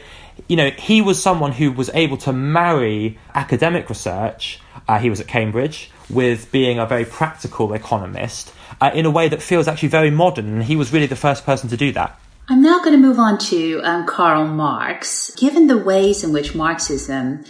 you 0.47 0.55
know 0.55 0.69
he 0.71 1.01
was 1.01 1.21
someone 1.21 1.51
who 1.51 1.71
was 1.71 1.89
able 1.93 2.17
to 2.17 2.33
marry 2.33 3.19
academic 3.35 3.89
research 3.89 4.59
uh, 4.87 4.99
he 4.99 5.09
was 5.09 5.19
at 5.19 5.27
Cambridge, 5.27 5.89
with 6.09 6.51
being 6.51 6.79
a 6.79 6.85
very 6.85 7.05
practical 7.05 7.73
economist 7.73 8.53
uh, 8.81 8.91
in 8.93 9.05
a 9.05 9.11
way 9.11 9.29
that 9.29 9.41
feels 9.41 9.67
actually 9.67 9.89
very 9.89 10.11
modern. 10.11 10.47
And 10.47 10.63
he 10.63 10.75
was 10.75 10.91
really 10.91 11.05
the 11.05 11.15
first 11.15 11.45
person 11.45 11.69
to 11.69 11.77
do 11.77 11.91
that. 11.93 12.19
I'm 12.53 12.61
now 12.61 12.77
going 12.83 12.91
to 12.91 12.99
move 12.99 13.17
on 13.17 13.39
to 13.49 13.81
um, 13.83 14.05
Karl 14.05 14.45
Marx. 14.45 15.33
Given 15.37 15.65
the 15.65 15.77
ways 15.79 16.23
in 16.23 16.31
which 16.31 16.53
Marxism 16.53 17.43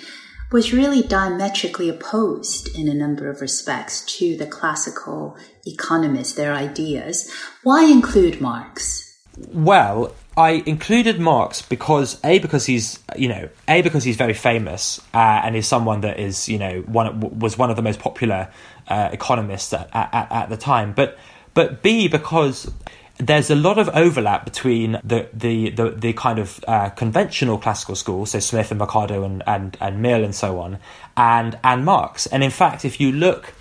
was 0.50 0.72
really 0.72 1.02
diametrically 1.02 1.90
opposed 1.90 2.74
in 2.74 2.88
a 2.88 2.94
number 2.94 3.30
of 3.30 3.42
respects 3.42 4.00
to 4.20 4.38
the 4.38 4.46
classical 4.46 5.36
economists, 5.66 6.32
their 6.32 6.54
ideas, 6.54 7.30
why 7.64 7.84
include 7.84 8.40
Marx? 8.40 9.20
Well, 9.52 10.16
I 10.38 10.64
included 10.66 11.20
Marx 11.20 11.62
because 11.62 12.18
a 12.24 12.40
because 12.40 12.66
he's 12.66 12.98
you 13.18 13.28
know 13.28 13.50
a 13.68 13.82
because 13.82 14.06
he's 14.06 14.16
very 14.16 14.34
famous 14.34 15.02
uh, 15.14 15.42
and 15.44 15.58
is 15.58 15.68
someone 15.68 16.00
that 16.02 16.18
is 16.18 16.48
you 16.48 16.58
know 16.58 16.80
one 16.84 17.40
was 17.40 17.58
one 17.58 17.70
of 17.70 17.76
the 17.76 17.82
most 17.82 18.00
popular 18.00 18.50
uh, 18.88 19.10
economists 19.12 19.74
at, 19.74 19.90
at, 19.94 20.32
at 20.32 20.50
the 20.50 20.56
time, 20.56 20.94
but 20.94 21.18
but 21.54 21.84
b 21.84 22.08
because 22.08 22.72
there's 23.18 23.50
a 23.50 23.56
lot 23.56 23.78
of 23.78 23.90
overlap 23.90 24.46
between 24.46 24.94
the 25.04 25.30
the 25.34 25.70
the, 25.70 25.92
the 25.92 26.14
kind 26.14 26.40
of 26.40 26.64
uh, 26.68 26.90
conventional 26.90 27.58
classical 27.58 27.96
school, 27.96 28.26
so 28.26 28.40
Smith 28.40 28.72
and 28.72 28.82
Ricardo 28.82 29.24
and, 29.24 29.44
and 29.46 29.78
and 29.80 30.02
Mill 30.02 30.24
and 30.24 30.34
so 30.34 30.60
on, 30.60 30.80
and 31.16 31.58
and 31.64 31.86
Marx. 31.86 32.26
And 32.28 32.44
in 32.44 32.52
fact, 32.52 32.86
if 32.86 33.00
you 33.00 33.12
look, 33.12 33.54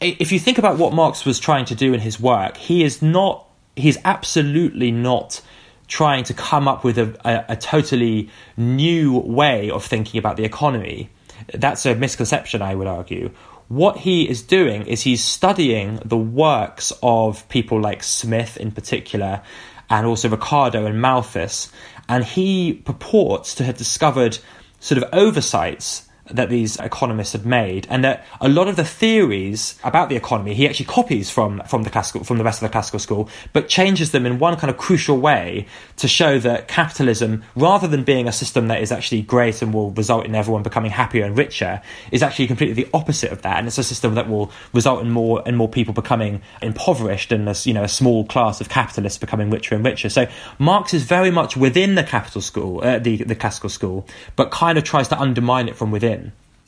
if 0.00 0.30
you 0.30 0.38
think 0.38 0.58
about 0.58 0.78
what 0.78 0.92
Marx 0.92 1.24
was 1.24 1.40
trying 1.40 1.64
to 1.66 1.74
do 1.74 1.94
in 1.94 2.00
his 2.00 2.20
work, 2.20 2.56
he 2.56 2.84
is 2.84 3.00
not. 3.00 3.44
He's 3.76 3.98
absolutely 4.06 4.90
not 4.90 5.42
trying 5.86 6.24
to 6.24 6.34
come 6.34 6.66
up 6.66 6.82
with 6.82 6.98
a, 6.98 7.14
a, 7.24 7.52
a 7.52 7.56
totally 7.56 8.30
new 8.56 9.18
way 9.18 9.70
of 9.70 9.84
thinking 9.84 10.18
about 10.18 10.36
the 10.36 10.44
economy. 10.44 11.10
That's 11.52 11.84
a 11.84 11.94
misconception, 11.94 12.62
I 12.62 12.74
would 12.74 12.86
argue 12.86 13.30
what 13.68 13.98
he 13.98 14.28
is 14.28 14.42
doing 14.42 14.86
is 14.86 15.02
he's 15.02 15.24
studying 15.24 16.00
the 16.04 16.16
works 16.16 16.92
of 17.02 17.48
people 17.48 17.80
like 17.80 18.02
Smith 18.02 18.56
in 18.56 18.70
particular, 18.70 19.42
and 19.90 20.06
also 20.06 20.28
Ricardo 20.28 20.86
and 20.86 21.00
Malthus, 21.00 21.70
and 22.08 22.24
he 22.24 22.74
purports 22.74 23.54
to 23.56 23.64
have 23.64 23.76
discovered 23.76 24.38
sort 24.80 25.02
of 25.02 25.08
oversights 25.12 26.08
that 26.30 26.48
these 26.48 26.76
economists 26.80 27.32
had 27.32 27.46
made, 27.46 27.86
and 27.90 28.04
that 28.04 28.24
a 28.40 28.48
lot 28.48 28.68
of 28.68 28.76
the 28.76 28.84
theories 28.84 29.78
about 29.84 30.08
the 30.08 30.16
economy 30.16 30.54
he 30.54 30.68
actually 30.68 30.86
copies 30.86 31.30
from 31.30 31.62
from 31.66 31.82
the 31.82 31.90
classical 31.90 32.24
from 32.24 32.38
the 32.38 32.44
rest 32.44 32.62
of 32.62 32.68
the 32.68 32.72
classical 32.72 32.98
school, 32.98 33.28
but 33.52 33.68
changes 33.68 34.10
them 34.10 34.26
in 34.26 34.38
one 34.38 34.56
kind 34.56 34.70
of 34.70 34.76
crucial 34.76 35.18
way 35.18 35.66
to 35.96 36.08
show 36.08 36.38
that 36.38 36.68
capitalism, 36.68 37.44
rather 37.54 37.86
than 37.86 38.02
being 38.04 38.26
a 38.26 38.32
system 38.32 38.68
that 38.68 38.82
is 38.82 38.90
actually 38.90 39.22
great 39.22 39.62
and 39.62 39.72
will 39.72 39.90
result 39.92 40.26
in 40.26 40.34
everyone 40.34 40.62
becoming 40.62 40.90
happier 40.90 41.24
and 41.24 41.38
richer, 41.38 41.80
is 42.10 42.22
actually 42.22 42.46
completely 42.46 42.82
the 42.82 42.90
opposite 42.92 43.30
of 43.30 43.42
that, 43.42 43.58
and 43.58 43.66
it's 43.66 43.78
a 43.78 43.84
system 43.84 44.14
that 44.14 44.28
will 44.28 44.50
result 44.72 45.02
in 45.02 45.10
more 45.10 45.42
and 45.46 45.56
more 45.56 45.68
people 45.68 45.94
becoming 45.94 46.42
impoverished, 46.62 47.30
and 47.32 47.48
a, 47.48 47.54
you 47.64 47.74
know 47.74 47.84
a 47.84 47.88
small 47.88 48.24
class 48.24 48.60
of 48.60 48.68
capitalists 48.68 49.18
becoming 49.18 49.50
richer 49.50 49.74
and 49.74 49.84
richer. 49.84 50.08
So 50.08 50.26
Marx 50.58 50.92
is 50.92 51.04
very 51.04 51.30
much 51.30 51.56
within 51.56 51.94
the 51.94 52.04
capital 52.04 52.40
school, 52.40 52.82
uh, 52.82 52.98
the 52.98 53.16
the 53.18 53.34
classical 53.34 53.70
school, 53.70 54.06
but 54.34 54.50
kind 54.50 54.76
of 54.78 54.84
tries 54.84 55.08
to 55.08 55.18
undermine 55.18 55.68
it 55.68 55.76
from 55.76 55.90
within. 55.90 56.15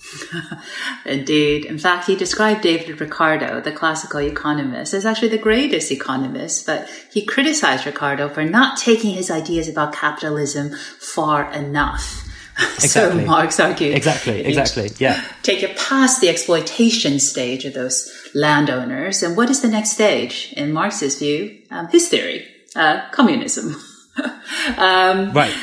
Indeed. 1.05 1.65
In 1.65 1.79
fact, 1.79 2.07
he 2.07 2.17
described 2.17 2.63
David 2.63 3.01
Ricardo, 3.01 3.61
the 3.61 3.73
classical 3.73 4.21
economist, 4.21 4.95
as 4.95 5.05
actually 5.05 5.29
the 5.29 5.39
greatest 5.39 5.91
economist, 5.91 6.67
but 6.67 6.89
he 7.13 7.25
criticized 7.25 7.87
Ricardo 7.87 8.29
for 8.29 8.45
not 8.45 8.79
taking 8.79 9.15
his 9.15 9.31
ideas 9.31 9.69
about 9.69 9.93
capitalism 9.93 10.71
far 10.99 11.53
enough. 11.53 12.25
Exactly. 12.75 13.21
so 13.21 13.27
Marx 13.27 13.61
argued. 13.61 13.95
Exactly, 13.95 14.41
exactly, 14.41 14.91
yeah. 14.99 15.25
Take 15.45 15.63
it 15.63 15.77
past 15.77 16.21
the 16.21 16.29
exploitation 16.29 17.21
stage 17.21 17.65
of 17.65 17.73
those 17.73 18.13
landowners. 18.35 19.23
And 19.23 19.37
what 19.37 19.49
is 19.49 19.63
the 19.63 19.69
next 19.69 19.91
stage? 19.91 20.53
In 20.57 20.73
Marx's 20.73 21.21
view, 21.21 21.57
um, 21.71 21.87
his 21.87 22.09
theory, 22.09 22.49
uh, 22.75 23.09
communism. 23.13 23.77
um, 24.77 25.31
right. 25.33 25.55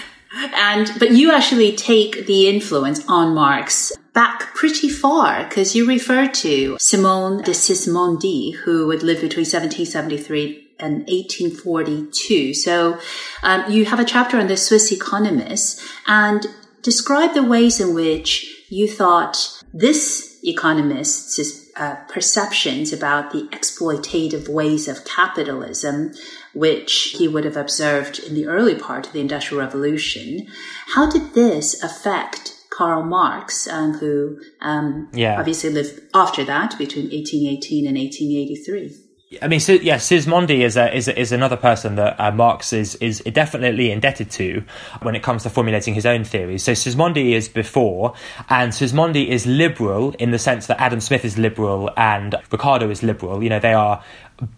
And, 0.55 0.89
but 0.97 1.11
you 1.11 1.33
actually 1.33 1.75
take 1.75 2.27
the 2.27 2.47
influence 2.47 3.05
on 3.09 3.35
Marx 3.35 3.91
back 4.15 4.55
pretty 4.55 4.89
far 4.89 5.43
because 5.43 5.75
you 5.75 5.85
refer 5.85 6.27
to 6.27 6.77
Simonde 6.79 7.43
de 7.43 7.51
Sismondi, 7.51 8.55
who 8.55 8.87
would 8.87 9.03
live 9.03 9.21
between 9.21 9.45
1773 9.45 10.69
and 10.79 10.99
1842. 11.07 12.53
So 12.53 12.97
um, 13.43 13.69
you 13.69 13.85
have 13.85 13.99
a 13.99 14.05
chapter 14.05 14.39
on 14.39 14.47
the 14.47 14.57
Swiss 14.57 14.91
economists 14.91 15.85
and 16.07 16.47
describe 16.81 17.33
the 17.33 17.43
ways 17.43 17.79
in 17.79 17.93
which 17.93 18.65
you 18.69 18.87
thought 18.87 19.61
this 19.73 20.39
economist's 20.43 21.69
uh, 21.75 21.95
perceptions 22.07 22.93
about 22.93 23.31
the 23.31 23.49
exploitative 23.51 24.47
ways 24.47 24.87
of 24.87 25.03
capitalism, 25.03 26.13
which 26.53 27.15
he 27.17 27.27
would 27.27 27.43
have 27.43 27.57
observed 27.57 28.19
in 28.19 28.33
the 28.33 28.47
early 28.47 28.75
part 28.75 29.07
of 29.07 29.13
the 29.13 29.19
Industrial 29.19 29.61
Revolution, 29.61 30.47
how 30.87 31.09
did 31.09 31.33
this 31.33 31.83
affect 31.83 32.54
Karl 32.75 33.03
Marx, 33.03 33.67
um, 33.67 33.93
who 33.93 34.37
um, 34.59 35.09
yeah. 35.13 35.39
obviously 35.39 35.69
lived 35.69 36.01
after 36.13 36.43
that 36.43 36.77
between 36.77 37.05
1818 37.05 37.87
and 37.87 37.97
1883. 37.97 39.01
I 39.41 39.47
mean, 39.47 39.59
yeah, 39.81 39.95
Sismondi 39.95 40.59
is 40.59 40.77
a, 40.77 40.95
is 40.95 41.07
a, 41.07 41.19
is 41.19 41.31
another 41.31 41.57
person 41.57 41.95
that 41.95 42.19
uh, 42.19 42.31
Marx 42.31 42.73
is 42.73 42.95
is 42.95 43.19
definitely 43.21 43.91
indebted 43.91 44.29
to 44.31 44.63
when 45.01 45.15
it 45.15 45.23
comes 45.23 45.43
to 45.43 45.49
formulating 45.49 45.93
his 45.93 46.05
own 46.05 46.23
theories. 46.23 46.63
So 46.63 46.73
Sismondi 46.73 47.31
is 47.31 47.49
before, 47.49 48.13
and 48.49 48.71
Sismondi 48.71 49.27
is 49.27 49.47
liberal 49.47 50.11
in 50.19 50.31
the 50.31 50.39
sense 50.39 50.67
that 50.67 50.79
Adam 50.79 51.01
Smith 51.01 51.25
is 51.25 51.37
liberal 51.37 51.89
and 51.97 52.35
Ricardo 52.51 52.89
is 52.89 53.03
liberal. 53.03 53.41
You 53.41 53.49
know, 53.49 53.59
they 53.59 53.73
are 53.73 54.03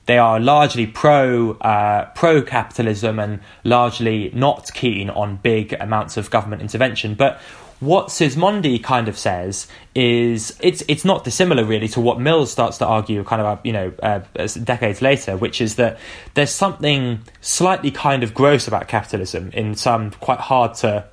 they 0.06 0.18
are 0.18 0.40
largely 0.40 0.86
pro 0.86 1.52
uh, 1.54 2.10
pro 2.14 2.42
capitalism 2.42 3.20
and 3.20 3.40
largely 3.64 4.32
not 4.34 4.74
keen 4.74 5.10
on 5.10 5.38
big 5.38 5.74
amounts 5.80 6.18
of 6.18 6.30
government 6.30 6.62
intervention, 6.62 7.16
but 7.16 7.40
what 7.80 8.08
Sismondi 8.08 8.84
kind 8.84 9.08
of 9.08 9.18
says 9.18 9.68
is 9.94 10.58
it's 10.62 10.84
it's 10.88 11.06
not 11.06 11.24
dissimilar 11.24 11.64
really 11.64 11.88
to 11.90 12.02
what 12.02 12.20
Mills 12.20 12.52
starts 12.52 12.80
to 12.80 12.86
argue 12.86 13.24
kind 13.24 13.42
of 13.42 13.60
you 13.64 13.74
know 13.74 13.94
uh, 14.02 14.22
decades 14.64 15.02
later, 15.02 15.38
which 15.38 15.62
is 15.62 15.76
that 15.76 16.00
there's 16.34 16.50
something 16.52 17.20
slightly 17.42 17.92
kind 17.92 18.24
of 18.24 18.34
gross 18.34 18.68
about 18.68 18.88
capitalism 18.88 19.52
in 19.54 19.76
some 19.76 20.12
quite 20.12 20.40
hard 20.40 20.74
to 20.76 21.06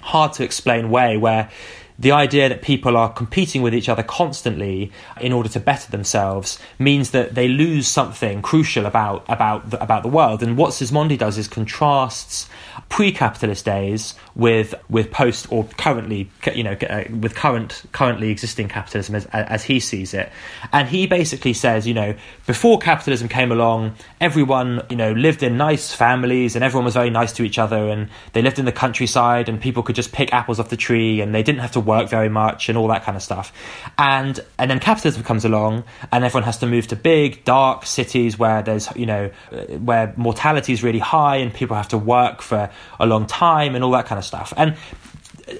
hard 0.00 0.32
to 0.34 0.44
explain 0.44 0.90
way 0.90 1.16
where 1.16 1.50
the 1.98 2.12
idea 2.12 2.48
that 2.48 2.62
people 2.62 2.96
are 2.96 3.12
competing 3.12 3.62
with 3.62 3.74
each 3.74 3.88
other 3.88 4.02
constantly 4.02 4.90
in 5.20 5.32
order 5.32 5.48
to 5.48 5.60
better 5.60 5.90
themselves 5.90 6.58
means 6.78 7.10
that 7.10 7.34
they 7.34 7.48
lose 7.48 7.86
something 7.86 8.42
crucial 8.42 8.86
about 8.86 9.24
about 9.28 9.70
the, 9.70 9.82
about 9.82 10.02
the 10.02 10.08
world. 10.08 10.42
And 10.42 10.56
what 10.56 10.70
Sismondi 10.70 11.18
does 11.18 11.38
is 11.38 11.48
contrasts 11.48 12.48
pre-capitalist 12.88 13.64
days 13.64 14.14
with 14.34 14.74
with 14.88 15.10
post 15.10 15.50
or 15.50 15.64
currently 15.76 16.30
you 16.54 16.62
know 16.62 16.76
uh, 16.88 17.04
with 17.20 17.34
current 17.34 17.82
currently 17.92 18.30
existing 18.30 18.68
capitalism 18.68 19.14
as, 19.14 19.26
as 19.26 19.64
he 19.64 19.80
sees 19.80 20.14
it 20.14 20.30
and 20.72 20.88
he 20.88 21.06
basically 21.06 21.52
says 21.52 21.86
you 21.86 21.94
know 21.94 22.14
before 22.46 22.78
capitalism 22.78 23.28
came 23.28 23.52
along 23.52 23.94
everyone 24.20 24.82
you 24.90 24.96
know 24.96 25.12
lived 25.12 25.42
in 25.42 25.56
nice 25.56 25.94
families 25.94 26.54
and 26.54 26.64
everyone 26.64 26.84
was 26.84 26.94
very 26.94 27.10
nice 27.10 27.32
to 27.32 27.42
each 27.42 27.58
other 27.58 27.88
and 27.88 28.08
they 28.32 28.42
lived 28.42 28.58
in 28.58 28.64
the 28.64 28.72
countryside 28.72 29.48
and 29.48 29.60
people 29.60 29.82
could 29.82 29.96
just 29.96 30.12
pick 30.12 30.32
apples 30.32 30.58
off 30.60 30.68
the 30.68 30.76
tree 30.76 31.20
and 31.20 31.34
they 31.34 31.42
didn't 31.42 31.60
have 31.60 31.72
to 31.72 31.80
work 31.82 32.08
very 32.08 32.28
much 32.28 32.68
and 32.68 32.78
all 32.78 32.88
that 32.88 33.02
kind 33.02 33.16
of 33.16 33.22
stuff 33.22 33.52
and 33.98 34.40
and 34.58 34.70
then 34.70 34.78
capitalism 34.78 35.22
comes 35.22 35.44
along 35.44 35.84
and 36.10 36.24
everyone 36.24 36.44
has 36.44 36.58
to 36.58 36.66
move 36.66 36.86
to 36.86 36.96
big 36.96 37.44
dark 37.44 37.86
cities 37.86 38.38
where 38.38 38.62
there's 38.62 38.88
you 38.96 39.06
know 39.06 39.30
where 39.78 40.12
mortality 40.16 40.72
is 40.72 40.82
really 40.82 40.98
high 40.98 41.36
and 41.36 41.52
people 41.52 41.76
have 41.76 41.88
to 41.88 41.98
work 41.98 42.42
for 42.42 42.70
a 42.98 43.06
long 43.06 43.26
time 43.26 43.74
and 43.74 43.84
all 43.84 43.90
that 43.92 44.06
kind 44.06 44.18
of 44.18 44.24
stuff. 44.24 44.52
And 44.56 44.76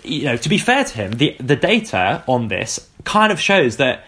you 0.02 0.24
know, 0.24 0.36
to 0.36 0.48
be 0.48 0.58
fair 0.58 0.84
to 0.84 0.94
him, 0.94 1.12
the 1.12 1.36
the 1.38 1.56
data 1.56 2.22
on 2.26 2.48
this 2.48 2.88
kind 3.04 3.32
of 3.32 3.40
shows 3.40 3.76
that 3.76 4.04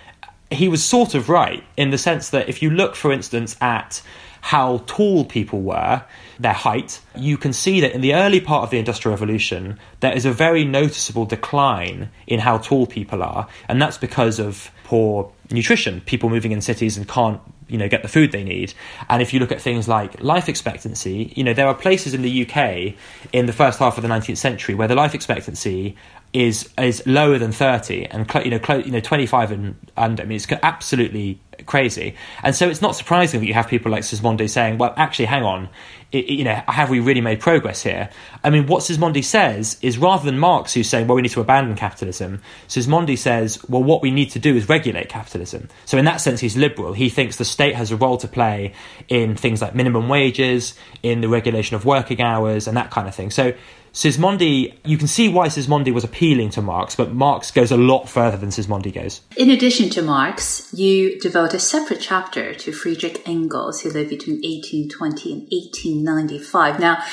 he 0.51 0.69
was 0.69 0.85
sort 0.85 1.15
of 1.15 1.29
right 1.29 1.65
in 1.77 1.91
the 1.91 1.99
sense 1.99 2.31
that 2.31 2.49
if 2.49 2.63
you 2.63 2.71
look, 2.71 2.95
for 2.95 3.13
instance, 3.13 3.57
at 3.61 4.03
how 4.41 4.83
tall 4.87 5.25
people 5.25 5.63
were, 5.63 6.03
their 6.39 6.53
height, 6.53 7.01
you 7.17 7.37
can 7.37 7.53
see 7.53 7.81
that 7.81 7.93
in 7.93 8.01
the 8.01 8.15
early 8.15 8.41
part 8.41 8.65
of 8.65 8.71
the 8.71 8.79
Industrial 8.79 9.15
Revolution, 9.15 9.79
there 10.01 10.13
is 10.13 10.25
a 10.25 10.33
very 10.33 10.65
noticeable 10.65 11.25
decline 11.25 12.11
in 12.27 12.41
how 12.41 12.59
tall 12.59 12.87
people 12.87 13.23
are, 13.23 13.49
and 13.69 13.81
that's 13.81 13.99
because 13.99 14.39
of 14.39 14.71
poor 14.85 15.33
nutrition. 15.51 16.01
People 16.03 16.29
moving 16.29 16.53
in 16.53 16.61
cities 16.61 16.97
and 16.97 17.09
can't 17.09 17.41
you 17.69 17.79
know 17.79 17.89
get 17.89 18.03
the 18.03 18.09
food 18.09 18.31
they 18.31 18.45
need 18.45 18.75
and 19.09 19.23
if 19.23 19.33
you 19.33 19.41
look 19.41 19.51
at 19.51 19.61
things 19.61 19.89
like 19.89 20.23
life 20.23 20.49
expectancy 20.49 21.33
you 21.35 21.43
know 21.43 21.55
there 21.55 21.67
are 21.67 21.75
places 21.75 22.13
in 22.13 22.23
the 22.23 22.47
UK 22.47 22.95
in 23.33 23.47
the 23.47 23.53
first 23.53 23.79
half 23.79 23.97
of 23.97 24.03
the 24.03 24.09
19th 24.09 24.37
century 24.37 24.75
where 24.75 24.87
the 24.87 24.95
life 24.95 25.15
expectancy 25.15 25.97
is 26.35 26.69
is 26.79 27.03
lower 27.07 27.39
than 27.39 27.53
30 27.53 28.07
and 28.07 28.31
you 28.45 28.51
know 28.51 28.77
you 28.77 28.91
know 28.91 29.01
25 29.01 29.51
and 29.53 29.77
under 29.97 30.23
I 30.23 30.27
mean 30.27 30.37
it's 30.37 30.51
absolutely 30.63 31.41
crazy. 31.67 32.15
And 32.43 32.55
so 32.55 32.69
it's 32.69 32.83
not 32.83 32.97
surprising 32.97 33.41
that 33.41 33.47
you 33.47 33.55
have 33.55 33.69
people 33.69 33.91
like 33.91 34.03
Sismondi 34.03 34.49
saying, 34.49 34.79
well, 34.79 34.95
actually, 34.97 35.27
hang 35.27 35.43
on, 35.43 35.69
it, 36.13 36.27
you 36.27 36.45
know, 36.45 36.61
have 36.69 36.91
we 36.91 37.01
really 37.01 37.21
made 37.21 37.41
progress 37.41 37.83
here? 37.83 38.09
I 38.43 38.51
mean, 38.51 38.67
what 38.67 38.83
Sismondi 38.83 39.25
says 39.25 39.79
is 39.83 39.99
rather 39.99 40.25
than 40.25 40.39
Marx 40.39 40.75
who's 40.75 40.89
saying, 40.89 41.07
well, 41.07 41.17
we 41.17 41.23
need 41.23 41.33
to 41.33 41.41
abandon 41.41 41.77
capitalism, 41.77 42.41
Sismondi 42.69 43.19
says, 43.19 43.63
well, 43.69 43.83
what 43.83 44.03
we 44.03 44.11
need 44.11 44.31
to 44.31 44.39
do 44.39 44.55
is 44.55 44.69
regulate 44.69 45.09
capitalism. 45.09 45.69
So 45.85 45.99
in 45.99 46.05
that 46.05 46.21
sense, 46.21 46.41
he's 46.41 46.57
liberal. 46.57 46.93
He 46.93 47.09
thinks 47.09 47.37
the 47.37 47.45
state 47.45 47.75
has 47.75 47.91
a 47.91 47.97
role 47.97 48.17
to 48.19 48.29
play 48.29 48.75
in 49.09 49.37
things 49.37 49.61
like 49.61 49.75
minimum 49.75 50.09
wages, 50.09 50.75
in 51.03 51.21
the 51.21 51.29
regulation 51.29 51.77
of 51.77 51.85
working 51.85 52.21
hours, 52.21 52.67
and 52.69 52.77
that 52.77 52.91
kind 52.91 53.09
of 53.09 53.15
thing. 53.15 53.31
So 53.31 53.53
Sismondi, 53.95 54.75
you 54.85 54.99
can 54.99 55.07
see 55.07 55.29
why 55.29 55.47
Sismondi 55.47 55.95
was 55.95 56.03
appealing 56.03 56.51
to 56.51 56.61
Marx, 56.61 56.97
but 56.97 57.15
Marx 57.15 57.53
goes 57.53 57.71
a 57.71 57.77
lot 57.77 58.09
further 58.09 58.37
than 58.37 58.49
Sismondi 58.49 58.93
goes. 58.93 59.21
In 59.37 59.51
addition 59.51 59.89
to 59.91 60.03
Marx, 60.03 60.69
you 60.75 61.19
devote 61.21 61.55
a 61.55 61.61
separate 61.61 62.01
chapter 62.01 62.55
to 62.55 62.73
Friedrich 62.73 63.23
Engels, 63.25 63.83
who 63.83 63.91
lived 63.91 64.11
between 64.11 64.43
1820 64.43 65.33
and 65.33 65.43
1895. 65.43 66.81
Now, 66.81 67.05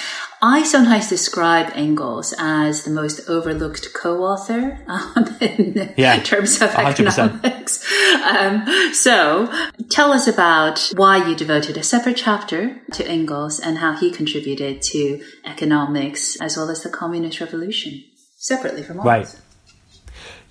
I 0.44 0.64
sometimes 0.64 1.08
describe 1.08 1.72
Engels 1.76 2.34
as 2.40 2.84
the 2.84 2.90
most 2.90 3.30
overlooked 3.30 3.94
co-author 3.94 4.80
um, 4.88 5.38
in 5.42 5.94
yeah, 5.98 6.20
terms 6.24 6.60
of 6.62 6.72
100%. 6.72 7.08
economics. 7.08 7.86
Um, 8.24 8.94
so, 8.94 9.52
tell 9.90 10.12
us 10.12 10.28
about 10.28 10.92
why 10.96 11.28
you 11.28 11.36
devoted 11.36 11.78
a 11.78 11.84
separate 11.84 12.18
chapter 12.18 12.82
to 12.94 13.08
Engels 13.08 13.60
and 13.60 13.78
how 13.78 13.96
he 13.96 14.10
contributed 14.10 14.82
to 14.84 15.24
economics 15.46 16.42
as 16.42 16.58
well 16.58 16.72
as 16.72 16.82
the 16.82 16.90
communist 16.90 17.40
revolution, 17.40 18.04
separately 18.38 18.82
from 18.82 18.98
Marx. 18.98 19.36
Right. 19.36 19.41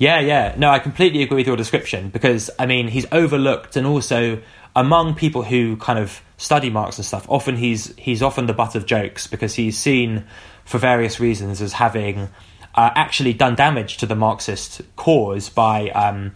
Yeah, 0.01 0.21
yeah. 0.21 0.55
No, 0.57 0.71
I 0.71 0.79
completely 0.79 1.23
agree 1.23 1.37
with 1.37 1.47
your 1.47 1.59
description 1.59 2.09
because 2.09 2.49
I 2.59 2.65
mean 2.65 2.89
he's 2.89 3.05
overlooked 3.13 3.77
and 3.77 3.87
also 3.87 4.41
among 4.75 5.15
people 5.15 5.43
who 5.43 5.77
kind 5.77 5.99
of 5.99 6.23
study 6.39 6.71
Marx 6.71 6.97
and 6.97 7.05
stuff, 7.05 7.27
often 7.29 7.55
he's 7.55 7.95
he's 7.99 8.23
often 8.23 8.47
the 8.47 8.55
butt 8.55 8.75
of 8.75 8.87
jokes 8.87 9.27
because 9.27 9.55
he's 9.55 9.77
seen 9.77 10.25
for 10.65 10.79
various 10.79 11.21
reasons 11.21 11.61
as 11.61 11.75
having 11.75 12.31
uh, 12.75 12.91
actually 12.95 13.35
done 13.35 13.55
damage 13.57 13.99
to 13.99 14.07
the 14.07 14.15
Marxist 14.15 14.81
cause 14.97 15.51
by 15.51 15.91
um, 15.91 16.33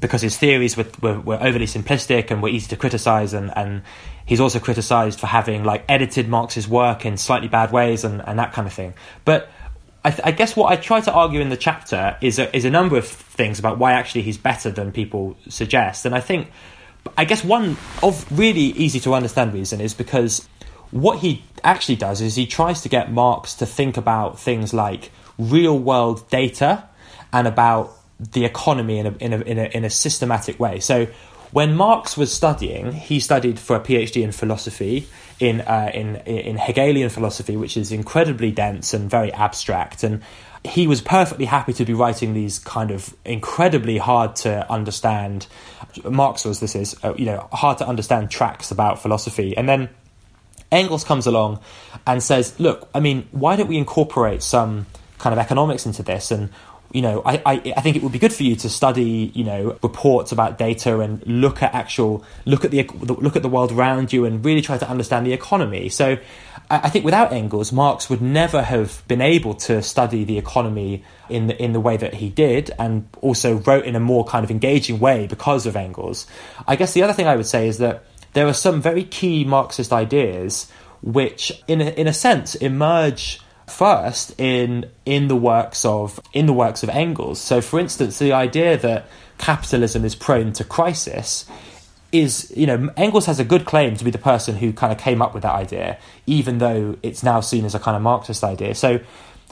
because 0.00 0.22
his 0.22 0.38
theories 0.38 0.78
were, 0.78 0.86
were, 1.02 1.20
were, 1.20 1.38
overly 1.42 1.66
simplistic 1.66 2.30
and 2.30 2.42
were 2.42 2.48
easy 2.48 2.68
to 2.68 2.76
criticize 2.76 3.34
and, 3.34 3.52
and 3.54 3.82
he's 4.24 4.40
also 4.40 4.58
criticized 4.58 5.20
for 5.20 5.26
having 5.26 5.64
like 5.64 5.84
edited 5.86 6.28
Marx's 6.28 6.66
work 6.66 7.04
in 7.04 7.18
slightly 7.18 7.48
bad 7.48 7.72
ways 7.72 8.04
and, 8.04 8.26
and 8.26 8.38
that 8.38 8.54
kind 8.54 8.66
of 8.66 8.72
thing. 8.72 8.94
But 9.26 9.50
I, 10.04 10.10
th- 10.10 10.22
I, 10.24 10.32
guess 10.32 10.56
what 10.56 10.72
I 10.72 10.76
try 10.76 11.00
to 11.00 11.12
argue 11.12 11.40
in 11.40 11.48
the 11.48 11.56
chapter 11.56 12.16
is 12.20 12.38
a, 12.38 12.54
is 12.54 12.64
a 12.64 12.70
number 12.70 12.96
of 12.96 13.06
things 13.06 13.58
about 13.58 13.78
why 13.78 13.92
actually 13.92 14.22
he's 14.22 14.36
better 14.36 14.70
than 14.70 14.90
people 14.90 15.36
suggest. 15.48 16.04
And 16.04 16.14
I 16.14 16.20
think 16.20 16.48
I 17.16 17.24
guess 17.24 17.44
one 17.44 17.76
of 18.02 18.26
really 18.36 18.60
easy 18.60 19.00
to 19.00 19.14
understand 19.14 19.54
reason 19.54 19.80
is 19.80 19.94
because 19.94 20.48
what 20.90 21.18
he 21.18 21.42
actually 21.64 21.96
does 21.96 22.20
is 22.20 22.36
he 22.36 22.46
tries 22.46 22.82
to 22.82 22.88
get 22.88 23.12
Marx 23.12 23.54
to 23.54 23.66
think 23.66 23.96
about 23.96 24.38
things 24.38 24.74
like 24.74 25.10
real 25.38 25.78
world 25.78 26.28
data 26.30 26.84
and 27.32 27.46
about 27.46 27.92
the 28.18 28.44
economy 28.44 28.98
in 28.98 29.06
a, 29.06 29.10
in 29.18 29.32
a, 29.32 29.40
in 29.40 29.58
a, 29.58 29.64
in 29.64 29.84
a 29.84 29.90
systematic 29.90 30.60
way. 30.60 30.80
So 30.80 31.06
when 31.50 31.74
Marx 31.74 32.16
was 32.16 32.32
studying, 32.32 32.92
he 32.92 33.20
studied 33.20 33.58
for 33.58 33.76
a 33.76 33.80
PhD 33.80 34.22
in 34.22 34.32
philosophy, 34.32 35.06
in, 35.42 35.60
uh, 35.62 35.90
in, 35.92 36.16
in 36.16 36.56
Hegelian 36.56 37.08
philosophy, 37.08 37.56
which 37.56 37.76
is 37.76 37.90
incredibly 37.90 38.52
dense 38.52 38.94
and 38.94 39.10
very 39.10 39.32
abstract. 39.32 40.04
And 40.04 40.22
he 40.64 40.86
was 40.86 41.00
perfectly 41.00 41.46
happy 41.46 41.72
to 41.72 41.84
be 41.84 41.92
writing 41.92 42.32
these 42.32 42.60
kind 42.60 42.92
of 42.92 43.12
incredibly 43.24 43.98
hard 43.98 44.36
to 44.36 44.70
understand 44.70 45.48
Marx 46.04 46.44
was 46.44 46.60
this 46.60 46.76
is 46.76 46.96
uh, 47.02 47.14
you 47.16 47.26
know 47.26 47.48
hard 47.52 47.78
to 47.78 47.86
understand 47.86 48.30
tracks 48.30 48.70
about 48.70 49.02
philosophy 49.02 49.56
and 49.56 49.68
then 49.68 49.88
Engels 50.70 51.02
comes 51.02 51.26
along 51.26 51.58
and 52.06 52.22
says 52.22 52.58
look 52.60 52.88
I 52.94 53.00
mean 53.00 53.26
why 53.32 53.56
don't 53.56 53.66
we 53.66 53.76
incorporate 53.76 54.42
some 54.42 54.86
kind 55.18 55.32
of 55.32 55.40
economics 55.40 55.84
into 55.84 56.04
this 56.04 56.30
and 56.30 56.50
you 56.92 57.00
know, 57.00 57.22
I, 57.24 57.42
I, 57.46 57.72
I, 57.76 57.80
think 57.80 57.96
it 57.96 58.02
would 58.02 58.12
be 58.12 58.18
good 58.18 58.34
for 58.34 58.42
you 58.42 58.54
to 58.56 58.68
study, 58.68 59.32
you 59.34 59.44
know, 59.44 59.78
reports 59.82 60.30
about 60.30 60.58
data 60.58 61.00
and 61.00 61.26
look 61.26 61.62
at 61.62 61.72
actual, 61.74 62.22
look 62.44 62.66
at 62.66 62.70
the, 62.70 62.84
look 62.84 63.34
at 63.34 63.42
the 63.42 63.48
world 63.48 63.72
around 63.72 64.12
you 64.12 64.26
and 64.26 64.44
really 64.44 64.60
try 64.60 64.76
to 64.76 64.88
understand 64.88 65.26
the 65.26 65.32
economy. 65.32 65.88
So 65.88 66.18
I 66.70 66.90
think 66.90 67.04
without 67.04 67.32
Engels, 67.32 67.72
Marx 67.72 68.10
would 68.10 68.20
never 68.20 68.62
have 68.62 69.02
been 69.08 69.22
able 69.22 69.54
to 69.54 69.82
study 69.82 70.24
the 70.24 70.36
economy 70.36 71.02
in 71.30 71.46
the, 71.46 71.62
in 71.62 71.72
the 71.72 71.80
way 71.80 71.96
that 71.96 72.14
he 72.14 72.28
did, 72.28 72.70
and 72.78 73.08
also 73.22 73.56
wrote 73.56 73.86
in 73.86 73.96
a 73.96 74.00
more 74.00 74.24
kind 74.24 74.44
of 74.44 74.50
engaging 74.50 74.98
way 74.98 75.26
because 75.26 75.64
of 75.66 75.76
Engels. 75.76 76.26
I 76.66 76.76
guess 76.76 76.92
the 76.92 77.02
other 77.02 77.14
thing 77.14 77.26
I 77.26 77.36
would 77.36 77.46
say 77.46 77.68
is 77.68 77.78
that 77.78 78.04
there 78.34 78.46
are 78.46 78.54
some 78.54 78.82
very 78.82 79.04
key 79.04 79.44
Marxist 79.44 79.92
ideas 79.92 80.70
which, 81.02 81.62
in 81.66 81.80
a, 81.80 81.90
in 81.90 82.06
a 82.06 82.12
sense, 82.12 82.54
emerge 82.54 83.40
first 83.72 84.38
in 84.38 84.90
in 85.04 85.28
the 85.28 85.36
works 85.36 85.84
of 85.84 86.20
in 86.32 86.46
the 86.46 86.52
works 86.52 86.82
of 86.82 86.88
Engels. 86.88 87.40
So, 87.40 87.60
for 87.60 87.80
instance, 87.80 88.18
the 88.18 88.32
idea 88.32 88.76
that 88.76 89.06
capitalism 89.38 90.04
is 90.04 90.14
prone 90.14 90.52
to 90.52 90.64
crisis 90.64 91.46
is, 92.12 92.52
you 92.54 92.66
know, 92.66 92.90
Engels 92.96 93.26
has 93.26 93.40
a 93.40 93.44
good 93.44 93.64
claim 93.64 93.96
to 93.96 94.04
be 94.04 94.10
the 94.10 94.18
person 94.18 94.56
who 94.56 94.72
kind 94.72 94.92
of 94.92 94.98
came 94.98 95.22
up 95.22 95.32
with 95.32 95.42
that 95.42 95.54
idea, 95.54 95.98
even 96.26 96.58
though 96.58 96.96
it's 97.02 97.22
now 97.22 97.40
seen 97.40 97.64
as 97.64 97.74
a 97.74 97.78
kind 97.78 97.96
of 97.96 98.02
Marxist 98.02 98.44
idea. 98.44 98.74
So, 98.74 99.00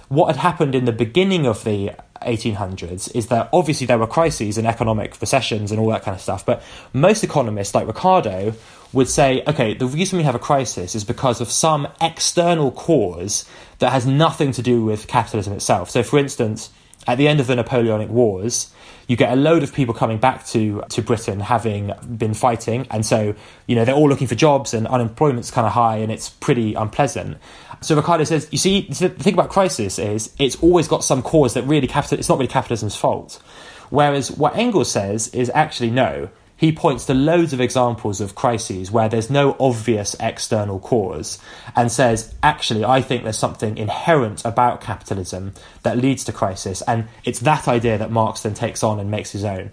what 0.09 0.27
had 0.27 0.37
happened 0.37 0.75
in 0.75 0.85
the 0.85 0.93
beginning 0.93 1.47
of 1.47 1.63
the 1.65 1.93
1800s 2.23 3.15
is 3.15 3.29
that 3.29 3.49
obviously 3.53 3.87
there 3.87 3.99
were 3.99 4.09
crises 4.09 4.59
and 4.59 4.67
economic 4.67 5.19
recessions 5.21 5.71
and 5.71 5.81
all 5.81 5.89
that 5.91 6.03
kind 6.03 6.15
of 6.15 6.21
stuff, 6.21 6.45
but 6.45 6.63
most 6.93 7.25
economists, 7.25 7.75
like 7.75 7.87
Ricardo, 7.87 8.53
would 8.93 9.09
say, 9.09 9.43
okay, 9.47 9.75
the 9.75 9.87
reason 9.87 10.19
we 10.19 10.25
have 10.25 10.35
a 10.35 10.41
crisis 10.41 10.95
is 10.95 11.05
because 11.05 11.41
of 11.41 11.51
some 11.51 11.87
external 12.01 12.73
cause 12.73 13.49
that 13.81 13.93
has 13.93 14.07
nothing 14.07 14.53
to 14.53 14.63
do 14.63 14.85
with 14.85 15.07
capitalism 15.09 15.53
itself. 15.53 15.91
So, 15.91 16.03
for 16.03 16.19
instance, 16.19 16.71
at 17.07 17.19
the 17.19 17.29
end 17.29 17.41
of 17.41 17.47
the 17.47 17.57
Napoleonic 17.57 18.09
Wars, 18.11 18.73
you 19.09 19.17
get 19.17 19.33
a 19.33 19.37
load 19.37 19.63
of 19.63 19.73
people 19.73 19.93
coming 19.93 20.19
back 20.19 20.47
to, 20.47 20.85
to 20.91 21.03
Britain 21.03 21.41
having 21.41 21.93
been 22.17 22.35
fighting. 22.35 22.87
And 22.91 23.05
so, 23.05 23.35
you 23.67 23.75
know, 23.75 23.85
they're 23.85 23.95
all 23.95 24.09
looking 24.09 24.29
for 24.29 24.37
jobs 24.37 24.73
and 24.73 24.87
unemployment's 24.87 25.51
kind 25.51 25.67
of 25.67 25.73
high 25.73 25.97
and 25.97 26.13
it's 26.13 26.29
pretty 26.29 26.75
unpleasant. 26.75 27.39
So 27.81 27.97
Ricardo 27.97 28.25
says, 28.25 28.49
you 28.53 28.59
see, 28.59 28.83
the 28.83 29.09
thing 29.09 29.35
about 29.35 29.49
crisis 29.49 29.99
is 29.99 30.33
it's 30.39 30.57
always 30.63 30.87
got 30.87 31.03
some 31.03 31.23
cause 31.23 31.55
that 31.55 31.63
really 31.63 31.89
capital, 31.89 32.19
it's 32.19 32.29
not 32.29 32.39
really 32.39 32.53
capitalism's 32.53 32.95
fault. 32.95 33.43
Whereas 33.89 34.31
what 34.31 34.55
Engels 34.57 34.93
says 34.93 35.29
is 35.29 35.51
actually 35.55 35.91
no, 35.91 36.29
he 36.61 36.73
points 36.73 37.07
to 37.07 37.15
loads 37.15 37.55
of 37.55 37.61
examples 37.61 38.21
of 38.21 38.35
crises 38.35 38.91
where 38.91 39.09
there's 39.09 39.31
no 39.31 39.57
obvious 39.59 40.15
external 40.21 40.79
cause 40.79 41.39
and 41.75 41.91
says, 41.91 42.35
actually, 42.43 42.85
I 42.85 43.01
think 43.01 43.23
there's 43.23 43.39
something 43.39 43.79
inherent 43.79 44.45
about 44.45 44.83
capitalism 44.83 45.55
that 45.85 45.97
leads 45.97 46.23
to 46.25 46.33
crisis. 46.33 46.83
And 46.83 47.09
it's 47.25 47.41
that 47.41 47.67
idea 47.67 47.97
that 47.97 48.11
Marx 48.11 48.43
then 48.43 48.53
takes 48.53 48.83
on 48.83 49.01
and 49.01 49.11
makes 49.11 49.33
his 49.33 49.43
own. 49.43 49.71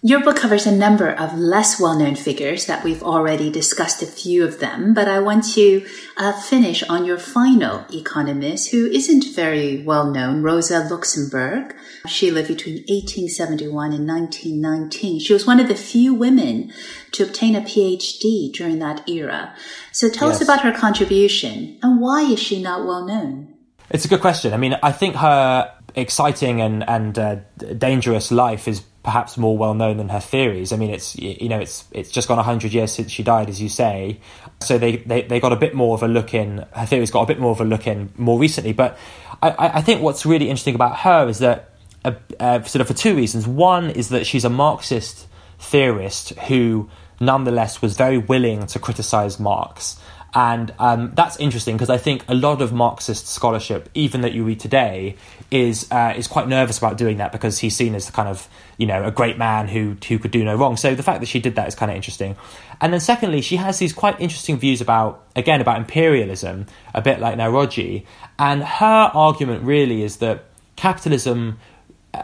Your 0.00 0.22
book 0.22 0.36
covers 0.36 0.64
a 0.64 0.70
number 0.70 1.10
of 1.10 1.36
less 1.36 1.80
well 1.80 1.98
known 1.98 2.14
figures 2.14 2.66
that 2.66 2.84
we've 2.84 3.02
already 3.02 3.50
discussed 3.50 4.00
a 4.00 4.06
few 4.06 4.44
of 4.44 4.60
them, 4.60 4.94
but 4.94 5.08
I 5.08 5.18
want 5.18 5.42
to 5.54 5.84
uh, 6.16 6.40
finish 6.40 6.84
on 6.84 7.04
your 7.04 7.18
final 7.18 7.84
economist 7.92 8.70
who 8.70 8.86
isn't 8.86 9.34
very 9.34 9.82
well 9.82 10.08
known, 10.08 10.40
Rosa 10.40 10.86
Luxemburg. 10.88 11.74
She 12.06 12.30
lived 12.30 12.46
between 12.46 12.76
1871 12.86 13.92
and 13.92 14.06
1919. 14.06 15.18
She 15.18 15.32
was 15.32 15.48
one 15.48 15.58
of 15.58 15.66
the 15.66 15.74
few 15.74 16.14
women 16.14 16.72
to 17.10 17.24
obtain 17.24 17.56
a 17.56 17.60
PhD 17.60 18.52
during 18.52 18.78
that 18.78 19.08
era. 19.08 19.52
So 19.90 20.08
tell 20.08 20.28
yes. 20.28 20.36
us 20.36 20.42
about 20.44 20.60
her 20.60 20.72
contribution 20.72 21.76
and 21.82 22.00
why 22.00 22.22
is 22.22 22.38
she 22.38 22.62
not 22.62 22.86
well 22.86 23.04
known? 23.04 23.52
It's 23.90 24.04
a 24.04 24.08
good 24.08 24.20
question. 24.20 24.54
I 24.54 24.58
mean, 24.58 24.78
I 24.80 24.92
think 24.92 25.16
her 25.16 25.74
exciting 25.96 26.60
and 26.60 26.88
and 26.88 27.18
uh, 27.18 27.36
dangerous 27.78 28.30
life 28.30 28.68
is 28.68 28.82
perhaps 29.08 29.38
more 29.38 29.56
well 29.56 29.72
known 29.72 29.96
than 29.96 30.10
her 30.10 30.20
theories. 30.20 30.70
I 30.70 30.76
mean, 30.76 30.90
it's 30.90 31.16
you 31.16 31.48
know 31.48 31.58
it's 31.58 31.86
it's 31.92 32.10
just 32.10 32.28
gone 32.28 32.36
hundred 32.44 32.74
years 32.74 32.92
since 32.92 33.10
she 33.10 33.22
died, 33.22 33.48
as 33.48 33.58
you 33.58 33.70
say. 33.70 34.20
So 34.60 34.76
they, 34.76 34.96
they 34.96 35.22
they 35.22 35.40
got 35.40 35.50
a 35.50 35.56
bit 35.56 35.74
more 35.74 35.94
of 35.94 36.02
a 36.02 36.08
look 36.08 36.34
in. 36.34 36.66
Her 36.72 36.84
theories 36.84 37.10
got 37.10 37.22
a 37.22 37.26
bit 37.26 37.40
more 37.40 37.52
of 37.52 37.60
a 37.62 37.64
look 37.64 37.86
in 37.86 38.12
more 38.18 38.38
recently. 38.38 38.74
But 38.74 38.98
I, 39.42 39.54
I 39.76 39.80
think 39.80 40.02
what's 40.02 40.26
really 40.26 40.50
interesting 40.50 40.74
about 40.74 40.94
her 40.98 41.26
is 41.26 41.38
that 41.38 41.70
uh, 42.04 42.12
uh, 42.38 42.62
sort 42.64 42.82
of 42.82 42.86
for 42.86 42.92
two 42.92 43.16
reasons. 43.16 43.46
One 43.46 43.88
is 43.88 44.10
that 44.10 44.26
she's 44.26 44.44
a 44.44 44.50
Marxist 44.50 45.26
theorist 45.58 46.34
who 46.40 46.90
nonetheless 47.18 47.80
was 47.80 47.96
very 47.96 48.18
willing 48.18 48.66
to 48.66 48.78
criticize 48.78 49.40
Marx 49.40 49.98
and 50.34 50.74
um, 50.78 51.12
that's 51.14 51.38
interesting 51.38 51.76
because 51.76 51.88
I 51.88 51.96
think 51.96 52.22
a 52.28 52.34
lot 52.34 52.60
of 52.60 52.72
Marxist 52.72 53.26
scholarship, 53.26 53.88
even 53.94 54.20
that 54.20 54.32
you 54.32 54.44
read 54.44 54.60
today, 54.60 55.16
is 55.50 55.90
uh, 55.90 56.12
is 56.16 56.26
quite 56.26 56.48
nervous 56.48 56.76
about 56.76 56.98
doing 56.98 57.16
that 57.16 57.32
because 57.32 57.58
he's 57.58 57.74
seen 57.74 57.94
as 57.94 58.06
the 58.06 58.12
kind 58.12 58.28
of 58.28 58.46
you 58.76 58.86
know 58.86 59.04
a 59.04 59.10
great 59.10 59.38
man 59.38 59.68
who 59.68 59.96
who 60.06 60.18
could 60.18 60.30
do 60.30 60.44
no 60.44 60.54
wrong. 60.54 60.76
So 60.76 60.94
the 60.94 61.02
fact 61.02 61.20
that 61.20 61.26
she 61.26 61.40
did 61.40 61.54
that 61.54 61.66
is 61.66 61.74
kind 61.74 61.90
of 61.90 61.96
interesting. 61.96 62.36
And 62.80 62.92
then 62.92 63.00
secondly, 63.00 63.40
she 63.40 63.56
has 63.56 63.78
these 63.78 63.92
quite 63.94 64.20
interesting 64.20 64.58
views 64.58 64.82
about 64.82 65.24
again 65.34 65.62
about 65.62 65.78
imperialism, 65.78 66.66
a 66.94 67.00
bit 67.00 67.20
like 67.20 67.36
Naoroji. 67.36 68.04
And 68.38 68.62
her 68.62 69.10
argument 69.14 69.64
really 69.64 70.02
is 70.02 70.18
that 70.18 70.44
capitalism 70.76 71.58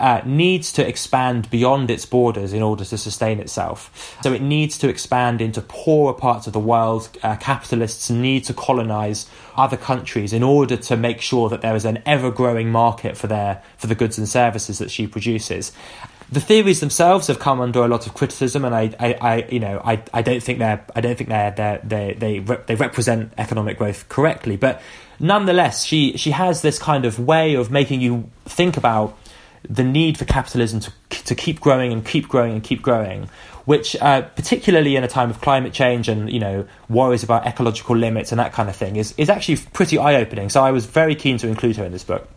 uh, 0.01 0.23
needs 0.25 0.73
to 0.73 0.87
expand 0.87 1.51
beyond 1.51 1.91
its 1.91 2.07
borders 2.07 2.53
in 2.53 2.63
order 2.63 2.85
to 2.85 2.99
sustain 2.99 3.41
itself. 3.41 4.17
So 4.23 4.33
it 4.33 4.43
needs 4.43 4.79
to 4.79 4.89
expand 4.89 5.41
into 5.41 5.61
poorer 5.61 6.15
parts 6.15 6.47
of 6.47 6.53
the 6.53 6.61
world. 6.61 7.09
Uh, 7.23 7.37
capitalists 7.37 8.11
need 8.11 8.45
to 8.45 8.55
colonize 8.55 9.27
other 9.57 9.77
countries 9.77 10.33
in 10.33 10.43
order 10.43 10.77
to 10.77 10.97
make 10.97 11.21
sure 11.21 11.49
that 11.49 11.61
there 11.61 11.77
is 11.77 11.85
an 11.85 12.03
ever 12.07 12.31
growing 12.31 12.71
market 12.71 13.17
for 13.17 13.27
their 13.27 13.63
for 13.79 13.87
the 13.87 13.95
goods 13.95 14.19
and 14.19 14.29
services 14.29 14.79
that 14.79 14.91
she 14.91 15.07
produces. 15.07 15.73
The 16.33 16.41
theories 16.41 16.81
themselves 16.81 17.27
have 17.27 17.39
come 17.39 17.61
under 17.61 17.85
a 17.85 17.89
lot 17.89 18.07
of 18.07 18.15
criticism, 18.15 18.65
and 18.65 18.75
I, 18.75 18.95
I, 18.99 19.15
I 19.21 19.47
you 19.51 19.61
know, 19.61 19.81
I, 19.85 20.03
I 20.13 20.23
don't 20.23 20.43
think 20.43 20.59
they're, 20.59 20.85
I 20.97 21.01
don't 21.01 21.17
think 21.17 21.29
they're, 21.29 21.51
they're 21.51 21.81
they, 21.85 22.15
they, 22.15 22.39
they 22.39 22.75
represent 22.75 23.33
economic 23.37 23.79
growth 23.79 24.09
correctly. 24.09 24.57
But 24.57 24.81
nonetheless, 25.21 25.85
she, 25.85 26.17
she 26.17 26.31
has 26.31 26.63
this 26.63 26.79
kind 26.79 27.05
of 27.05 27.19
way 27.19 27.55
of 27.55 27.71
making 27.71 28.01
you 28.01 28.31
think 28.47 28.77
about 28.77 29.17
the 29.69 29.85
need 29.85 30.19
for 30.19 30.25
capitalism 30.25 30.81
to, 30.81 30.93
to 31.11 31.35
keep 31.35 31.61
growing 31.61 31.93
and 31.93 32.05
keep 32.05 32.29
growing 32.29 32.53
and 32.53 32.63
keep 32.63 32.83
growing, 32.83 33.29
which, 33.65 33.97
uh, 33.97 34.23
particularly 34.23 34.97
in 34.97 35.05
a 35.05 35.09
time 35.09 35.31
of 35.31 35.41
climate 35.41 35.73
change 35.73 36.09
and 36.09 36.31
you 36.31 36.41
know 36.41 36.67
worries 36.89 37.23
about 37.23 37.47
ecological 37.47 37.97
limits 37.97 38.33
and 38.33 38.39
that 38.39 38.53
kind 38.53 38.69
of 38.69 38.77
thing, 38.77 38.97
is 38.97 39.15
is 39.17 39.31
actually 39.31 39.57
pretty 39.73 39.99
eye 39.99 40.17
opening. 40.17 40.51
So 40.51 40.63
I 40.63 40.71
was 40.71 40.87
very 40.87 41.15
keen 41.15 41.39
to 41.39 41.49
include 41.49 41.77
her 41.77 41.85
in 41.85 41.93
this 41.93 42.05
book. 42.05 42.29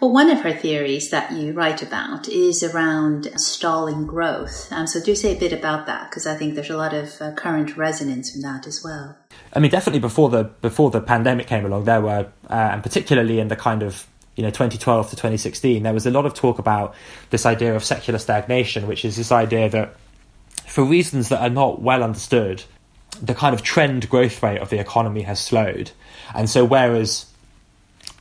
Well, 0.00 0.12
one 0.12 0.28
of 0.28 0.40
her 0.40 0.52
theories 0.52 1.08
that 1.08 1.32
you 1.32 1.54
write 1.54 1.82
about 1.82 2.28
is 2.28 2.62
around 2.62 3.30
stalling 3.40 4.06
growth. 4.06 4.70
Um, 4.70 4.86
so 4.86 5.02
do 5.02 5.14
say 5.14 5.34
a 5.34 5.40
bit 5.40 5.54
about 5.54 5.86
that 5.86 6.10
because 6.10 6.26
I 6.26 6.36
think 6.36 6.54
there's 6.54 6.68
a 6.68 6.76
lot 6.76 6.92
of 6.92 7.20
uh, 7.20 7.32
current 7.32 7.78
resonance 7.78 8.34
in 8.36 8.42
that 8.42 8.66
as 8.66 8.84
well. 8.84 9.16
I 9.54 9.58
mean, 9.58 9.70
definitely 9.70 10.00
before 10.00 10.28
the 10.28 10.44
before 10.44 10.90
the 10.90 11.00
pandemic 11.00 11.46
came 11.46 11.64
along, 11.64 11.84
there 11.84 12.02
were, 12.02 12.26
uh, 12.50 12.52
and 12.52 12.82
particularly 12.82 13.40
in 13.40 13.48
the 13.48 13.56
kind 13.56 13.82
of 13.82 14.06
you 14.36 14.42
know 14.42 14.50
2012 14.50 15.10
to 15.10 15.16
2016 15.16 15.82
there 15.82 15.92
was 15.92 16.06
a 16.06 16.10
lot 16.10 16.26
of 16.26 16.34
talk 16.34 16.58
about 16.58 16.94
this 17.30 17.46
idea 17.46 17.74
of 17.74 17.82
secular 17.82 18.18
stagnation 18.18 18.86
which 18.86 19.04
is 19.04 19.16
this 19.16 19.32
idea 19.32 19.68
that 19.68 19.96
for 20.66 20.84
reasons 20.84 21.30
that 21.30 21.40
are 21.40 21.50
not 21.50 21.80
well 21.80 22.02
understood 22.02 22.62
the 23.22 23.34
kind 23.34 23.54
of 23.54 23.62
trend 23.62 24.08
growth 24.08 24.42
rate 24.42 24.58
of 24.58 24.70
the 24.70 24.78
economy 24.78 25.22
has 25.22 25.40
slowed. 25.40 25.90
And 26.34 26.48
so 26.48 26.64
whereas 26.64 27.26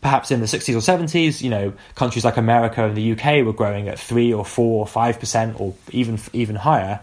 perhaps 0.02 0.32
in 0.32 0.40
the 0.40 0.46
60s 0.46 0.76
or 0.76 1.06
70s 1.06 1.42
you 1.42 1.50
know 1.50 1.74
countries 1.96 2.24
like 2.24 2.38
america 2.38 2.86
and 2.86 2.96
the 2.96 3.14
uk 3.14 3.26
were 3.44 3.54
growing 3.54 3.88
at 3.88 3.98
3 3.98 4.34
or 4.34 4.46
4 4.46 4.80
or 4.82 4.86
5% 4.86 5.60
or 5.60 5.74
even 5.92 6.20
even 6.32 6.56
higher 6.56 7.00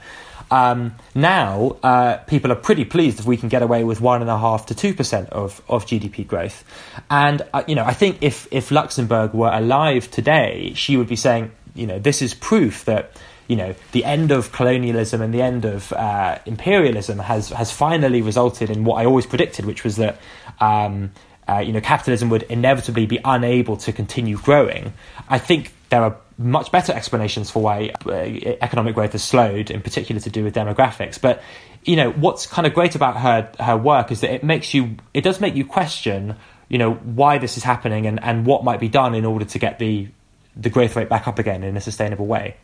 um, 0.53 0.97
now, 1.15 1.79
uh, 1.83 2.19
people 2.19 2.53
are 2.53 2.57
pretty 2.57 2.85
pleased 2.85 3.19
if 3.19 3.25
we 3.25 3.39
can 3.39 3.49
get 3.49 3.63
away 3.63 3.85
with 3.85 4.03
one 4.03 4.21
and 4.21 4.31
a 4.31 4.37
half 4.37 4.67
to 4.67 4.75
two 4.75 4.93
percent 4.93 5.31
of, 5.31 5.63
of 5.67 5.87
GDP 5.87 6.27
growth. 6.27 6.63
And 7.09 7.41
uh, 7.55 7.65
you 7.67 7.75
know, 7.75 7.85
I 7.85 7.95
think 7.95 8.19
if 8.21 8.47
if 8.51 8.71
Luxemburg 8.71 9.33
were 9.33 9.51
alive 9.51 10.11
today, 10.11 10.75
she 10.75 10.99
would 10.99 11.09
be 11.09 11.17
saying, 11.17 11.53
you 11.75 11.87
know, 11.87 11.99
this 11.99 12.21
is 12.21 12.35
proof 12.35 12.85
that 12.85 13.13
you 13.49 13.57
know 13.57 13.75
the 13.93 14.05
end 14.05 14.31
of 14.31 14.53
colonialism 14.53 15.23
and 15.23 15.33
the 15.33 15.41
end 15.41 15.65
of 15.65 15.91
uh, 15.95 16.39
imperialism 16.45 17.19
has 17.19 17.49
has 17.49 17.73
finally 17.73 18.21
resulted 18.21 18.69
in 18.69 18.85
what 18.85 18.97
I 18.97 19.07
always 19.07 19.25
predicted, 19.25 19.65
which 19.65 19.85
was 19.85 19.97
that. 19.97 20.21
Um, 20.61 21.13
uh, 21.49 21.59
you 21.59 21.73
know, 21.73 21.81
capitalism 21.81 22.31
would 22.31 22.45
inevitably 22.45 23.05
be 23.05 23.19
unable 23.25 23.77
to 23.77 23.93
continue 23.93 24.39
growing. 24.39 24.93
I 25.29 25.39
think 25.39 25.73
there 25.89 26.01
are 26.01 26.17
much 26.43 26.71
better 26.73 26.93
explanations 26.93 27.51
for 27.51 27.63
why 27.63 27.93
uh, 28.07 28.11
economic 28.11 28.95
growth 28.95 29.13
has 29.13 29.23
slowed, 29.23 29.71
in 29.71 29.81
particular 29.81 30.21
to 30.21 30.31
do 30.31 30.45
with 30.45 30.55
demographics. 30.55 31.21
But 31.21 31.43
you 31.85 31.97
know 31.97 32.11
what's 32.11 32.47
kind 32.47 32.67
of 32.67 32.75
great 32.75 32.95
about 32.95 33.17
her 33.17 33.51
her 33.61 33.77
work 33.77 34.13
is 34.13 34.21
that 34.21 34.33
it 34.33 34.45
makes 34.45 34.73
you 34.73 34.97
it 35.15 35.23
does 35.23 35.41
make 35.41 35.55
you 35.55 35.65
question 35.65 36.37
you 36.69 36.79
know 36.79 36.95
why 36.95 37.39
this 37.39 37.57
is 37.57 37.65
happening 37.65 38.07
and, 38.07 38.23
and 38.23 38.47
what 38.47 38.65
might 38.65 38.81
be 38.81 38.89
done 38.89 39.15
in 39.15 39.25
order 39.25 39.45
to 39.45 39.59
get 39.59 39.79
the 39.79 40.09
the 40.57 40.71
growth 40.71 40.97
rate 40.97 41.09
back 41.09 41.27
up 41.27 41.39
again 41.39 41.63
in 41.63 41.77
a 41.77 41.81
sustainable 41.81 42.27
way. 42.27 42.57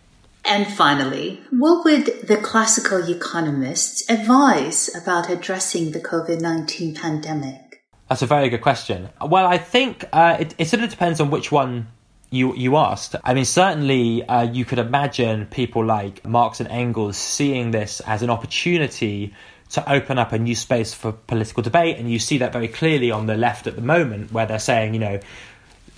And 0.45 0.67
finally, 0.67 1.43
what 1.51 1.85
would 1.85 2.07
the 2.27 2.37
classical 2.37 3.09
economists 3.11 4.09
advise 4.09 4.95
about 4.95 5.29
addressing 5.29 5.91
the 5.91 6.01
COVID 6.01 6.41
19 6.41 6.95
pandemic? 6.95 7.85
That's 8.09 8.23
a 8.23 8.27
very 8.27 8.49
good 8.49 8.63
question. 8.63 9.11
Well, 9.21 9.47
I 9.47 9.59
think 9.59 10.05
uh, 10.13 10.39
it, 10.41 10.55
it 10.57 10.69
sort 10.69 10.83
of 10.83 10.89
depends 10.89 11.21
on 11.21 11.31
which 11.31 11.53
one 11.53 11.89
you 12.31 12.55
you 12.55 12.77
asked. 12.77 13.17
I 13.25 13.35
mean, 13.35 13.45
certainly 13.45 14.27
uh, 14.27 14.43
you 14.43 14.65
could 14.65 14.79
imagine 14.79 15.47
people 15.47 15.85
like 15.85 16.25
Marx 16.27 16.61
and 16.61 16.69
Engels 16.69 17.17
seeing 17.17 17.71
this 17.71 18.01
as 18.01 18.23
an 18.23 18.31
opportunity 18.31 19.35
to 19.71 19.93
open 19.93 20.19
up 20.19 20.33
a 20.33 20.39
new 20.39 20.55
space 20.55 20.95
for 20.95 21.13
political 21.13 21.63
debate, 21.63 21.99
and 21.99 22.11
you 22.11 22.19
see 22.19 22.39
that 22.39 22.53
very 22.53 22.69
clearly 22.69 23.11
on 23.11 23.27
the 23.27 23.37
left 23.37 23.67
at 23.67 23.77
the 23.77 23.83
moment, 23.83 24.33
where 24.33 24.47
they're 24.47 24.59
saying, 24.59 24.95
you 24.95 25.01
know. 25.01 25.21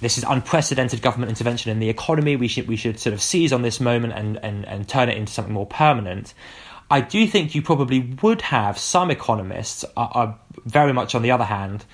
This 0.01 0.17
is 0.17 0.25
unprecedented 0.27 1.03
government 1.03 1.29
intervention 1.29 1.71
in 1.71 1.79
the 1.79 1.91
economy. 1.91 2.35
We 2.35 2.49
should 2.49 2.67
we 2.67 2.77
should 2.77 2.99
sort 2.99 3.13
of 3.13 3.21
seize 3.21 3.53
on 3.53 3.61
this 3.61 3.81
moment 3.81 4.15
and, 4.15 4.39
and, 4.43 4.65
and 4.65 4.89
turn 4.89 5.11
it 5.11 5.19
into 5.19 5.31
something 5.31 5.53
more 5.53 5.67
permanent. 5.67 6.33
I 6.91 7.03
do 7.03 7.27
think 7.27 7.55
you 7.55 7.61
probably 7.61 8.01
would 8.23 8.41
have 8.41 8.79
some 8.79 9.11
economists 9.11 9.85
are, 9.99 10.11
are 10.15 10.39
very 10.65 10.95
much 10.95 11.15
on 11.15 11.21
the 11.21 11.31
other 11.31 11.45
hand 11.45 11.85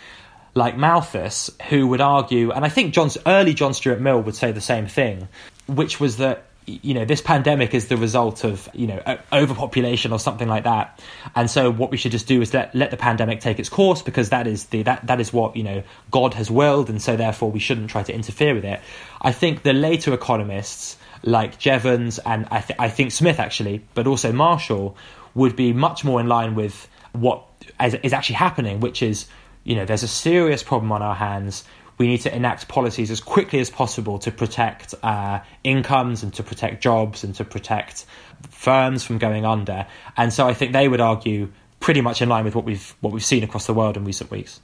like 0.57 0.77
Malthus, 0.77 1.51
who 1.69 1.87
would 1.89 2.01
argue, 2.01 2.51
and 2.51 2.65
I 2.65 2.69
think 2.69 2.95
John's 2.95 3.19
early 3.27 3.55
John 3.55 3.75
Stuart 3.75 4.01
Mill 4.01 4.21
would 4.23 4.35
say 4.35 4.53
the 4.53 4.61
same 4.61 4.87
thing, 4.87 5.29
which 5.67 6.01
was 6.01 6.17
that 6.17 6.45
you 6.67 6.95
know 6.95 7.05
this 7.05 7.21
pandemic 7.21 7.75
is 7.75 7.87
the 7.87 7.97
result 7.97 8.43
of 8.43 8.69
you 8.73 8.89
know 8.89 9.19
overpopulation 9.33 10.13
or 10.13 10.19
something 10.19 10.49
like 10.49 10.65
that. 10.65 10.99
And 11.37 11.51
so 11.51 11.71
what 11.71 11.91
we 11.91 11.97
should 11.97 12.11
just 12.11 12.27
do 12.27 12.41
is 12.41 12.53
let 12.55 12.75
let 12.75 12.91
the 12.91 12.97
pandemic 12.97 13.41
take 13.41 13.59
its 13.59 13.69
course 13.69 14.03
because 14.03 14.31
that 14.31 14.47
is 14.47 14.65
the 14.67 14.83
that 14.83 15.07
that 15.07 15.21
is 15.21 15.33
what 15.33 15.57
you 15.57 15.63
know 15.63 15.83
god 16.11 16.35
has 16.35 16.51
willed 16.51 16.89
and 16.89 17.01
so 17.01 17.17
therefore 17.17 17.51
we 17.51 17.61
shouldn't 17.61 17.91
try 17.91 18.03
to 18.03 18.13
interfere 18.13 18.55
with 18.55 18.65
it. 18.65 18.81
I 19.21 19.33
think 19.33 19.63
the 19.63 19.75
later 19.75 20.13
economists 20.13 20.97
like 21.23 21.59
jevons 21.59 22.19
and 22.21 22.47
i, 22.51 22.61
th- 22.61 22.79
I 22.79 22.89
think 22.89 23.11
smith 23.11 23.41
actually 23.41 23.83
but 23.95 24.07
also 24.07 24.33
marshall 24.33 24.97
would 25.35 25.57
be 25.57 25.73
much 25.73 26.05
more 26.05 26.21
in 26.21 26.29
line 26.29 26.55
with 26.55 26.89
what 27.13 27.43
is 27.81 28.13
actually 28.13 28.37
happening 28.37 28.81
which 28.81 29.03
is 29.03 29.27
you 29.67 29.75
know, 29.75 29.85
there's 29.85 30.05
a 30.05 30.09
serious 30.09 30.63
problem 30.63 30.93
on 30.93 31.03
our 31.03 31.17
hands. 31.17 31.65
We 31.99 32.07
need 32.07 32.21
to 32.21 32.35
enact 32.35 32.69
policies 32.69 33.11
as 33.11 33.21
quickly 33.21 33.59
as 33.59 33.69
possible 33.69 34.19
to 34.21 34.31
protect 34.31 34.95
uh, 35.03 35.41
incomes 35.65 36.23
and 36.23 36.33
to 36.35 36.45
protect 36.45 36.83
jobs 36.83 37.25
and 37.25 37.35
to 37.35 37.45
protect 37.45 38.07
firms 38.49 39.03
from 39.03 39.19
going 39.19 39.45
under. 39.45 39.87
And 40.17 40.33
so 40.33 40.47
I 40.47 40.55
think 40.55 40.73
they 40.73 40.87
would 40.87 41.01
argue 41.01 41.51
pretty 41.81 42.01
much 42.01 42.23
in 42.23 42.29
line 42.29 42.45
with 42.45 42.55
what 42.55 42.65
we've 42.65 42.95
what 43.01 43.13
we've 43.13 43.25
seen 43.25 43.43
across 43.43 43.67
the 43.67 43.75
world 43.75 43.97
in 43.97 44.05
recent 44.05 44.31
weeks. 44.31 44.61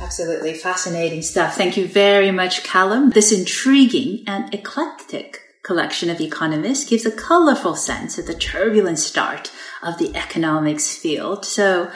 Absolutely 0.00 0.54
fascinating 0.54 1.22
stuff. 1.22 1.54
Thank 1.54 1.76
you 1.76 1.88
very 1.88 2.30
much, 2.30 2.62
Callum. 2.62 3.10
This 3.10 3.32
intriguing 3.32 4.24
and 4.26 4.52
eclectic 4.52 5.41
collection 5.62 6.10
of 6.10 6.20
economists 6.20 6.88
gives 6.88 7.06
a 7.06 7.10
colorful 7.10 7.76
sense 7.76 8.18
of 8.18 8.26
the 8.26 8.34
turbulent 8.34 8.98
start 8.98 9.52
of 9.82 9.98
the 9.98 10.14
economics 10.16 10.96
field. 10.96 11.44
So 11.44 11.90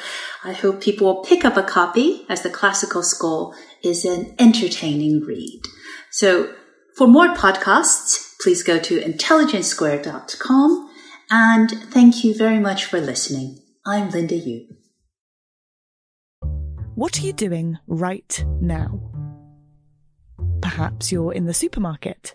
I 0.44 0.52
hope 0.52 0.80
people 0.80 1.06
will 1.06 1.24
pick 1.24 1.44
up 1.44 1.56
a 1.56 1.62
copy 1.62 2.24
as 2.28 2.42
the 2.42 2.50
classical 2.50 3.02
school 3.02 3.54
is 3.82 4.04
an 4.04 4.34
entertaining 4.38 5.20
read. 5.20 5.62
So 6.10 6.54
for 6.96 7.06
more 7.06 7.34
podcasts, 7.34 8.34
please 8.40 8.62
go 8.62 8.78
to 8.78 9.00
intelligencesquared.com 9.00 10.90
and 11.30 11.70
thank 11.70 12.22
you 12.22 12.34
very 12.34 12.60
much 12.60 12.84
for 12.84 13.00
listening. 13.00 13.58
I'm 13.84 14.10
Linda 14.10 14.38
Yueh. 14.38 14.68
What 16.94 17.18
are 17.18 17.22
you 17.22 17.32
doing 17.32 17.78
right 17.86 18.44
now? 18.60 19.00
Perhaps 20.62 21.12
you're 21.12 21.32
in 21.32 21.44
the 21.44 21.52
supermarket. 21.52 22.34